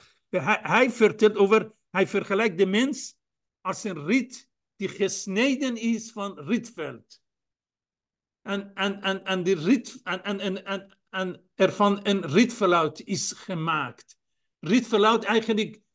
های 0.64 0.88
فرتل 0.88 1.38
اوور 1.38 1.72
های 1.94 2.04
فرخلک 2.04 2.50
دی 2.50 2.64
منس 2.64 3.14
ارسن 3.64 4.07
ریت 4.07 4.46
دی 4.78 4.88
خسنیدن 4.88 5.76
ایس 5.76 6.12
فان 6.12 6.48
ریتفلد 6.48 7.12
ان 8.44 8.72
ان 8.76 9.00
ان 9.02 9.20
ان 9.26 9.42
دی 9.42 9.54
ریت 9.54 9.88
ان 10.07 10.20
ان 10.24 10.40
ان 10.40 10.59
ان 10.66 10.92
ان 11.12 11.36
ارفان 11.59 12.00
ان 12.07 12.24
ریتفلاوت 12.24 13.02
ایس 13.07 13.34
gemaakt. 13.34 14.16
ریتفلاوت 14.66 15.26
eigenlijk 15.26 15.86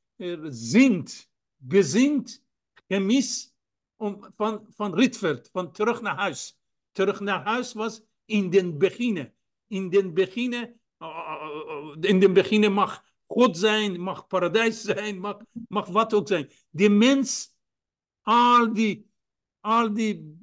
zingt, 0.50 1.30
bezingt 1.56 2.44
gemis 2.88 3.54
om, 3.96 4.34
van, 4.36 4.68
van 4.76 4.96
Rietveld, 4.96 5.50
van 5.52 5.72
terug 5.72 6.02
naar 6.02 6.16
huis. 6.16 6.60
Terug 6.92 7.20
naar 7.20 7.44
huis 7.44 7.74
was 7.74 8.02
in 8.26 8.50
den 8.50 8.78
beginnen. 8.78 9.34
In 9.68 9.90
den 9.90 10.14
beginnen, 10.14 10.80
uh, 11.00 11.96
in 12.00 12.20
den 12.20 12.34
beginnen 12.34 12.74
mag 12.74 13.04
God 13.26 13.58
zijn, 13.58 14.00
mag 14.00 14.28
paradijs 14.28 14.82
zijn, 14.82 15.20
mag, 15.20 15.38
mag 15.68 15.88
wat 15.88 16.14
ook 16.14 16.28
zijn. 16.28 16.50
De 16.70 16.90
mens 16.90 17.56
al 18.22 18.74
die, 18.74 19.10
al 19.60 19.94
die, 19.94 20.38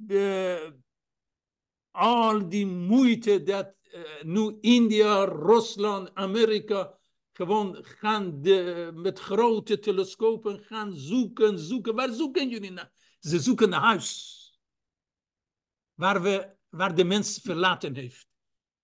al 1.91 2.49
die 2.49 2.65
moeite 2.65 3.43
dat 3.43 3.75
nu 4.23 4.57
India, 4.61 5.23
Rusland, 5.23 6.15
Amerika 6.15 6.98
gewoon 7.39 7.77
gaan 7.81 8.41
de, 8.41 8.91
met 8.93 9.19
grote 9.19 9.79
telescopen 9.79 10.59
gaan 10.59 10.93
zoeken, 10.93 11.59
zoeken. 11.59 11.95
Waar 11.95 12.13
zoeken 12.13 12.49
jullie 12.49 12.71
naar? 12.71 12.91
Ze 13.19 13.39
zoeken 13.39 13.69
naar 13.69 13.81
huis. 13.81 14.37
Waar, 15.93 16.21
we, 16.21 16.55
waar 16.69 16.95
de 16.95 17.03
mens 17.03 17.39
verlaten 17.43 17.95
heeft. 17.95 18.27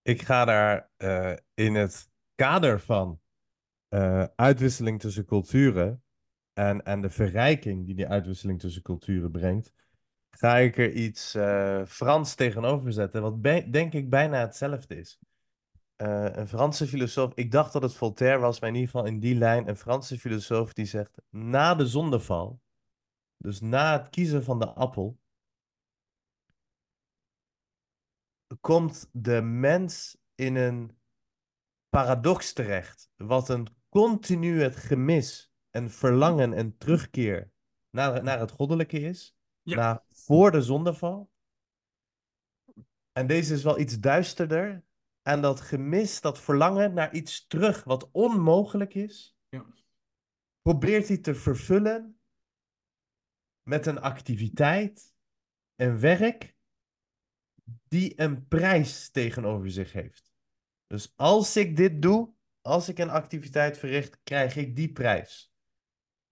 Ik 0.02 0.22
ga 0.22 0.46
daar 0.46 0.90
uh, 0.98 1.34
in 1.54 1.76
het 1.76 2.10
kader 2.36 2.80
van 2.80 3.20
uitwisseling 4.36 5.00
tussen 5.00 5.26
culturen 5.26 6.04
en, 6.54 6.84
en 6.84 7.02
de 7.02 7.10
verrijking 7.10 7.86
die 7.86 7.96
die 7.96 8.08
uitwisseling 8.08 8.60
tussen 8.60 8.82
culturen 8.82 9.32
brengt, 9.32 9.74
ga 10.30 10.58
ik 10.58 10.78
er 10.78 10.92
iets 10.92 11.36
uh, 11.36 11.86
Frans 11.86 12.36
tegenover 12.36 12.94
zetten, 12.94 13.22
wat 13.22 13.44
denk 13.72 13.94
ik 13.94 14.10
bijna 14.10 14.40
hetzelfde 14.40 14.96
is. 14.96 15.20
Uh, 15.98 16.36
een 16.36 16.48
Franse 16.48 16.88
filosoof, 16.88 17.32
ik 17.34 17.52
dacht 17.52 17.74
dat 17.74 17.82
het 17.82 17.94
Voltaire 17.94 18.40
was, 18.40 18.60
maar 18.60 18.70
in 18.70 18.76
ieder 18.76 18.92
geval 18.92 19.08
in 19.08 19.20
die 19.20 19.36
lijn, 19.36 19.68
een 19.68 19.78
Franse 19.78 20.20
filosoof 20.20 20.74
die 20.74 20.86
zegt, 20.86 21.22
na 21.30 21.76
de 21.76 21.88
zondeval, 21.88 22.62
dus 23.38 23.62
na 23.62 24.00
het 24.00 24.10
kiezen 24.10 24.44
van 24.44 24.60
de 24.60 24.74
appel, 24.74 25.20
komt 28.62 29.10
de 29.12 29.42
mens 29.42 30.18
in 30.36 30.56
een 30.56 30.98
paradox 31.90 32.54
terecht, 32.54 33.10
wat 33.16 33.50
een 33.50 33.68
continu 33.90 34.62
het 34.62 34.76
gemis 34.76 35.52
en 35.70 35.90
verlangen 35.90 36.54
en 36.54 36.78
terugkeer 36.78 37.52
naar, 37.90 38.24
naar 38.24 38.40
het 38.40 38.52
goddelijke 38.52 39.00
is, 39.00 39.36
Ja. 39.62 39.76
naar 39.76 40.04
voor 40.10 40.52
de 40.52 40.62
zondeval. 40.62 41.30
En 43.12 43.28
deze 43.28 43.54
is 43.54 43.64
wel 43.64 43.80
iets 43.80 44.00
duisterder. 44.00 44.85
En 45.28 45.42
dat 45.42 45.62
gemis, 45.62 46.22
dat 46.22 46.40
verlangen 46.40 46.94
naar 46.94 47.14
iets 47.14 47.48
terug 47.48 47.84
wat 47.84 48.12
onmogelijk 48.12 48.94
is, 48.94 49.38
Ja. 49.50 49.66
probeert 50.62 51.08
hij 51.08 51.18
te 51.18 51.36
vervullen 51.36 52.20
met 53.62 53.86
een 53.86 54.00
activiteit, 54.00 55.16
een 55.76 56.00
werk, 56.00 56.56
die 57.88 58.22
een 58.22 58.48
prijs 58.48 59.10
tegenover 59.10 59.72
zich 59.72 59.92
heeft. 59.92 60.34
Dus 60.88 61.14
als 61.16 61.58
ik 61.58 61.76
dit 61.76 62.02
doe, 62.02 62.34
als 62.62 62.90
ik 62.90 62.98
een 62.98 63.10
activiteit 63.10 63.78
verricht, 63.78 64.20
krijg 64.24 64.56
ik 64.56 64.76
die 64.76 64.92
prijs. 64.92 65.54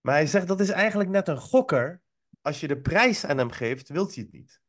Maar 0.01 0.15
hij 0.15 0.27
zegt 0.27 0.47
dat 0.47 0.59
is 0.59 0.69
eigenlijk 0.69 1.09
net 1.09 1.27
een 1.27 1.37
gokker. 1.37 2.01
Als 2.41 2.59
je 2.59 2.67
de 2.67 2.81
prijs 2.81 3.25
aan 3.25 3.37
hem 3.37 3.51
geeft, 3.51 3.89
wilt 3.89 4.15
hij 4.15 4.23
het 4.23 4.33
niet. 4.33 4.61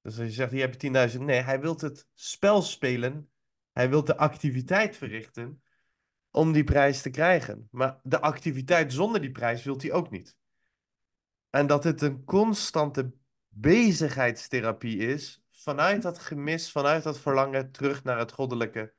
Dus 0.00 0.18
als 0.18 0.26
je 0.26 0.32
zegt, 0.32 0.50
hier 0.50 0.60
heb 0.60 0.80
je 0.80 1.10
10.000. 1.12 1.18
Nee, 1.24 1.40
hij 1.40 1.60
wil 1.60 1.76
het 1.76 2.08
spel 2.14 2.62
spelen. 2.62 3.31
Hij 3.72 3.90
wil 3.90 4.04
de 4.04 4.16
activiteit 4.16 4.96
verrichten 4.96 5.62
om 6.30 6.52
die 6.52 6.64
prijs 6.64 7.02
te 7.02 7.10
krijgen. 7.10 7.68
Maar 7.70 8.00
de 8.02 8.20
activiteit 8.20 8.92
zonder 8.92 9.20
die 9.20 9.32
prijs 9.32 9.64
wilt 9.64 9.82
hij 9.82 9.92
ook 9.92 10.10
niet. 10.10 10.36
En 11.50 11.66
dat 11.66 11.84
het 11.84 12.00
een 12.00 12.24
constante 12.24 13.12
bezigheidstherapie 13.48 14.96
is 14.96 15.44
vanuit 15.50 16.02
dat 16.02 16.18
gemis, 16.18 16.70
vanuit 16.70 17.02
dat 17.02 17.20
verlangen 17.20 17.70
terug 17.70 18.04
naar 18.04 18.18
het 18.18 18.32
goddelijke 18.32 18.94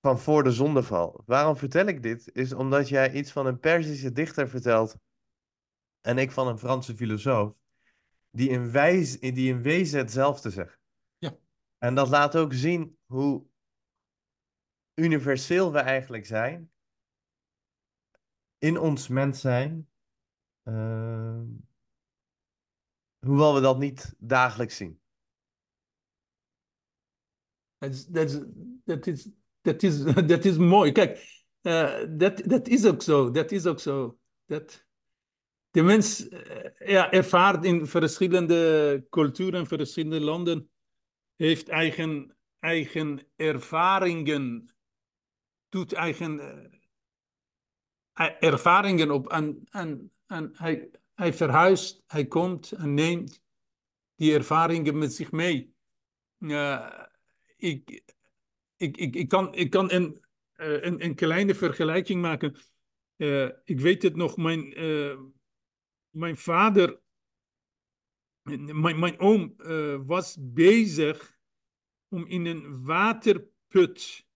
van 0.00 0.18
voor 0.18 0.42
de 0.42 0.52
zondeval. 0.52 1.22
Waarom 1.26 1.56
vertel 1.56 1.86
ik 1.86 2.02
dit? 2.02 2.30
Is 2.32 2.52
omdat 2.52 2.88
jij 2.88 3.12
iets 3.12 3.32
van 3.32 3.46
een 3.46 3.58
Perzische 3.58 4.12
dichter 4.12 4.48
vertelt 4.48 4.96
en 6.00 6.18
ik 6.18 6.30
van 6.30 6.48
een 6.48 6.58
Franse 6.58 6.96
filosoof, 6.96 7.52
die 8.30 8.48
in, 8.48 8.70
wijs, 8.70 9.20
die 9.20 9.48
in 9.48 9.62
wezen 9.62 9.98
hetzelfde 9.98 10.50
zegt. 10.50 10.78
Ja. 11.18 11.36
En 11.78 11.94
dat 11.94 12.08
laat 12.08 12.36
ook 12.36 12.52
zien 12.52 12.98
hoe 13.06 13.49
universeel 15.00 15.72
we 15.72 15.78
eigenlijk 15.78 16.26
zijn 16.26 16.70
in 18.58 18.78
ons 18.78 19.08
mens 19.08 19.40
zijn, 19.40 19.88
uh, 20.64 21.40
hoewel 23.18 23.54
we 23.54 23.60
dat 23.60 23.78
niet 23.78 24.14
dagelijks 24.18 24.76
zien. 24.76 25.00
Dat 27.78 27.90
is, 27.90 28.06
dat 28.06 28.30
is, 29.06 29.28
dat 29.62 29.82
is, 29.82 30.02
dat 30.26 30.44
is, 30.44 30.56
mooi. 30.74 30.92
Kijk, 30.92 31.44
uh, 31.62 32.04
dat, 32.08 32.42
dat 32.44 32.68
is 32.68 32.86
ook 32.86 33.02
zo. 33.02 33.30
Dat 33.30 33.50
is 33.50 33.66
ook 33.66 33.80
zo. 33.80 34.18
Dat 34.46 34.86
de 35.70 35.82
mens 35.82 36.28
uh, 36.28 36.40
ja, 36.78 37.10
ervaart 37.10 37.64
in 37.64 37.86
verschillende 37.86 39.06
culturen, 39.10 39.66
verschillende 39.66 40.20
landen, 40.20 40.70
heeft 41.36 41.68
eigen, 41.68 42.36
eigen 42.58 43.26
ervaringen, 43.36 44.74
doet 45.70 45.92
eigen 45.92 46.38
uh, 48.14 48.30
ervaringen 48.40 49.10
op. 49.10 49.28
En, 49.28 49.66
en, 49.70 50.12
en 50.26 50.50
hij, 50.54 50.90
hij 51.14 51.32
verhuist, 51.32 52.02
hij 52.06 52.26
komt 52.26 52.72
en 52.72 52.94
neemt 52.94 53.42
die 54.14 54.34
ervaringen 54.34 54.98
met 54.98 55.12
zich 55.12 55.32
mee. 55.32 55.74
Uh, 56.38 57.04
ik, 57.56 58.02
ik, 58.76 58.96
ik, 58.96 59.14
ik, 59.14 59.28
kan, 59.28 59.54
ik 59.54 59.70
kan 59.70 59.90
een, 59.90 60.24
uh, 60.56 60.82
een, 60.82 61.04
een 61.04 61.14
kleine 61.14 61.54
vergelijking 61.54 62.22
maken. 62.22 62.56
Ik 63.64 63.80
weet 63.80 64.02
het 64.02 64.16
nog, 64.16 64.36
mijn, 64.36 64.74
mijn 66.10 66.36
vader, 66.36 67.00
mijn, 68.42 68.98
mijn 68.98 69.18
oom, 69.18 69.54
was 70.06 70.36
bezig 70.40 71.38
om 72.08 72.26
in 72.26 72.46
een 72.46 72.84
waterput 72.84 74.26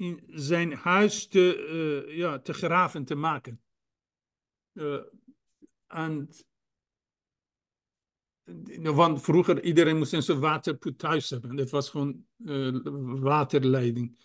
in 0.00 0.22
zijn 0.26 0.72
huis 0.72 1.26
te, 1.26 2.04
ja, 2.08 2.38
te 2.38 2.52
graven, 2.52 3.04
te 3.04 3.14
maken. 3.14 3.60
en 5.86 6.28
want 8.82 9.22
vroeger 9.22 9.62
iedereen 9.62 9.98
moest 9.98 10.12
een 10.12 10.22
soort 10.22 10.38
waterput 10.38 10.98
thuis 10.98 11.30
hebben. 11.30 11.56
Dat 11.56 11.70
was 11.70 11.90
gewoon 11.90 12.24
uh, 12.38 12.78
waterleiding. 13.20 14.18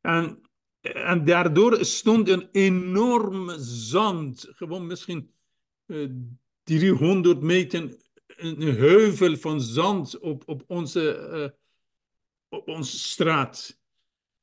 En, 0.00 0.40
en 0.80 1.24
daardoor 1.24 1.84
stond 1.84 2.28
een 2.28 2.48
enorme 2.52 3.56
zand, 3.60 4.46
gewoon 4.50 4.86
misschien 4.86 5.32
uh, 5.86 6.10
300 6.62 7.40
meter, 7.40 7.96
een 8.26 8.62
heuvel 8.62 9.36
van 9.36 9.60
zand 9.60 10.18
op, 10.18 10.42
op, 10.46 10.64
onze, 10.66 11.56
op 12.48 12.68
onze 12.68 12.98
straat. 12.98 13.77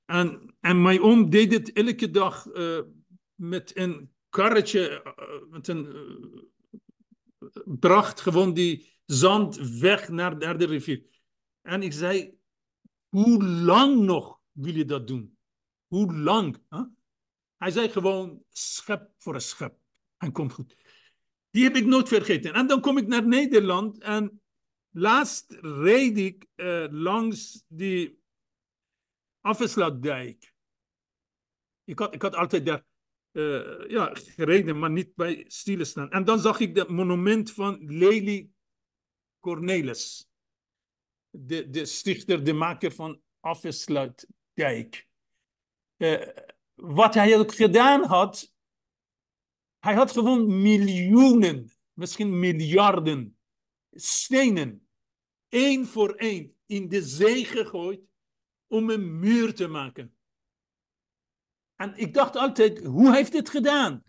En, 0.05 0.55
en 0.59 0.81
mijn 0.81 1.01
oom 1.01 1.29
deed 1.29 1.51
het 1.51 1.73
elke 1.73 2.09
dag 2.09 2.45
uh, 2.45 2.81
met 3.35 3.77
een 3.77 4.11
karretje, 4.29 5.13
uh, 5.19 5.51
met 5.51 5.67
een 5.67 6.13
bracht 7.65 8.21
gewoon 8.21 8.53
die 8.53 8.93
zand 9.05 9.55
weg 9.79 10.09
naar, 10.09 10.37
naar 10.37 10.57
de 10.57 10.65
rivier. 10.65 11.03
En 11.61 11.81
ik 11.81 11.93
zei, 11.93 12.37
hoe 13.07 13.43
lang 13.43 14.01
nog 14.01 14.39
wil 14.51 14.73
je 14.73 14.85
dat 14.85 15.07
doen? 15.07 15.37
Hoe 15.87 16.13
lang? 16.13 16.57
Hij 17.57 17.71
zei 17.71 17.89
gewoon, 17.89 18.43
schep 18.49 19.11
voor 19.17 19.33
een 19.33 19.41
schep. 19.41 19.77
En 20.17 20.31
komt 20.31 20.53
goed. 20.53 20.75
Die 21.49 21.63
heb 21.63 21.75
ik 21.75 21.85
nooit 21.85 22.07
vergeten. 22.07 22.53
En 22.53 22.67
dan 22.67 22.81
kom 22.81 22.97
ik 22.97 23.07
naar 23.07 23.27
Nederland 23.27 23.99
en 23.99 24.41
laatst 24.91 25.57
reed 25.61 26.17
ik 26.17 26.47
langs 26.91 27.63
die 27.67 28.19
Afeslatdijk. 29.45 30.53
Ik 31.83 31.99
had, 31.99 32.13
ik 32.13 32.21
had 32.21 32.35
altijd 32.35 32.65
daar 32.65 32.85
uh, 33.31 33.89
ja, 33.89 34.11
gereden, 34.13 34.79
maar 34.79 34.91
niet 34.91 35.15
bij 35.15 35.45
stilstaan. 35.47 36.11
En 36.11 36.23
dan 36.23 36.39
zag 36.39 36.59
ik 36.59 36.75
dat 36.75 36.89
monument 36.89 37.51
van 37.51 37.85
Lely 37.85 38.49
Cornelis. 39.39 40.29
De, 41.29 41.69
de 41.69 41.85
stichter, 41.85 42.43
de 42.43 42.53
maker 42.53 42.91
van 42.91 43.21
Afsluitdijk. 43.39 45.07
Uh, 45.97 46.27
wat 46.73 47.13
hij 47.13 47.37
ook 47.37 47.55
gedaan 47.55 48.03
had, 48.03 48.53
hij 49.79 49.93
had 49.93 50.11
gewoon 50.11 50.61
miljoenen, 50.61 51.71
misschien 51.93 52.39
miljarden 52.39 53.37
stenen, 53.91 54.87
één 55.49 55.85
voor 55.85 56.15
één, 56.15 56.55
in 56.65 56.87
de 56.87 57.01
zee 57.01 57.45
gegooid 57.45 58.13
om 58.67 58.89
een 58.89 59.19
muur 59.19 59.53
te 59.53 59.67
maken. 59.67 60.17
En 61.75 61.97
ik 61.97 62.13
dacht 62.13 62.35
altijd, 62.35 62.83
hoe 62.83 63.13
heeft 63.13 63.31
dit 63.31 63.49
gedaan? 63.49 64.03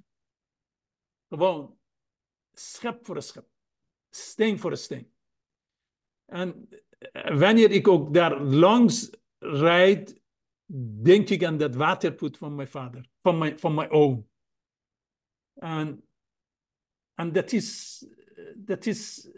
Gewoon 1.29 1.79
schep 2.53 3.07
voor 3.07 3.17
een 3.17 3.23
schep, 3.23 3.49
steen 4.11 4.59
voor 4.59 4.71
een 4.71 4.77
steen. 4.77 5.15
En 6.25 6.69
wanneer 7.13 7.71
ik 7.71 7.89
ook 7.89 8.15
daar 8.15 8.41
langs 8.41 9.11
rijd, 9.39 10.21
denk 11.03 11.29
ik 11.29 11.45
aan 11.45 11.57
dat 11.57 11.75
waterput 11.75 12.37
van 12.37 12.55
mijn 12.55 12.69
vader, 12.69 13.09
van 13.23 13.39
mijn, 13.39 13.59
van 13.59 13.75
mijn 13.75 13.91
oom. 13.91 14.29
En, 15.55 16.09
en 17.15 17.33
dat 17.33 17.53
is, 17.53 17.99
dat 18.55 18.87
is, 18.87 19.31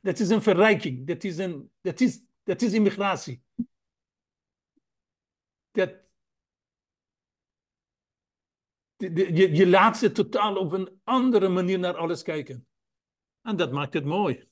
dat 0.00 0.18
is 0.18 0.28
een 0.28 0.42
verrijking, 0.42 1.06
dat 1.06 1.24
is, 1.24 1.38
een, 1.38 1.72
dat 1.80 2.00
is, 2.00 2.22
dat 2.42 2.62
is 2.62 2.72
immigratie. 2.72 3.42
Dat, 5.76 5.94
je, 8.96 9.54
je 9.54 9.66
laat 9.66 9.98
ze 9.98 10.12
totaal 10.12 10.56
op 10.56 10.72
een 10.72 11.00
andere 11.04 11.48
manier 11.48 11.78
naar 11.78 11.96
alles 11.96 12.22
kijken. 12.22 12.66
En 13.42 13.56
dat 13.56 13.72
maakt 13.72 13.94
het 13.94 14.04
mooi. 14.04 14.48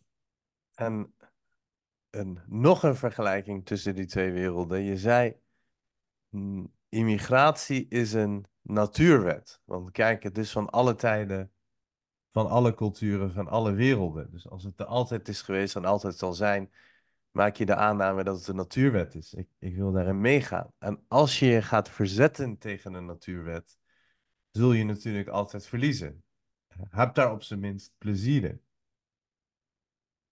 En 2.10 2.44
nog 2.46 2.82
een 2.82 2.96
vergelijking 2.96 3.66
tussen 3.66 3.94
die 3.94 4.06
twee 4.06 4.32
werelden. 4.32 4.82
Je 4.82 4.96
zei, 4.96 5.36
mm, 6.28 6.72
immigratie 6.88 7.88
is 7.88 8.12
een 8.12 8.46
natuurwet. 8.60 9.60
Want 9.64 9.90
kijk, 9.90 10.22
het 10.22 10.38
is 10.38 10.52
van 10.52 10.70
alle 10.70 10.94
tijden, 10.94 11.52
van 12.32 12.48
alle 12.48 12.74
culturen, 12.74 13.32
van 13.32 13.48
alle 13.48 13.72
werelden. 13.72 14.30
Dus 14.30 14.48
als 14.48 14.64
het 14.64 14.80
er 14.80 14.86
altijd 14.86 15.28
is 15.28 15.42
geweest 15.42 15.76
en 15.76 15.84
altijd 15.84 16.18
zal 16.18 16.32
zijn, 16.32 16.72
maak 17.34 17.56
je 17.56 17.66
de 17.66 17.74
aanname 17.74 18.24
dat 18.24 18.38
het 18.38 18.48
een 18.48 18.56
natuurwet 18.56 19.14
is. 19.14 19.34
Ik, 19.34 19.48
ik 19.58 19.76
wil 19.76 19.92
daarin 19.92 20.20
meegaan. 20.20 20.72
En 20.78 21.04
als 21.08 21.38
je 21.38 21.46
je 21.46 21.62
gaat 21.62 21.90
verzetten 21.90 22.58
tegen 22.58 22.94
een 22.94 23.06
natuurwet, 23.06 23.78
zul 24.50 24.72
je 24.72 24.84
natuurlijk 24.84 25.28
altijd 25.28 25.66
verliezen. 25.66 26.24
Heb 26.90 27.14
daar 27.14 27.32
op 27.32 27.42
zijn 27.42 27.60
minst 27.60 27.92
plezier 27.98 28.44
in. 28.44 28.60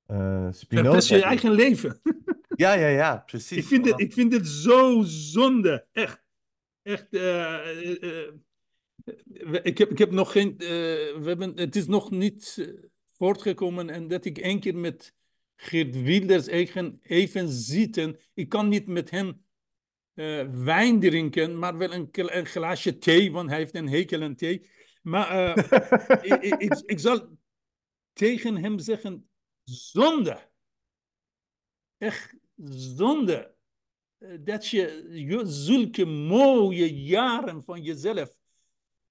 Uh, 0.07 0.49
Spinoza. 0.51 0.91
Dat 0.91 1.03
is 1.03 1.09
je 1.09 1.23
eigen 1.23 1.51
leven. 1.51 2.01
Ja, 2.57 2.73
ja, 2.73 2.87
ja, 2.89 3.17
precies. 3.17 3.59
Ik 3.59 3.65
vind, 3.65 3.85
het, 3.87 4.01
ik 4.01 4.13
vind 4.13 4.33
het 4.33 4.47
zo 4.47 5.03
zonde. 5.05 5.87
Echt. 5.93 6.23
Echt. 6.83 7.15
eh, 7.15 8.03
eh, 8.03 8.29
eh, 8.29 9.61
ik, 9.63 9.79
heb, 9.79 9.91
ik 9.91 9.99
heb 9.99 10.11
nog 10.11 10.33
geen. 10.33 10.53
eh, 10.59 10.67
we 10.69 11.23
hebben, 11.25 11.57
het 11.59 11.77
is 11.77 11.87
nog 11.87 12.11
niet 12.11 12.57
eh, 12.59 12.67
voortgekomen. 13.13 13.91
En 13.91 14.09
dat 14.09 14.25
ik 14.25 14.39
één 14.39 14.61
keer 14.61 14.77
met 14.77 15.15
Geert 15.63 16.03
Wilders 16.03 16.47
even, 16.47 16.99
even 17.03 17.49
zitten. 17.49 18.19
Ik 18.35 18.49
kan 18.49 18.69
niet 18.69 18.87
met 18.87 19.11
hem 19.11 19.45
eh, 20.15 20.49
wijn 20.51 21.01
drinken, 21.01 21.59
maar 21.59 21.79
wel 21.79 21.93
een, 21.93 22.09
een 22.13 22.47
glaasje 22.47 22.99
thee, 22.99 23.33
want 23.33 23.49
hij 23.49 23.59
heeft 23.59 23.75
een 23.75 23.89
hekel 23.89 24.23
aan 24.23 24.35
thee. 24.35 24.69
Maar 25.03 25.55
eh, 25.57 25.57
ik, 26.33 26.43
ik, 26.43 26.55
ik, 26.61 26.83
ik 26.87 26.99
zal 26.99 27.37
tegen 28.13 28.57
hem 28.57 28.79
zeggen: 28.79 29.29
zonde. 29.65 30.51
Echt 31.99 32.35
zonde. 32.97 33.55
Eh, 34.19 34.29
Dat 34.41 34.69
je 34.69 35.09
je- 35.13 35.47
zulke 35.47 36.05
mooie 36.05 37.03
jaren 37.03 37.63
van 37.63 37.83
jezelf 37.83 38.35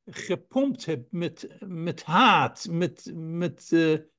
gepompt 0.05 0.85
hebt 0.85 1.11
met, 1.11 1.55
met 1.59 2.03
haat, 2.03 2.67
met, 2.69 3.11
met, 3.15 3.71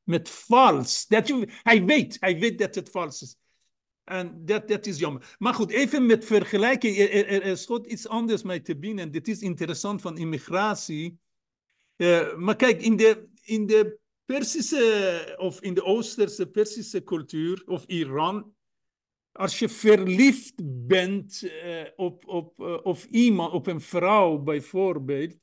met 0.02 0.28
vals. 0.28 1.06
Dat 1.06 1.28
je, 1.28 1.48
hij 1.62 1.84
weet, 1.84 2.16
hij 2.20 2.38
weet 2.38 2.58
dat 2.58 2.74
het 2.74 2.90
vals 2.90 3.22
is. 3.22 3.36
En 4.04 4.44
dat, 4.44 4.68
dat 4.68 4.86
is 4.86 4.98
jammer. 4.98 5.36
Maar 5.38 5.54
goed, 5.54 5.70
even 5.70 6.06
met 6.06 6.24
vergelijking. 6.24 6.98
Er, 6.98 7.42
er, 7.42 7.56
goed 7.56 7.86
iets 7.86 8.08
anders 8.08 8.42
mee 8.42 8.62
te 8.62 8.76
bieden. 8.76 9.10
Dit 9.10 9.28
is 9.28 9.40
interessant 9.40 10.00
van 10.00 10.18
immigratie. 10.18 11.18
Eh, 11.96 12.36
maar 12.36 12.56
kijk, 12.56 12.82
in 12.82 12.96
de, 12.96 13.28
in 13.42 13.66
de 13.66 14.00
Persische 14.24 15.34
of 15.38 15.60
in 15.60 15.74
de 15.74 15.84
Oosterse 15.84 16.46
Persische 16.46 17.02
cultuur 17.02 17.62
of 17.66 17.84
Iran, 17.86 18.54
als 19.32 19.58
je 19.58 19.68
verliefd 19.68 20.52
bent 20.86 21.42
eh, 21.42 21.84
op, 21.96 22.26
op, 22.26 22.60
eh, 22.60 22.78
of 22.82 23.04
iemand, 23.04 23.52
op 23.52 23.66
een 23.66 23.80
vrouw 23.80 24.38
bijvoorbeeld, 24.38 25.36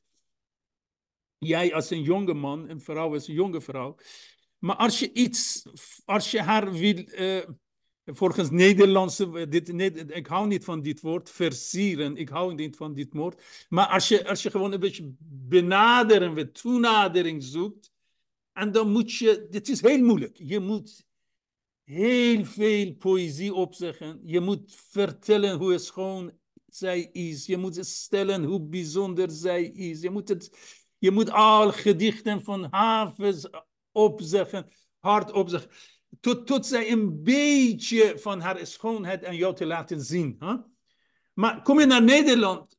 jij 1.38 1.74
als 1.74 1.90
een 1.90 2.02
jonge 2.02 2.34
man, 2.34 2.68
een 2.68 2.80
vrouw 2.80 3.12
als 3.12 3.28
een 3.28 3.34
jonge 3.34 3.60
vrouw, 3.60 3.96
maar 4.60 4.76
als 4.76 4.98
je 4.98 5.12
iets, 5.12 5.62
als 6.04 6.30
je 6.30 6.40
haar 6.40 6.72
wil, 6.72 6.96
eh, 6.96 7.48
volgens 8.04 8.50
Nederlandse, 8.50 9.48
dit, 9.48 9.68
ik 10.08 10.26
hou 10.26 10.46
niet 10.46 10.64
van 10.64 10.82
dit 10.82 11.00
woord, 11.00 11.30
versieren, 11.30 12.16
ik 12.16 12.28
hou 12.28 12.54
niet 12.54 12.76
van 12.76 12.94
dit 12.94 13.14
woord, 13.14 13.66
maar 13.68 13.86
als 13.86 14.08
je, 14.08 14.28
als 14.28 14.42
je 14.42 14.50
gewoon 14.50 14.72
een 14.72 14.80
beetje 14.80 15.14
benaderen, 15.48 16.32
met 16.32 16.54
toenadering 16.54 17.42
zoekt, 17.42 17.92
en 18.52 18.72
dan 18.72 18.90
moet 18.90 19.12
je, 19.12 19.46
dit 19.50 19.68
is 19.68 19.80
heel 19.80 20.04
moeilijk, 20.04 20.36
je 20.42 20.60
moet 20.60 21.08
heel 21.90 22.44
veel 22.44 22.94
poëzie 22.94 23.54
opzeggen. 23.54 24.20
Je 24.24 24.40
moet 24.40 24.74
vertellen 24.74 25.58
hoe 25.58 25.78
schoon 25.78 26.32
zij 26.66 27.08
is. 27.12 27.46
Je 27.46 27.56
moet 27.56 27.86
stellen 27.86 28.44
hoe 28.44 28.60
bijzonder 28.60 29.30
zij 29.30 29.64
is. 29.64 30.00
Je 30.00 30.10
moet, 30.10 30.28
het, 30.28 30.50
je 30.98 31.10
moet 31.10 31.30
al 31.30 31.72
gedichten 31.72 32.42
van 32.42 32.66
Havens 32.70 33.48
opzeggen, 33.92 34.70
hard 34.98 35.32
opzeggen. 35.32 35.70
Tot, 36.20 36.46
tot 36.46 36.66
zij 36.66 36.90
een 36.90 37.22
beetje 37.22 38.18
van 38.18 38.40
haar 38.40 38.66
schoonheid 38.66 39.24
aan 39.24 39.36
jou 39.36 39.54
te 39.54 39.66
laten 39.66 40.00
zien. 40.00 40.36
Hè? 40.38 40.54
Maar 41.32 41.62
kom 41.62 41.80
je 41.80 41.86
naar 41.86 42.02
Nederland 42.02 42.76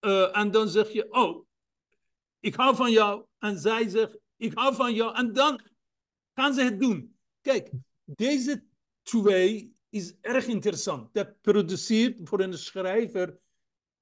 uh, 0.00 0.36
en 0.36 0.50
dan 0.50 0.68
zeg 0.68 0.92
je, 0.92 1.12
oh, 1.12 1.46
ik 2.40 2.54
hou 2.54 2.76
van 2.76 2.90
jou. 2.90 3.24
En 3.38 3.58
zij 3.58 3.88
zegt, 3.88 4.18
ik 4.36 4.58
hou 4.58 4.74
van 4.74 4.94
jou. 4.94 5.14
En 5.14 5.32
dan 5.32 5.60
gaan 6.34 6.54
ze 6.54 6.62
het 6.62 6.80
doen. 6.80 7.16
Kijk, 7.40 7.70
deze 8.04 8.64
twee 9.02 9.76
is 9.88 10.14
erg 10.20 10.46
interessant. 10.46 11.14
Dat 11.14 11.40
produceert 11.40 12.20
voor 12.24 12.40
een 12.40 12.58
schrijver, 12.58 13.38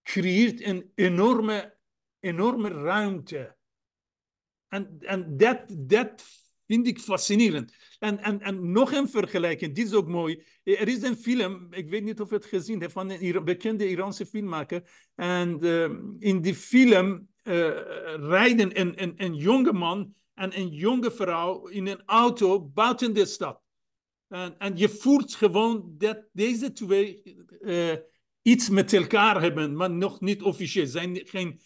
creëert 0.03 0.61
een 0.61 0.93
enorme, 0.95 1.77
enorme 2.21 2.69
ruimte. 2.69 3.57
En, 4.69 4.97
en 5.01 5.37
dat, 5.37 5.65
dat 5.69 6.25
vind 6.73 6.87
ik 6.87 6.99
fascinerend. 6.99 7.75
En, 7.99 8.19
en, 8.19 8.41
en 8.41 8.73
nog 8.73 8.93
een 8.93 9.09
vergelijking, 9.09 9.75
dit 9.75 9.87
is 9.87 9.93
ook 9.93 10.09
mooi. 10.09 10.43
Er 10.63 10.89
is 10.89 11.03
een 11.03 11.17
film, 11.17 11.67
ik 11.71 11.91
weet 11.91 12.05
niet 12.05 12.21
of 12.21 12.29
je 12.29 12.35
het 12.35 12.45
gezien 12.45 12.81
hebt, 12.81 12.93
van 12.93 13.11
een 13.11 13.45
bekende 13.45 13.89
Iraanse 13.89 14.27
filmmaker. 14.27 14.83
En 15.15 15.59
uh, 15.61 15.91
in 16.19 16.41
die 16.41 16.55
film 16.55 17.29
uh, 17.45 17.69
rijden 18.17 18.81
een, 18.81 19.03
een, 19.03 19.13
een 19.17 19.35
jonge 19.35 19.73
man 19.73 20.15
en 20.35 20.59
een 20.59 20.69
jonge 20.69 21.11
vrouw 21.11 21.67
in 21.67 21.87
een 21.87 22.03
auto 22.07 22.61
buiten 22.61 23.15
de 23.15 23.27
stad. 23.27 23.61
En, 24.29 24.59
en 24.59 24.77
je 24.77 24.89
voelt 24.89 25.35
gewoon 25.35 25.95
dat 25.99 26.25
deze 26.33 26.73
twee 26.73 27.23
uh, 27.61 27.95
iets 28.43 28.69
met 28.69 28.93
elkaar 28.93 29.41
hebben, 29.41 29.77
maar 29.77 29.91
nog 29.91 30.21
niet 30.21 30.43
officieel. 30.43 30.87
Zijn 30.87 31.21
geen, 31.25 31.61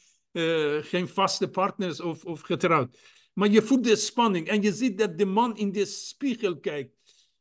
geen 0.83 1.09
vaste 1.09 1.49
partners 1.49 2.01
of, 2.01 2.25
of 2.25 2.41
getrouwd. 2.41 3.16
Maar 3.39 3.49
je 3.49 3.63
voelt 3.63 3.85
de 3.85 3.97
spanning 3.97 4.49
en 4.49 4.63
je 4.63 4.73
ziet 4.73 4.99
dat 4.99 5.19
de 5.19 5.25
man 5.25 5.57
in 5.57 5.73
de 5.73 5.85
spiegel 5.85 6.59
kijkt. 6.59 6.95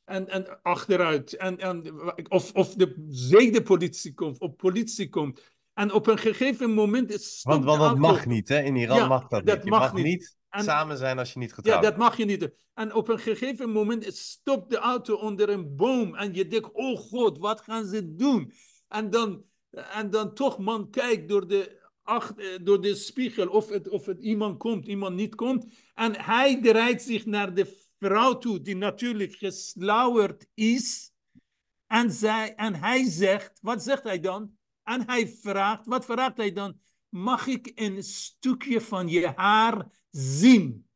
En, 0.06 0.30
en 0.30 0.62
achteruit. 0.62 1.34
En, 1.34 1.58
en, 1.58 1.94
of, 2.30 2.54
of 2.54 2.74
de 2.74 3.06
zedenpolitie 3.10 4.14
komt, 4.14 4.40
of 4.40 4.56
politie 4.56 5.10
komt. 5.10 5.42
En 5.74 5.94
op 5.94 6.08
een 6.08 6.18
gegeven 6.18 6.72
moment. 6.74 7.42
Want, 7.42 7.64
want 7.64 7.80
dat 7.80 7.98
mag 7.98 8.26
niet, 8.26 8.48
hè? 8.48 8.62
In 8.62 8.76
Iran 8.76 8.98
ja, 8.98 9.08
mag 9.08 9.28
dat, 9.28 9.46
dat 9.46 9.56
niet. 9.56 9.64
Je 9.64 9.70
mag 9.70 9.80
mag 9.80 9.94
niet. 9.94 10.06
niet 10.06 10.38
En- 10.50 10.64
samen 10.64 10.98
zijn 10.98 11.20
als 11.20 11.34
je 11.34 11.40
niet 11.40 11.54
getrouwd 11.54 11.84
Ja, 11.84 11.90
dat 11.90 12.00
mag 12.00 12.18
je 12.18 12.26
niet. 12.26 12.50
En 12.74 12.94
op 12.94 13.08
een 13.08 13.20
gegeven 13.20 13.70
moment 13.70 14.16
stopt 14.16 14.70
de 14.70 14.78
auto 14.78 15.16
onder 15.16 15.50
een 15.50 15.76
boom. 15.76 16.16
En 16.16 16.34
je 16.34 16.48
denkt, 16.48 16.70
oh 16.74 17.00
god, 17.00 17.38
wat 17.38 17.62
gaan 17.62 17.86
ze 17.86 18.16
doen? 18.16 18.52
En 18.88 19.10
dan, 19.10 19.44
en 19.72 20.10
dan 20.10 20.34
toch, 20.34 20.58
man, 20.58 20.90
kijkt 20.90 21.30
door 21.30 21.48
de, 21.48 21.84
eh, 22.06 22.48
door 22.62 22.82
de 22.82 22.96
spiegel 22.96 23.48
of 23.48 23.70
het, 23.70 23.90
of 23.90 24.06
het 24.06 24.20
iemand 24.20 24.58
komt, 24.58 24.88
iemand 24.88 25.16
niet 25.16 25.36
komt. 25.36 25.66
En 25.94 26.22
hij 26.22 26.62
draait 26.62 27.02
zich 27.02 27.26
naar 27.26 27.54
de 27.54 27.88
vrouw 28.00 28.38
toe, 28.38 28.62
die 28.62 28.76
natuurlijk 28.76 29.36
geslauwerd 29.36 30.48
is. 30.54 31.14
En, 31.88 32.12
zij, 32.12 32.56
en 32.56 32.76
hij 32.76 33.10
zegt, 33.10 33.60
wat 33.62 33.84
zegt 33.84 34.04
hij 34.04 34.20
dan? 34.20 34.58
En 34.84 35.06
hij 35.06 35.28
vraagt, 35.28 35.86
wat 35.86 36.06
vraagt 36.06 36.38
hij 36.38 36.52
dan? 36.52 36.80
Mag 37.10 37.48
ik 37.48 37.72
een 37.76 38.04
stukje 38.04 38.82
van 38.82 39.08
je 39.08 39.28
haar 39.36 39.88
zien? 40.10 40.88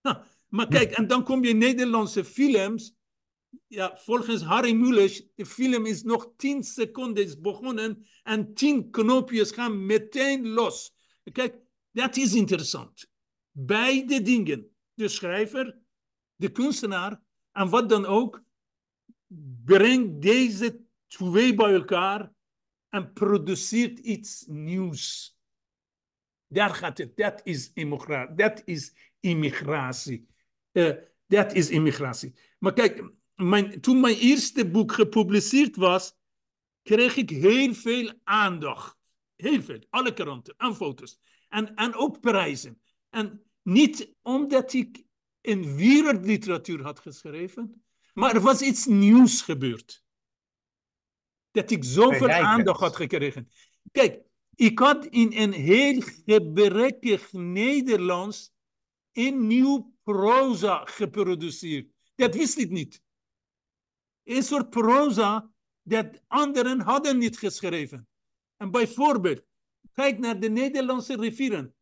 Ha, 0.00 0.24
maar 0.48 0.68
kijk, 0.68 0.90
en 0.90 1.06
dan 1.06 1.24
kom 1.24 1.44
je 1.44 1.50
in 1.50 1.58
Nederlandse 1.58 2.24
films. 2.24 2.94
Ja, 3.66 3.96
volgens 3.96 4.42
Harry 4.42 4.72
Mulisch, 4.72 5.22
de 5.34 5.46
film 5.46 5.86
is 5.86 6.02
nog 6.02 6.32
10 6.36 6.62
seconden 6.62 7.40
begonnen 7.42 8.06
en 8.22 8.54
10 8.54 8.90
knoopjes 8.90 9.50
gaan 9.50 9.86
meteen 9.86 10.48
los. 10.48 10.94
Kijk, 11.32 11.56
dat 11.90 12.16
is 12.16 12.34
interessant. 12.34 13.10
Beide 13.50 14.22
dingen, 14.22 14.70
de 14.94 15.08
schrijver, 15.08 15.78
de 16.34 16.52
kunstenaar 16.52 17.20
en 17.52 17.68
wat 17.68 17.88
dan 17.88 18.06
ook, 18.06 18.42
brengt 19.64 20.22
deze 20.22 20.80
twee 21.06 21.54
bij 21.54 21.72
elkaar 21.72 22.32
en 22.88 23.12
produceert 23.12 23.98
iets 23.98 24.44
nieuws. 24.46 25.36
Daar 26.46 26.74
gaat 26.74 26.98
het. 26.98 27.16
Dat 27.16 27.40
is 27.44 27.70
is 28.64 28.92
immigratie. 29.20 30.26
Uh, 30.72 30.96
dat 31.26 31.52
is 31.52 31.70
immigratie. 31.70 32.34
Maar 32.58 32.72
kijk, 32.72 33.12
mijn, 33.48 33.80
toen 33.80 34.00
mijn 34.00 34.16
eerste 34.16 34.70
boek 34.70 34.92
gepubliceerd 34.92 35.76
was, 35.76 36.14
kreeg 36.82 37.16
ik 37.16 37.30
heel 37.30 37.74
veel 37.74 38.12
aandacht. 38.24 38.96
Heel 39.36 39.62
veel. 39.62 39.86
Alle 39.90 40.12
kranten 40.12 40.54
en 40.56 40.76
foto's. 40.76 41.18
En, 41.48 41.74
en 41.74 41.94
ook 41.94 42.20
prijzen. 42.20 42.80
En 43.10 43.42
niet 43.62 44.14
omdat 44.22 44.72
ik 44.72 45.04
een 45.40 45.76
wereldliteratuur 45.76 46.82
had 46.82 47.00
geschreven, 47.00 47.84
maar 48.14 48.34
er 48.34 48.40
was 48.40 48.60
iets 48.60 48.86
nieuws 48.86 49.42
gebeurd. 49.42 50.04
Dat 51.50 51.70
ik 51.70 51.84
zoveel 51.84 52.30
aandacht 52.30 52.80
had 52.80 52.96
gekregen. 52.96 53.50
Kijk, 53.92 54.20
ik 54.54 54.78
had 54.78 55.06
in 55.06 55.32
een 55.32 55.52
heel 55.52 56.00
gebrekkig 56.00 57.32
Nederlands 57.32 58.52
een 59.12 59.46
nieuw 59.46 59.94
proza 60.02 60.84
geproduceerd. 60.84 61.92
Dat 62.14 62.34
wist 62.34 62.58
ik 62.58 62.70
niet. 62.70 63.01
Een 64.24 64.42
soort 64.42 64.70
proza 64.70 65.50
dat 65.82 66.22
anderen 66.26 66.80
hadden 66.80 67.18
niet 67.18 67.38
geschreven. 67.38 68.08
En 68.56 68.70
bijvoorbeeld, 68.70 69.42
kijk 69.92 70.18
naar 70.18 70.40
de 70.40 70.50
Nederlandse 70.50 71.16
rivieren. 71.16 71.74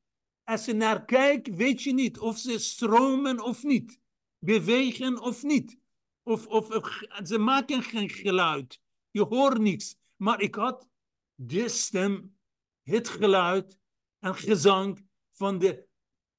Als 0.44 0.64
je 0.64 0.72
naar 0.72 1.04
kijkt, 1.04 1.56
weet 1.56 1.82
je 1.82 1.92
niet 1.92 2.18
of 2.18 2.38
ze 2.38 2.58
stromen 2.58 3.40
of 3.40 3.62
niet. 3.62 4.00
Bewegen 4.38 5.20
of 5.20 5.42
niet. 5.42 5.78
Of, 6.22 6.46
of, 6.46 6.70
of 6.70 7.02
ze 7.22 7.38
maken 7.38 7.82
geen 7.82 8.08
geluid. 8.08 8.80
Je 9.10 9.22
hoort 9.22 9.58
niks. 9.58 9.96
Maar 10.16 10.40
ik 10.40 10.54
had 10.54 10.88
de 11.34 11.68
stem 11.68 12.36
het 12.82 13.08
geluid 13.08 13.78
en 14.18 14.34
gezang 14.34 15.06
van 15.32 15.58
de 15.58 15.88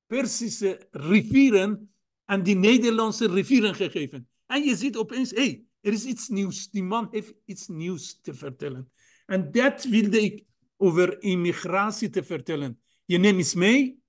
Persische 0.06 0.88
rivieren 0.92 1.94
en 2.26 2.44
die 2.44 2.56
Nederlandse 2.56 3.28
rivieren 3.28 3.76
gegeven. 3.76 4.30
En 4.46 4.64
je 4.64 4.76
ziet 4.76 4.98
opeens, 4.98 5.30
hé, 5.30 5.44
hey, 5.44 5.66
Er 5.82 5.94
is 5.94 6.06
iets 6.06 6.28
nieuws. 6.28 6.70
Die 6.70 6.84
man 6.84 7.08
heeft 7.12 7.34
iets 7.46 7.68
nieuws 7.68 8.20
te 8.22 8.34
vertellen. 8.34 8.92
En 9.26 9.52
dat 9.52 9.84
wilde 9.84 10.22
ik 10.22 10.46
over 10.78 11.22
immigratie 11.22 12.10
te 12.10 12.24
vertellen. 12.24 12.82
Je 13.06 13.18
neemt 13.18 13.40
iets 13.40 13.54
mee, 13.54 14.04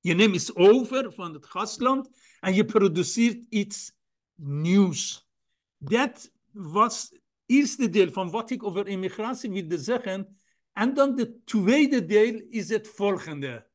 je 0.00 0.14
neemt 0.14 0.34
iets 0.34 0.54
over 0.54 1.12
van 1.12 1.34
het 1.34 1.46
gastland 1.46 2.08
en 2.40 2.54
je 2.54 2.64
produceert 2.64 3.44
iets 3.48 3.92
nieuws. 4.34 5.28
Dat 5.76 6.32
was 6.50 7.02
het 7.02 7.20
eerste 7.46 7.90
deel 7.90 8.12
van 8.12 8.30
wat 8.30 8.50
ik 8.50 8.62
over 8.62 8.86
immigratie 8.86 9.50
wilde 9.50 9.78
zeggen. 9.78 10.38
En 10.72 10.94
dan 10.94 11.16
de 11.16 11.42
tweede 11.44 12.04
deel 12.04 12.46
is 12.48 12.68
het 12.68 12.88
volgende. 12.88 13.68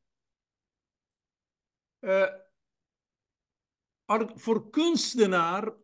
Uh, 2.00 2.34
voor 4.34 4.70
kunstenaar 4.70 5.74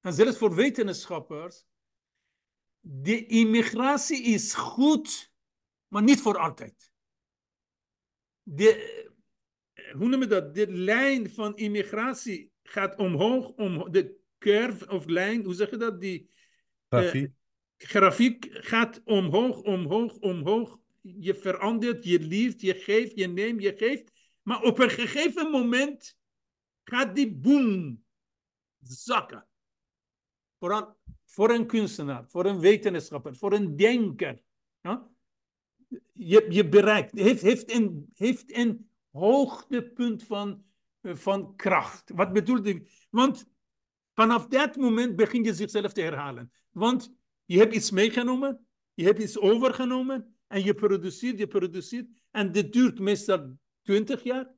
en 0.00 0.12
zelfs 0.12 0.38
voor 0.38 0.54
wetenschappers, 0.54 1.66
de 2.80 3.26
immigratie 3.26 4.22
is 4.22 4.54
goed, 4.54 5.32
maar 5.88 6.02
niet 6.02 6.20
voor 6.20 6.38
altijd. 6.38 6.92
De, 8.42 9.06
hoe 9.92 10.08
noem 10.08 10.20
je 10.20 10.26
dat? 10.26 10.54
De 10.54 10.72
lijn 10.72 11.30
van 11.30 11.56
immigratie 11.56 12.52
gaat 12.62 12.96
omhoog, 12.96 13.48
om 13.48 13.92
de 13.92 14.16
curve 14.38 14.88
of 14.88 15.06
lijn, 15.06 15.44
hoe 15.44 15.54
zeg 15.54 15.70
je 15.70 15.76
dat? 15.76 16.00
Die 16.00 16.30
grafiek. 16.88 17.26
Uh, 17.26 17.88
grafiek 17.88 18.48
gaat 18.50 19.02
omhoog, 19.04 19.60
omhoog, 19.62 20.16
omhoog. 20.16 20.78
Je 21.00 21.34
verandert, 21.34 22.04
je 22.04 22.20
leert, 22.20 22.60
je 22.60 22.74
geeft, 22.74 23.18
je 23.18 23.26
neemt, 23.26 23.62
je 23.62 23.76
geeft. 23.76 24.12
Maar 24.42 24.62
op 24.62 24.78
een 24.78 24.90
gegeven 24.90 25.50
moment 25.50 26.16
gaat 26.84 27.14
die 27.14 27.34
boom 27.34 28.04
zakken. 28.82 29.47
Vooral 30.58 30.96
voor 31.24 31.50
een 31.50 31.66
kunstenaar, 31.66 32.28
voor 32.28 32.46
een 32.46 32.60
wetenschapper, 32.60 33.36
voor 33.36 33.52
een 33.52 33.76
denker. 33.76 34.42
Ja? 34.80 35.08
Je, 36.12 36.46
je 36.48 36.68
bereikt, 36.68 37.12
heeft, 37.12 37.42
heeft, 37.42 37.72
een, 37.72 38.10
heeft 38.14 38.56
een 38.56 38.90
hoogtepunt 39.10 40.22
van, 40.22 40.64
van 41.02 41.56
kracht. 41.56 42.10
Wat 42.14 42.32
bedoel 42.32 42.64
ik? 42.64 43.06
Want 43.10 43.46
vanaf 44.14 44.46
dat 44.46 44.76
moment 44.76 45.16
begin 45.16 45.44
je 45.44 45.54
zichzelf 45.54 45.92
te 45.92 46.00
herhalen. 46.00 46.52
Want 46.70 47.14
je 47.44 47.58
hebt 47.58 47.74
iets 47.74 47.90
meegenomen, 47.90 48.66
je 48.94 49.04
hebt 49.04 49.22
iets 49.22 49.38
overgenomen 49.38 50.36
en 50.46 50.64
je 50.64 50.74
produceert, 50.74 51.38
je 51.38 51.46
produceert. 51.46 52.08
En 52.30 52.52
dit 52.52 52.72
duurt 52.72 52.98
meestal 52.98 53.58
20 53.82 54.22
jaar, 54.22 54.54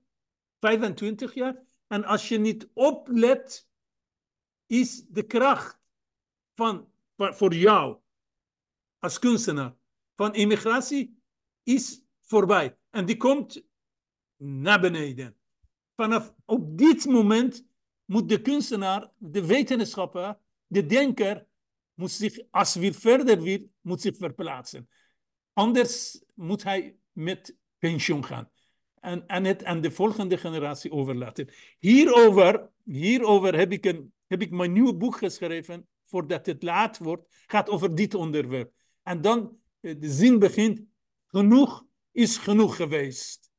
25 0.61 1.35
jaar. 1.35 1.63
En 1.87 2.05
als 2.05 2.29
je 2.29 2.39
niet 2.39 2.69
oplet, 2.73 3.69
is 4.67 5.05
de 5.09 5.23
kracht 5.23 5.80
van, 6.61 6.89
voor 7.17 7.55
jou 7.55 7.99
als 8.99 9.19
kunstenaar 9.19 9.75
van 10.17 10.35
immigratie 10.35 11.23
is 11.63 12.03
voorbij. 12.21 12.77
En 12.91 13.07
die 13.07 13.17
komt 13.17 13.65
naar 14.37 14.81
beneden. 14.81 15.37
Vanaf 15.97 16.35
op 16.45 16.79
dit 16.79 17.05
moment 17.05 17.67
moet 18.05 18.29
de 18.29 18.41
kunstenaar, 18.41 19.11
de 19.17 19.47
wetenschapper, 19.47 20.39
de 20.67 20.87
denker, 20.87 21.47
moet 21.95 22.11
zich, 22.11 22.39
als 22.51 22.75
hij 22.75 22.93
verder 22.93 23.43
wil, 23.43 23.71
moet 23.81 24.01
zich 24.01 24.17
verplaatsen. 24.17 24.89
Anders 25.53 26.23
moet 26.35 26.63
hij 26.63 26.97
met 27.13 27.57
pensioen 27.79 28.25
gaan 28.25 28.51
en, 29.01 29.45
het 29.45 29.65
aan 29.65 29.81
de 29.81 29.91
volgende 29.91 30.39
generatie 30.39 30.91
overlaten. 30.91 31.49
Hierover, 31.79 32.71
hierover 32.85 33.57
heb, 33.57 33.73
ik 33.73 33.85
een, 33.85 34.13
heb 34.27 34.43
ik 34.43 34.51
mijn 34.51 34.73
nieuwe 34.73 34.95
boek 34.95 35.17
geschreven, 35.17 35.89
voordat 36.11 36.47
het 36.47 36.63
laat 36.63 36.99
wordt, 36.99 37.45
gaat 37.47 37.69
over 37.69 37.95
dit 37.95 38.15
onderwerp. 38.15 38.73
En 39.03 39.21
dan 39.21 39.59
eh, 39.81 40.01
de 40.01 40.11
zin 40.11 40.39
begint, 40.39 40.83
genoeg 41.27 41.85
is 42.13 42.37
genoeg 42.37 42.77
geweest. 42.77 43.51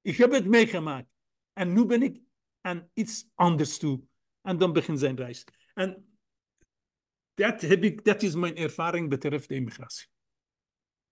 Ik 0.00 0.16
heb 0.16 0.32
het 0.32 0.46
meegemaakt. 0.46 1.08
En 1.52 1.72
nu 1.72 1.86
ben 1.86 2.02
ik 2.02 2.20
aan 2.60 2.90
iets 2.94 3.28
anders 3.34 3.78
toe. 3.78 4.02
En 4.42 4.58
dan 4.58 4.72
begint 4.72 4.98
zijn 4.98 5.16
reis. 5.16 5.44
En 5.74 6.18
dat, 7.34 7.60
heb 7.60 7.82
ik, 7.82 8.04
dat 8.04 8.22
is 8.22 8.34
mijn 8.34 8.56
ervaring 8.56 9.08
betreft 9.08 9.48
de 9.48 9.54
immigratie. 9.54 10.08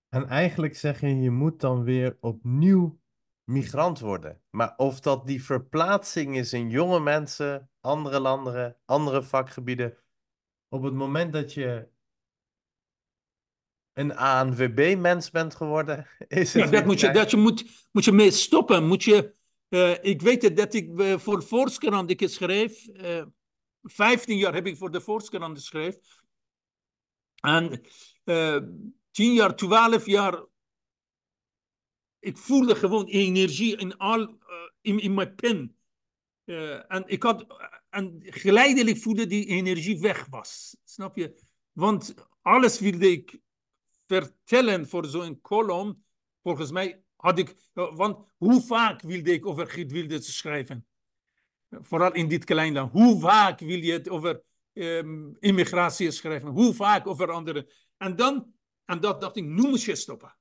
En 0.08 0.26
eigenlijk 0.26 0.76
zeg 0.76 1.00
je, 1.00 1.20
je 1.20 1.30
moet 1.30 1.60
dan 1.60 1.82
weer 1.82 2.16
opnieuw 2.20 3.00
migrant 3.44 4.00
worden. 4.00 4.40
Maar 4.50 4.74
of 4.76 5.00
dat 5.00 5.26
die 5.26 5.44
verplaatsing 5.44 6.36
is 6.36 6.52
in 6.52 6.70
jonge 6.70 7.00
mensen, 7.00 7.70
andere 7.80 8.20
landen, 8.20 8.76
andere 8.84 9.22
vakgebieden. 9.22 9.96
Op 10.68 10.82
het 10.82 10.94
moment 10.94 11.32
dat 11.32 11.54
je 11.54 11.88
een 13.92 14.16
ANWB-mens 14.16 15.30
bent 15.30 15.54
geworden, 15.54 16.06
is 16.28 16.52
het. 16.52 16.64
Ja, 16.64 16.70
dat 16.70 16.84
moet 16.84 17.00
je, 17.00 17.10
dat 17.10 17.30
je 17.30 17.36
moet, 17.36 17.88
moet 17.92 18.04
je 18.04 18.12
mee 18.12 18.30
stoppen. 18.30 18.86
Moet 18.86 19.04
je, 19.04 19.34
uh, 19.68 20.04
ik 20.04 20.22
weet 20.22 20.42
het 20.42 20.56
dat 20.56 20.74
ik 20.74 21.00
uh, 21.00 21.18
voor 21.18 21.42
Volkskrant 21.42 22.10
ik 22.10 22.28
schreef. 22.28 22.86
Uh, 22.86 23.24
15 23.82 24.36
jaar 24.36 24.54
heb 24.54 24.66
ik 24.66 24.76
voor 24.76 24.90
de 24.90 25.00
Volkskrant 25.00 25.58
geschreven. 25.58 26.00
En 27.34 27.82
10 29.10 29.32
jaar, 29.32 29.56
12 29.56 30.06
jaar 30.06 30.46
ik 32.18 32.36
voelde 32.36 32.74
gewoon 32.74 33.06
energie 33.06 33.76
in, 33.76 33.96
al, 33.96 34.38
in, 34.80 34.98
in 34.98 35.14
mijn 35.14 35.34
pen. 35.34 35.76
En 36.88 37.02
ik 37.06 37.22
had, 37.22 37.46
en 37.90 38.22
geleidelijk 38.24 38.98
voelde 38.98 39.26
die 39.26 39.46
energie 39.46 40.00
weg 40.00 40.26
was. 40.30 40.76
Snap 40.84 41.16
je? 41.16 41.40
Want 41.72 42.14
alles 42.42 42.80
wilde 42.80 43.10
ik 43.10 43.40
vertellen 44.06 44.88
voor 44.88 45.06
zo'n 45.06 45.40
column. 45.40 46.04
Volgens 46.42 46.70
mij 46.70 47.02
had 47.16 47.38
ik, 47.38 47.54
want 47.72 48.26
hoe 48.36 48.62
vaak 48.62 49.02
wilde 49.02 49.32
ik 49.32 49.46
over 49.46 49.66
Giet 49.66 49.92
Wilde 49.92 50.22
schrijven? 50.22 50.86
Vooral 51.70 52.12
in 52.14 52.28
dit 52.28 52.44
klein 52.44 52.72
land. 52.72 52.92
Hoe 52.92 53.20
vaak 53.20 53.60
wil 53.60 53.78
je 53.78 53.92
het 53.92 54.08
over 54.08 54.42
um, 54.72 55.36
immigratie 55.38 56.10
schrijven? 56.10 56.48
Hoe 56.48 56.74
vaak 56.74 57.06
over 57.06 57.30
anderen? 57.30 57.66
En 57.96 58.16
dan, 58.16 58.54
en 58.84 59.00
dat 59.00 59.20
dacht 59.20 59.36
ik, 59.36 59.44
nu 59.44 59.68
moet 59.68 59.82
je 59.82 59.96
stoppen 59.96 60.36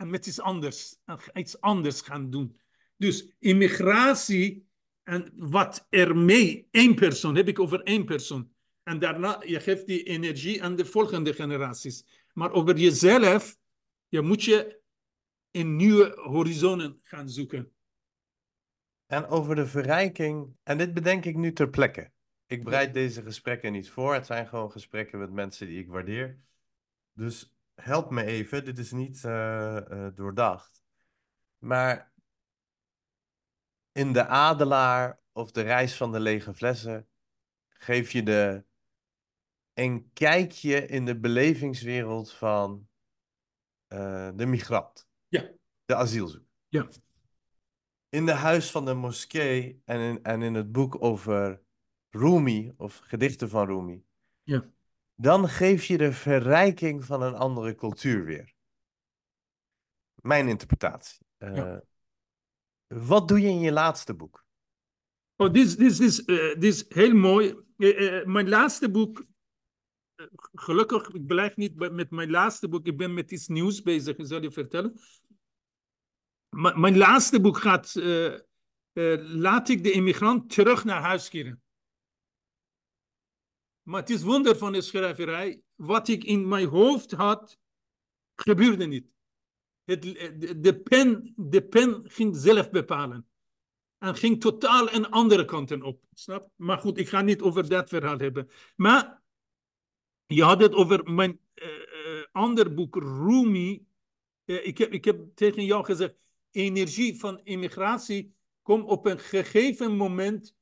en 0.00 0.10
met 0.10 0.26
iets 0.26 0.40
anders, 0.40 0.96
iets 1.32 1.60
anders 1.60 2.00
gaan 2.00 2.30
doen. 2.30 2.60
Dus 2.96 3.26
immigratie 3.38 4.69
en 5.10 5.32
wat 5.36 5.86
ermee, 5.88 6.68
één 6.70 6.94
persoon, 6.94 7.36
heb 7.36 7.48
ik 7.48 7.58
over 7.58 7.82
één 7.82 8.04
persoon. 8.04 8.52
En 8.82 8.98
daarna, 8.98 9.42
je 9.46 9.60
geeft 9.60 9.86
die 9.86 10.02
energie 10.02 10.62
aan 10.62 10.76
de 10.76 10.84
volgende 10.84 11.34
generaties. 11.34 12.04
Maar 12.32 12.52
over 12.52 12.76
jezelf, 12.76 13.56
je 14.08 14.20
moet 14.20 14.44
je 14.44 14.80
in 15.50 15.76
nieuwe 15.76 16.12
horizonnen 16.16 17.00
gaan 17.02 17.28
zoeken. 17.28 17.72
En 19.06 19.26
over 19.26 19.54
de 19.54 19.66
verrijking, 19.66 20.56
en 20.62 20.78
dit 20.78 20.94
bedenk 20.94 21.24
ik 21.24 21.36
nu 21.36 21.52
ter 21.52 21.70
plekke. 21.70 22.10
Ik 22.46 22.64
bereid 22.64 22.94
deze 22.94 23.22
gesprekken 23.22 23.72
niet 23.72 23.90
voor. 23.90 24.14
Het 24.14 24.26
zijn 24.26 24.48
gewoon 24.48 24.70
gesprekken 24.70 25.18
met 25.18 25.32
mensen 25.32 25.66
die 25.66 25.78
ik 25.78 25.88
waardeer. 25.88 26.38
Dus 27.12 27.54
help 27.74 28.10
me 28.10 28.24
even, 28.24 28.64
dit 28.64 28.78
is 28.78 28.92
niet 28.92 29.22
uh, 29.26 29.80
uh, 29.90 30.06
doordacht. 30.14 30.82
Maar 31.58 32.09
in 33.92 34.12
de 34.12 34.26
Adelaar 34.26 35.20
of 35.32 35.50
de 35.50 35.60
reis 35.60 35.96
van 35.96 36.12
de 36.12 36.20
lege 36.20 36.54
flessen 36.54 37.08
geef 37.68 38.10
je 38.10 38.22
de 38.22 38.64
een 39.74 40.10
kijkje 40.12 40.86
in 40.86 41.04
de 41.04 41.20
belevingswereld 41.20 42.32
van 42.32 42.88
uh, 43.88 44.30
de 44.34 44.46
migrant. 44.46 45.08
Ja. 45.28 45.50
De 45.84 45.94
asielzoeker. 45.94 46.48
Ja. 46.68 46.88
In 48.08 48.26
de 48.26 48.32
huis 48.32 48.70
van 48.70 48.84
de 48.84 48.94
moskee 48.94 49.82
en 49.84 50.00
in, 50.00 50.22
en 50.22 50.42
in 50.42 50.54
het 50.54 50.72
boek 50.72 51.02
over 51.02 51.62
Rumi, 52.08 52.72
of 52.76 52.96
gedichten 52.96 53.48
van 53.48 53.66
Rumi. 53.66 54.04
Ja 54.42 54.70
dan 55.20 55.48
geef 55.48 55.84
je 55.84 55.98
de 55.98 56.12
verrijking 56.12 57.04
van 57.04 57.22
een 57.22 57.34
andere 57.34 57.74
cultuur 57.74 58.24
weer. 58.24 58.54
Mijn 60.14 60.48
interpretatie. 60.48 61.26
Uh, 61.38 61.56
ja. 61.56 61.82
Wat 62.94 63.28
doe 63.28 63.40
je 63.40 63.48
in 63.48 63.60
je 63.60 63.72
laatste 63.72 64.14
boek? 64.14 64.44
Oh, 65.36 65.52
dit, 65.52 65.78
dit, 65.78 66.00
uh, 66.00 66.36
dit 66.36 66.64
is 66.64 66.84
heel 66.88 67.14
mooi. 67.14 67.56
Uh, 67.76 68.24
mijn 68.24 68.48
laatste 68.48 68.90
boek, 68.90 69.26
gelukkig, 70.52 71.08
ik 71.08 71.26
blijf 71.26 71.56
niet 71.56 71.74
met 71.74 72.10
mijn 72.10 72.30
laatste 72.30 72.68
boek, 72.68 72.86
ik 72.86 72.96
ben 72.96 73.14
met 73.14 73.30
iets 73.30 73.48
nieuws 73.48 73.82
bezig, 73.82 74.16
ik 74.16 74.26
zal 74.26 74.42
je 74.42 74.50
vertellen. 74.50 75.00
Mijn 76.50 76.96
laatste 76.96 77.40
boek 77.40 77.56
gaat, 77.56 77.94
laat 79.22 79.68
ik 79.68 79.82
de 79.82 79.90
immigrant 79.90 80.50
terug 80.50 80.84
naar 80.84 81.00
huis 81.00 81.28
keren. 81.28 81.62
Maar 83.82 84.00
het 84.00 84.10
is 84.10 84.22
wonder 84.22 84.56
van 84.56 84.72
de 84.72 84.80
schrijverij. 84.80 85.62
Wat 85.74 86.08
ik 86.08 86.24
in 86.24 86.48
mijn 86.48 86.66
hoofd 86.66 87.10
had, 87.10 87.58
gebeurde 88.34 88.86
niet. 88.86 89.08
Het, 89.90 90.02
de, 90.62 90.80
pen, 90.82 91.32
de 91.36 91.62
pen 91.62 92.02
ging 92.04 92.36
zelf 92.36 92.70
bepalen. 92.70 93.26
En 93.98 94.16
ging 94.16 94.40
totaal 94.40 94.92
een 94.92 95.10
andere 95.10 95.44
kanten 95.44 95.82
op. 95.82 96.04
Snap? 96.12 96.50
Maar 96.56 96.78
goed, 96.78 96.98
ik 96.98 97.08
ga 97.08 97.20
niet 97.20 97.40
over 97.40 97.68
dat 97.68 97.88
verhaal 97.88 98.18
hebben. 98.18 98.50
Maar 98.76 99.22
je 100.26 100.42
had 100.42 100.60
het 100.60 100.74
over 100.74 101.12
mijn 101.12 101.40
uh, 101.54 101.68
uh, 101.68 102.24
ander 102.32 102.74
boek, 102.74 102.96
Rumi. 102.96 103.86
Ik, 104.44 104.78
heb, 104.78 104.92
ik 104.92 105.04
heb 105.04 105.34
tegen 105.34 105.64
jou 105.64 105.84
gezegd, 105.84 106.14
energie 106.50 107.18
van 107.18 107.40
immigratie 107.44 108.34
komt 108.62 108.84
op 108.84 109.06
een 109.06 109.18
gegeven 109.18 109.96
moment, 109.96 110.54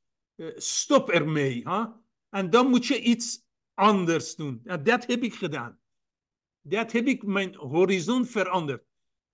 stop 0.56 1.10
ermee. 1.10 1.68
Huh? 1.68 1.86
En 2.30 2.50
dan 2.50 2.68
moet 2.68 2.86
je 2.86 3.00
iets 3.00 3.44
anders 3.74 4.34
doen. 4.34 4.60
En 4.64 4.82
dat 4.82 5.06
heb 5.06 5.22
ik 5.22 5.34
gedaan. 5.34 5.80
Dat 6.60 6.92
heb 6.92 7.06
ik 7.06 7.22
mijn 7.22 7.55
horizon 7.55 8.26
veranderd. 8.26 8.88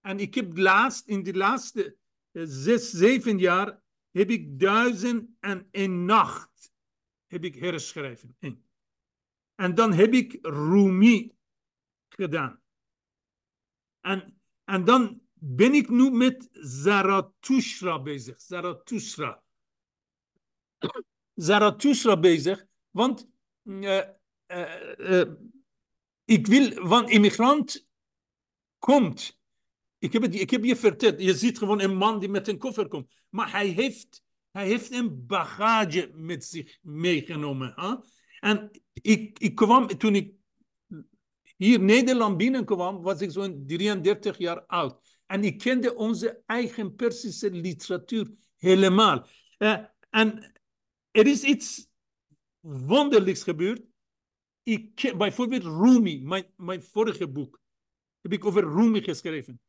En 0.05 0.19
ik 0.19 0.35
heb 0.35 0.57
laatst, 0.57 1.07
in 1.07 1.23
de 1.23 1.35
laatste 1.35 1.97
zes, 2.33 2.91
zeven 2.91 3.39
jaar, 3.39 3.81
heb 4.11 4.31
ik 4.31 4.59
duizend 4.59 5.31
en 5.41 5.69
een 5.71 6.05
nacht 6.05 6.73
heb 7.27 7.45
ik 7.45 7.55
herschreven. 7.55 8.37
En 9.55 9.75
dan 9.75 9.93
heb 9.93 10.13
ik 10.13 10.39
Rumi 10.43 11.35
gedaan. 12.09 12.61
En, 14.01 14.41
en 14.65 14.85
dan 14.85 15.21
ben 15.33 15.75
ik 15.75 15.89
nu 15.89 16.11
met 16.11 16.49
Zarathustra 16.53 18.03
bezig. 18.03 18.41
Zarathustra. 18.41 19.43
Zarathustra 21.35 22.19
bezig, 22.19 22.67
want 22.91 23.29
uh, 23.63 24.03
uh, 24.47 24.99
uh, 24.99 25.33
ik 26.25 26.47
wil, 26.47 26.89
want 26.89 27.11
immigrant 27.11 27.89
komt. 28.79 29.43
Ik 30.05 30.13
heb, 30.13 30.25
ik 30.25 30.51
heb 30.51 30.65
je 30.65 30.77
verteld, 30.77 31.23
je 31.23 31.35
ziet 31.35 31.59
gewoon 31.59 31.81
een 31.81 31.97
man 31.97 32.19
die 32.19 32.29
met 32.29 32.49
een 32.49 32.59
koffer 32.59 32.89
komt. 32.89 33.15
Maar 33.29 33.51
hij 33.51 33.67
heeft, 33.67 34.23
hij 34.51 34.67
heeft 34.67 34.93
een 34.93 35.27
bagage 35.27 36.11
met 36.15 36.45
zich 36.45 36.79
meegenomen. 36.83 37.73
Huh? 37.77 37.95
En 38.41 38.71
ik, 38.93 39.39
ik 39.39 39.55
kwam, 39.55 39.87
toen 39.87 40.15
ik 40.15 40.33
hier 41.57 41.81
Nederland 41.81 42.37
binnenkwam, 42.37 43.03
was 43.03 43.21
ik 43.21 43.31
zo'n 43.31 43.65
33 43.67 44.39
jaar 44.39 44.67
oud. 44.67 45.19
En 45.27 45.45
ik 45.45 45.59
kende 45.59 45.95
onze 45.95 46.43
eigen 46.47 46.95
Persische 46.95 47.51
literatuur 47.51 48.31
helemaal. 48.57 49.27
Uh, 49.59 49.85
en 50.11 50.53
er 51.11 51.27
is 51.27 51.43
iets 51.43 51.87
wonderlijks 52.61 53.43
gebeurd. 53.43 53.83
Ik 54.63 55.15
bijvoorbeeld 55.17 55.63
Rumi, 55.63 56.23
mijn, 56.23 56.47
mijn 56.57 56.83
vorige 56.83 57.29
boek, 57.29 57.61
heb 58.21 58.33
ik 58.33 58.45
over 58.45 58.63
Rumi 58.63 59.03
geschreven. 59.03 59.61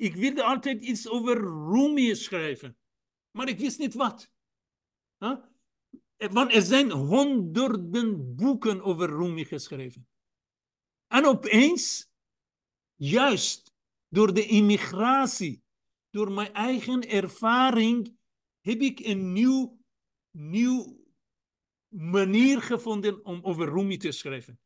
Ik 0.00 0.14
wilde 0.14 0.42
altijd 0.42 0.82
iets 0.82 1.08
over 1.08 1.40
Rumi 1.72 2.14
schrijven, 2.14 2.78
maar 3.30 3.48
ik 3.48 3.58
wist 3.58 3.78
niet 3.78 3.94
wat. 3.94 4.32
Huh? 5.18 5.44
Want 6.16 6.54
er 6.54 6.62
zijn 6.62 6.90
honderden 6.90 8.34
boeken 8.36 8.82
over 8.82 9.08
Rumi 9.08 9.44
geschreven. 9.44 10.08
En 11.06 11.24
opeens, 11.26 12.10
juist 12.94 13.74
door 14.08 14.34
de 14.34 14.46
immigratie, 14.46 15.62
door 16.10 16.32
mijn 16.32 16.52
eigen 16.52 17.08
ervaring, 17.08 18.18
heb 18.60 18.80
ik 18.80 19.00
een 19.00 19.32
nieuw, 19.32 19.80
nieuw 20.30 21.04
manier 21.88 22.62
gevonden 22.62 23.24
om 23.24 23.42
over 23.42 23.68
Rumi 23.68 23.96
te 23.96 24.12
schrijven. 24.12 24.60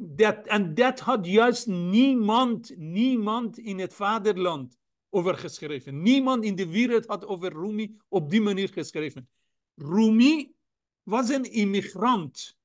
Dat, 0.00 0.46
en 0.46 0.74
dat 0.74 1.00
had 1.00 1.26
juist 1.26 1.66
niemand, 1.66 2.76
niemand 2.76 3.58
in 3.58 3.78
het 3.78 3.94
vaderland 3.94 4.78
over 5.10 5.36
geschreven. 5.36 6.02
Niemand 6.02 6.44
in 6.44 6.54
de 6.54 6.68
wereld 6.68 7.06
had 7.06 7.26
over 7.26 7.52
Rumi 7.52 7.96
op 8.08 8.30
die 8.30 8.40
manier 8.40 8.68
geschreven. 8.68 9.28
Rumi 9.74 10.54
was 11.02 11.28
een 11.28 11.52
immigrant. 11.52 12.56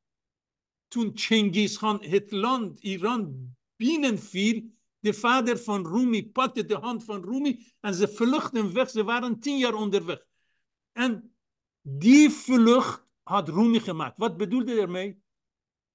Toen 0.87 1.11
Genghis 1.13 1.77
Khan 1.77 2.03
het 2.03 2.31
land 2.31 2.79
Iran 2.79 3.55
binnenviel, 3.75 4.69
de 4.99 5.13
vader 5.13 5.57
van 5.57 5.87
Rumi 5.87 6.29
pakte 6.29 6.65
de 6.65 6.75
hand 6.75 7.03
van 7.03 7.23
Rumi 7.23 7.65
en 7.79 7.93
ze 7.93 8.07
vluchtten 8.07 8.73
weg. 8.73 8.89
Ze 8.89 9.03
waren 9.03 9.39
tien 9.39 9.57
jaar 9.57 9.73
onderweg. 9.73 10.25
En 10.91 11.35
die 11.81 12.29
vlucht 12.29 13.05
had 13.23 13.49
Rumi 13.49 13.79
gemaakt. 13.79 14.17
Wat 14.17 14.37
bedoelde 14.37 14.81
ermee? 14.81 15.20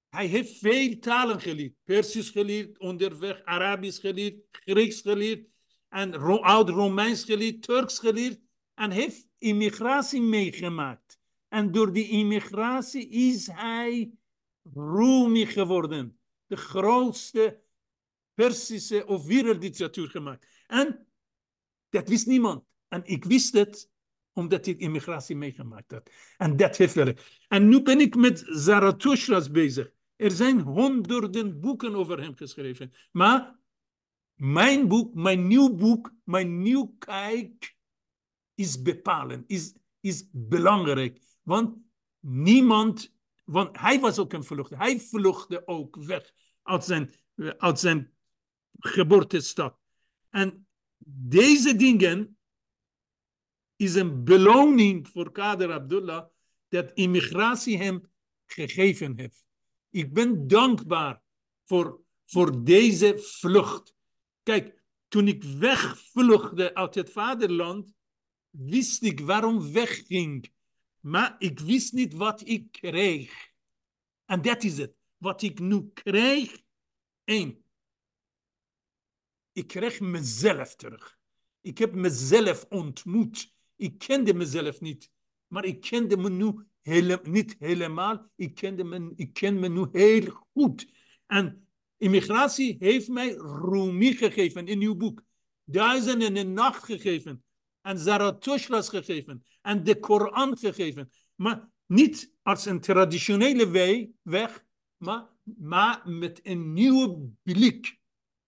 Hij 0.09 0.25
heeft 0.25 0.57
veel 0.57 0.99
talen 0.99 1.41
geleerd. 1.41 1.73
Persisch 1.83 2.29
geleerd, 2.29 2.79
onderweg 2.79 3.43
Arabisch 3.43 3.99
geleerd, 3.99 4.35
Grieks 4.51 5.01
geleerd 5.01 5.47
en 5.89 6.13
oud-Romeins 6.41 7.23
geleerd, 7.23 7.61
Turks 7.61 7.99
geleerd 7.99 8.39
en 8.73 8.91
heeft 8.91 9.27
immigratie 9.37 10.21
meegemaakt. 10.21 11.19
En 11.47 11.71
door 11.71 11.93
die 11.93 12.09
immigratie 12.09 13.09
is 13.09 13.47
hij 13.47 14.11
Rumi 14.73 15.45
geworden. 15.45 16.19
De 16.45 16.57
grootste 16.57 17.61
Persische 18.33 19.05
of 19.05 19.25
wereldliteratuur 19.25 20.09
gemaakt. 20.09 20.47
En 20.67 21.07
dat 21.89 22.09
wist 22.09 22.25
niemand. 22.25 22.63
En 22.87 23.01
ik 23.05 23.25
wist 23.25 23.53
het 23.53 23.89
omdat 24.33 24.65
hij 24.65 24.75
immigratie 24.75 25.35
meegemaakt 25.35 25.91
had. 25.91 26.09
En 26.37 26.57
dat 26.57 26.77
heeft 26.77 26.93
werk. 26.93 27.43
En 27.47 27.67
nu 27.67 27.81
ben 27.81 27.99
ik 27.99 28.15
met 28.15 28.43
Zarathustra's 28.45 29.51
bezig. 29.51 29.91
Er 30.17 30.31
zijn 30.31 30.59
honderden 30.59 31.59
boeken 31.59 31.95
over 31.95 32.21
hem 32.21 32.35
geschreven. 32.35 32.93
Maar 33.11 33.59
mijn 34.33 34.87
boek, 34.87 35.13
mijn 35.13 35.47
nieuw 35.47 35.75
boek, 35.75 36.13
mijn 36.23 36.61
nieuw 36.61 36.95
kijk 36.97 37.75
is 38.55 38.81
bepalend, 38.81 39.49
is, 39.49 39.75
is 39.99 40.27
belangrijk. 40.31 41.21
Want 41.41 41.77
niemand, 42.19 43.15
want 43.45 43.79
hij 43.79 43.99
was 43.99 44.19
ook 44.19 44.33
een 44.33 44.43
vlucht. 44.43 44.69
Hij 44.69 44.99
vluchtte 44.99 45.67
ook 45.67 45.95
weg 45.95 46.33
uit 46.63 46.83
zijn, 46.83 47.13
uit 47.57 47.79
zijn 47.79 48.13
geboortestad. 48.79 49.79
En 50.29 50.67
deze 51.09 51.75
dingen 51.75 52.37
is 53.75 53.95
een 53.95 54.23
beloning 54.23 55.07
voor 55.07 55.31
Kader 55.31 55.71
Abdullah 55.71 56.25
dat 56.67 56.91
immigratie 56.93 57.77
hem 57.77 58.11
gegeven 58.45 59.19
heeft. 59.19 59.46
Ik 59.97 60.13
ben 60.13 60.47
dankbaar 60.47 61.21
voor, 61.63 62.01
voor 62.25 62.63
deze 62.63 63.19
vlucht. 63.19 63.95
Kijk, 64.43 64.83
toen 65.07 65.27
ik 65.27 65.43
wegvluchtte 65.43 66.75
uit 66.75 66.95
het 66.95 67.11
vaderland, 67.11 67.93
wist 68.49 69.03
ik 69.03 69.19
waarom 69.19 69.71
wegging. 69.71 70.51
Maar 70.99 71.35
ik 71.39 71.59
wist 71.59 71.93
niet 71.93 72.13
wat 72.13 72.47
ik 72.47 72.71
kreeg. 72.71 73.51
En 74.25 74.41
dat 74.41 74.63
is 74.63 74.77
het. 74.77 74.95
Wat 75.17 75.41
ik 75.41 75.59
nu 75.59 75.89
krijg. 75.93 76.61
Eén. 77.23 77.63
Ik 79.51 79.67
kreeg 79.67 79.99
mezelf 79.99 80.75
terug. 80.75 81.19
Ik 81.61 81.77
heb 81.77 81.93
mezelf 81.93 82.65
ontmoet. 82.69 83.53
Ik 83.75 83.97
kende 83.97 84.33
mezelf 84.33 84.81
niet. 84.81 85.11
Maar 85.47 85.65
ik 85.65 85.81
kende 85.81 86.17
me 86.17 86.29
nu 86.29 86.65
hele, 86.87 87.19
niet 87.23 87.55
helemaal. 87.59 88.29
Ik, 88.35 88.55
kende 88.55 88.83
me, 88.83 89.13
ik 89.15 89.33
ken 89.33 89.59
me 89.59 89.67
nu 89.67 89.87
heel 89.91 90.47
goed. 90.53 90.87
En 91.25 91.67
immigratie 91.97 92.75
heeft 92.79 93.07
mij 93.07 93.33
Rumi 93.37 94.13
gegeven 94.13 94.67
in 94.67 94.81
uw 94.81 94.95
boek. 94.95 95.23
Duizenden 95.63 96.27
en 96.27 96.35
een 96.35 96.53
nacht 96.53 96.83
gegeven. 96.83 97.43
En 97.81 97.97
Zarathustra's 97.97 98.89
gegeven. 98.89 99.43
En 99.61 99.83
de 99.83 99.99
Koran 99.99 100.57
gegeven. 100.57 101.11
Maar 101.35 101.69
niet 101.85 102.31
als 102.41 102.65
een 102.65 102.79
traditionele 102.79 103.69
weg, 104.21 104.65
maar, 104.97 105.29
maar 105.43 106.01
met 106.05 106.39
een 106.43 106.73
nieuwe 106.73 107.29
blik 107.43 107.99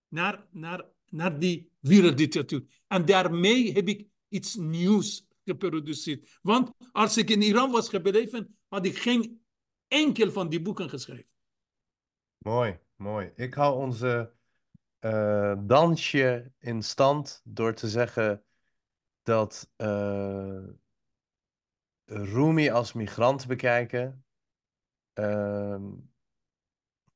naar, 0.08 0.46
naar, 0.50 0.84
naar 1.08 1.38
die 1.38 1.70
werelddictatuur. 1.80 2.64
En 2.86 3.04
daarmee 3.04 3.72
heb 3.72 3.88
ik 3.88 4.06
iets 4.28 4.54
nieuws 4.54 5.28
geproduceerd. 5.50 6.38
Want 6.42 6.72
als 6.92 7.16
ik 7.16 7.30
in 7.30 7.42
Iran 7.42 7.70
was 7.70 7.88
gebleven, 7.88 8.58
had 8.68 8.86
ik 8.86 8.98
geen 8.98 9.42
enkel 9.88 10.30
van 10.30 10.48
die 10.48 10.62
boeken 10.62 10.88
geschreven. 10.88 11.28
Mooi, 12.38 12.78
mooi. 12.96 13.32
Ik 13.34 13.54
hou 13.54 13.76
onze 13.76 14.32
uh, 15.00 15.54
dansje 15.58 16.52
in 16.58 16.82
stand 16.82 17.40
door 17.44 17.74
te 17.74 17.88
zeggen 17.88 18.44
dat 19.22 19.70
uh, 19.76 20.68
Rumi 22.04 22.70
als 22.70 22.92
migrant 22.92 23.46
bekijken, 23.46 24.24
uh, 25.14 25.82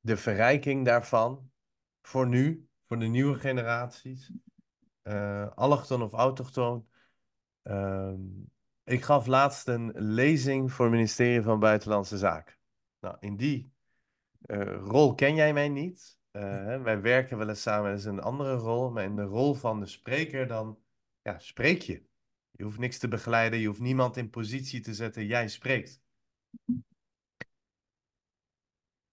de 0.00 0.16
verrijking 0.16 0.84
daarvan 0.84 1.50
voor 2.02 2.28
nu, 2.28 2.68
voor 2.86 2.98
de 2.98 3.06
nieuwe 3.06 3.38
generaties, 3.38 4.32
uh, 5.02 5.48
allochton 5.54 6.02
of 6.02 6.12
autochtoon, 6.12 6.88
Ehm, 7.64 8.20
ik 8.84 9.02
gaf 9.02 9.26
laatst 9.26 9.68
een 9.68 9.92
lezing 9.94 10.72
voor 10.72 10.84
het 10.84 10.94
ministerie 10.94 11.42
van 11.42 11.60
Buitenlandse 11.60 12.18
Zaken. 12.18 12.54
Nou, 13.00 13.16
in 13.20 13.36
die 13.36 13.72
uh, 14.46 14.76
rol 14.76 15.14
ken 15.14 15.34
jij 15.34 15.52
mij 15.52 15.68
niet. 15.68 16.18
Uh, 16.32 16.82
wij 16.82 17.00
werken 17.00 17.38
wel 17.38 17.48
eens 17.48 17.62
samen, 17.62 17.90
dat 17.90 17.98
is 17.98 18.04
een 18.04 18.20
andere 18.20 18.54
rol. 18.54 18.90
Maar 18.90 19.04
in 19.04 19.16
de 19.16 19.22
rol 19.22 19.54
van 19.54 19.80
de 19.80 19.86
spreker 19.86 20.46
dan 20.46 20.78
ja, 21.22 21.38
spreek 21.38 21.82
je. 21.82 22.02
Je 22.50 22.64
hoeft 22.64 22.78
niks 22.78 22.98
te 22.98 23.08
begeleiden, 23.08 23.58
je 23.58 23.66
hoeft 23.66 23.80
niemand 23.80 24.16
in 24.16 24.30
positie 24.30 24.80
te 24.80 24.94
zetten, 24.94 25.26
jij 25.26 25.48
spreekt. 25.48 26.02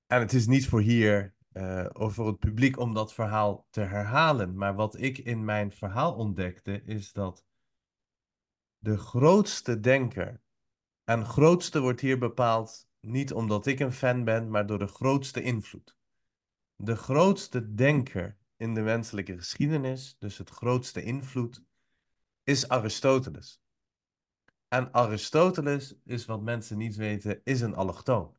En 0.06 0.20
het 0.20 0.34
is 0.34 0.48
niet 0.48 0.68
voor 0.68 0.82
hier 0.82 1.36
uh, 1.54 1.86
of 1.94 2.14
voor 2.14 2.28
het 2.28 2.40
publiek 2.40 2.80
om 2.80 2.94
dat 2.94 3.14
verhaal 3.14 3.68
te 3.70 3.82
herhalen. 3.82 4.56
Maar 4.56 4.76
wat 4.76 5.00
ik 5.00 5.18
in 5.18 5.46
mijn 5.46 5.72
verhaal 5.72 6.16
ontdekte, 6.16 6.84
is 6.84 7.12
dat 7.12 7.46
de 8.84 8.98
grootste 8.98 9.80
denker, 9.80 10.42
en 11.04 11.26
grootste 11.26 11.80
wordt 11.80 12.02
hier 12.02 12.18
bepaald 12.18 12.90
niet 13.00 13.34
omdat 13.34 13.66
ik 13.66 13.80
een 13.80 13.92
fan 13.92 14.24
ben, 14.24 14.50
maar 14.50 14.66
door 14.66 14.80
de 14.80 14.88
grootste 14.88 15.42
invloed. 15.42 15.98
De 16.76 16.96
grootste 16.96 17.74
denker 17.74 18.38
in 18.56 18.74
de 18.74 18.82
menselijke 18.82 19.38
geschiedenis, 19.38 20.16
dus 20.20 20.38
het 20.38 20.50
grootste 20.50 21.04
invloed, 21.04 21.64
is 22.44 22.68
Aristoteles. 22.68 23.62
En 24.68 24.94
Aristoteles 24.94 25.96
is 26.04 26.26
wat 26.26 26.42
mensen 26.42 26.78
niet 26.78 26.96
weten, 26.96 27.42
is 27.44 27.62
een 27.62 27.76
allochtoon. 27.76 28.38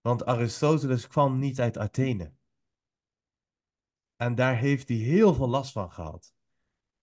Want 0.00 0.24
Aristoteles 0.24 1.06
kwam 1.06 1.38
niet 1.38 1.60
uit 1.60 1.78
Athene. 1.78 2.32
En 4.16 4.34
daar 4.34 4.56
heeft 4.56 4.88
hij 4.88 4.98
heel 4.98 5.34
veel 5.34 5.48
last 5.48 5.72
van 5.72 5.92
gehad. 5.92 6.33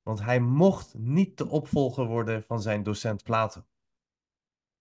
Want 0.03 0.21
hij 0.21 0.39
mocht 0.39 0.93
niet 0.97 1.37
de 1.37 1.47
opvolger 1.47 2.05
worden 2.05 2.43
van 2.43 2.61
zijn 2.61 2.83
docent 2.83 3.23
Plato. 3.23 3.65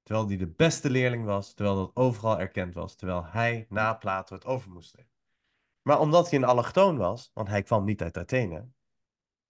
Terwijl 0.03 0.29
hij 0.29 0.37
de 0.37 0.49
beste 0.49 0.91
leerling 0.91 1.25
was, 1.25 1.55
terwijl 1.55 1.77
dat 1.77 1.91
overal 1.95 2.41
erkend 2.41 2.75
was, 2.75 2.95
terwijl 2.97 3.25
hij 3.25 3.67
na 3.69 3.95
Plato 3.95 4.35
het 4.35 4.45
over 4.45 4.71
moest 4.71 4.97
nemen. 4.97 5.13
Maar 5.83 6.01
omdat 6.01 6.31
hij 6.31 6.39
een 6.39 6.45
allochtoon 6.45 6.97
was, 6.97 7.31
want 7.35 7.49
hij 7.49 7.63
kwam 7.63 7.85
niet 7.85 8.03
uit 8.03 8.17
Athene, 8.17 8.69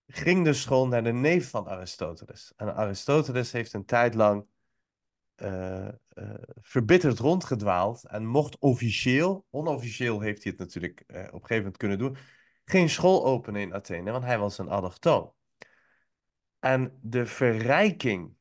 ging 0.06 0.44
de 0.44 0.52
school 0.52 0.86
naar 0.88 1.04
de 1.04 1.12
neef 1.12 1.50
van 1.50 1.68
Aristoteles. 1.68 2.52
En 2.56 2.74
Aristoteles 2.74 3.52
heeft 3.52 3.72
een 3.72 3.84
tijd 3.84 4.14
lang 4.14 4.46
uh, 5.36 5.88
uh, 5.88 6.34
verbitterd 6.60 7.18
rondgedwaald 7.18 8.04
en 8.04 8.26
mocht 8.26 8.58
officieel, 8.58 9.46
onofficieel 9.50 10.20
heeft 10.20 10.42
hij 10.42 10.52
het 10.52 10.60
natuurlijk 10.60 11.04
uh, 11.06 11.18
op 11.18 11.24
een 11.24 11.30
gegeven 11.32 11.56
moment 11.56 11.76
kunnen 11.76 11.98
doen, 11.98 12.16
geen 12.64 12.88
school 12.90 13.24
openen 13.24 13.60
in 13.60 13.74
Athene, 13.74 14.10
want 14.10 14.24
hij 14.24 14.38
was 14.38 14.58
een 14.58 14.68
allochtoon. 14.68 15.32
En 16.60 16.98
de 17.02 17.26
verrijking 17.26 18.36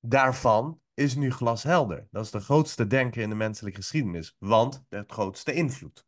daarvan 0.00 0.82
is 0.94 1.14
nu 1.14 1.30
glashelder. 1.30 2.08
Dat 2.10 2.24
is 2.24 2.30
de 2.30 2.40
grootste 2.40 2.86
denker 2.86 3.22
in 3.22 3.28
de 3.28 3.34
menselijke 3.34 3.78
geschiedenis, 3.78 4.36
want 4.38 4.84
de 4.88 5.04
grootste 5.06 5.52
invloed. 5.52 6.06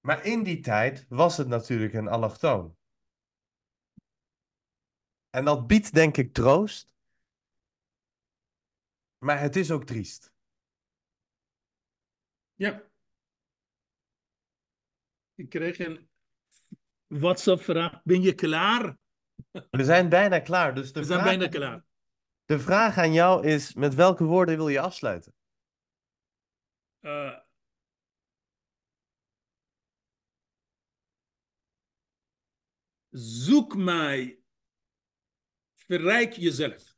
Maar 0.00 0.24
in 0.24 0.42
die 0.42 0.60
tijd 0.60 1.06
was 1.08 1.36
het 1.36 1.48
natuurlijk 1.48 1.92
een 1.92 2.08
allochtoon. 2.08 2.76
En 5.30 5.44
dat 5.44 5.66
biedt 5.66 5.94
denk 5.94 6.16
ik 6.16 6.32
troost. 6.32 6.94
Maar 9.18 9.40
het 9.40 9.56
is 9.56 9.70
ook 9.70 9.84
triest. 9.84 10.32
Ja. 12.54 12.90
Ik 15.34 15.48
kreeg 15.48 15.78
een 15.78 16.11
WhatsApp-vraag. 17.20 18.02
Ben 18.02 18.22
je 18.22 18.34
klaar? 18.34 18.98
We 19.70 19.84
zijn 19.84 20.08
bijna 20.08 20.38
klaar. 20.38 20.74
Dus 20.74 20.92
de 20.92 21.00
We 21.00 21.06
zijn 21.06 21.20
vraag, 21.20 21.38
bijna 21.38 21.48
klaar. 21.48 21.84
De 22.44 22.58
vraag 22.58 22.98
aan 22.98 23.12
jou 23.12 23.46
is: 23.46 23.74
met 23.74 23.94
welke 23.94 24.24
woorden 24.24 24.56
wil 24.56 24.68
je 24.68 24.80
afsluiten? 24.80 25.34
Uh, 27.00 27.38
zoek 33.10 33.76
mij, 33.76 34.38
verrijk 35.76 36.32
jezelf. 36.32 36.94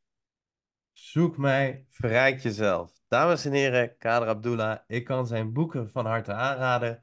Zoek 0.92 1.36
mij, 1.36 1.86
verrijk 1.88 2.40
jezelf. 2.40 2.92
Dames 3.08 3.44
en 3.44 3.52
heren, 3.52 3.96
Kader 3.96 4.28
Abdullah, 4.28 4.78
ik 4.86 5.04
kan 5.04 5.26
zijn 5.26 5.52
boeken 5.52 5.90
van 5.90 6.06
harte 6.06 6.32
aanraden. 6.32 7.02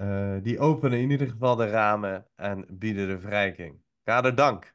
Uh, 0.00 0.36
die 0.42 0.58
openen 0.58 0.98
in 0.98 1.10
ieder 1.10 1.28
geval 1.28 1.56
de 1.56 1.70
ramen 1.70 2.26
en 2.36 2.66
bieden 2.68 3.08
de 3.08 3.18
verrijking. 3.18 3.82
Kader, 4.02 4.34
dank. 4.34 4.74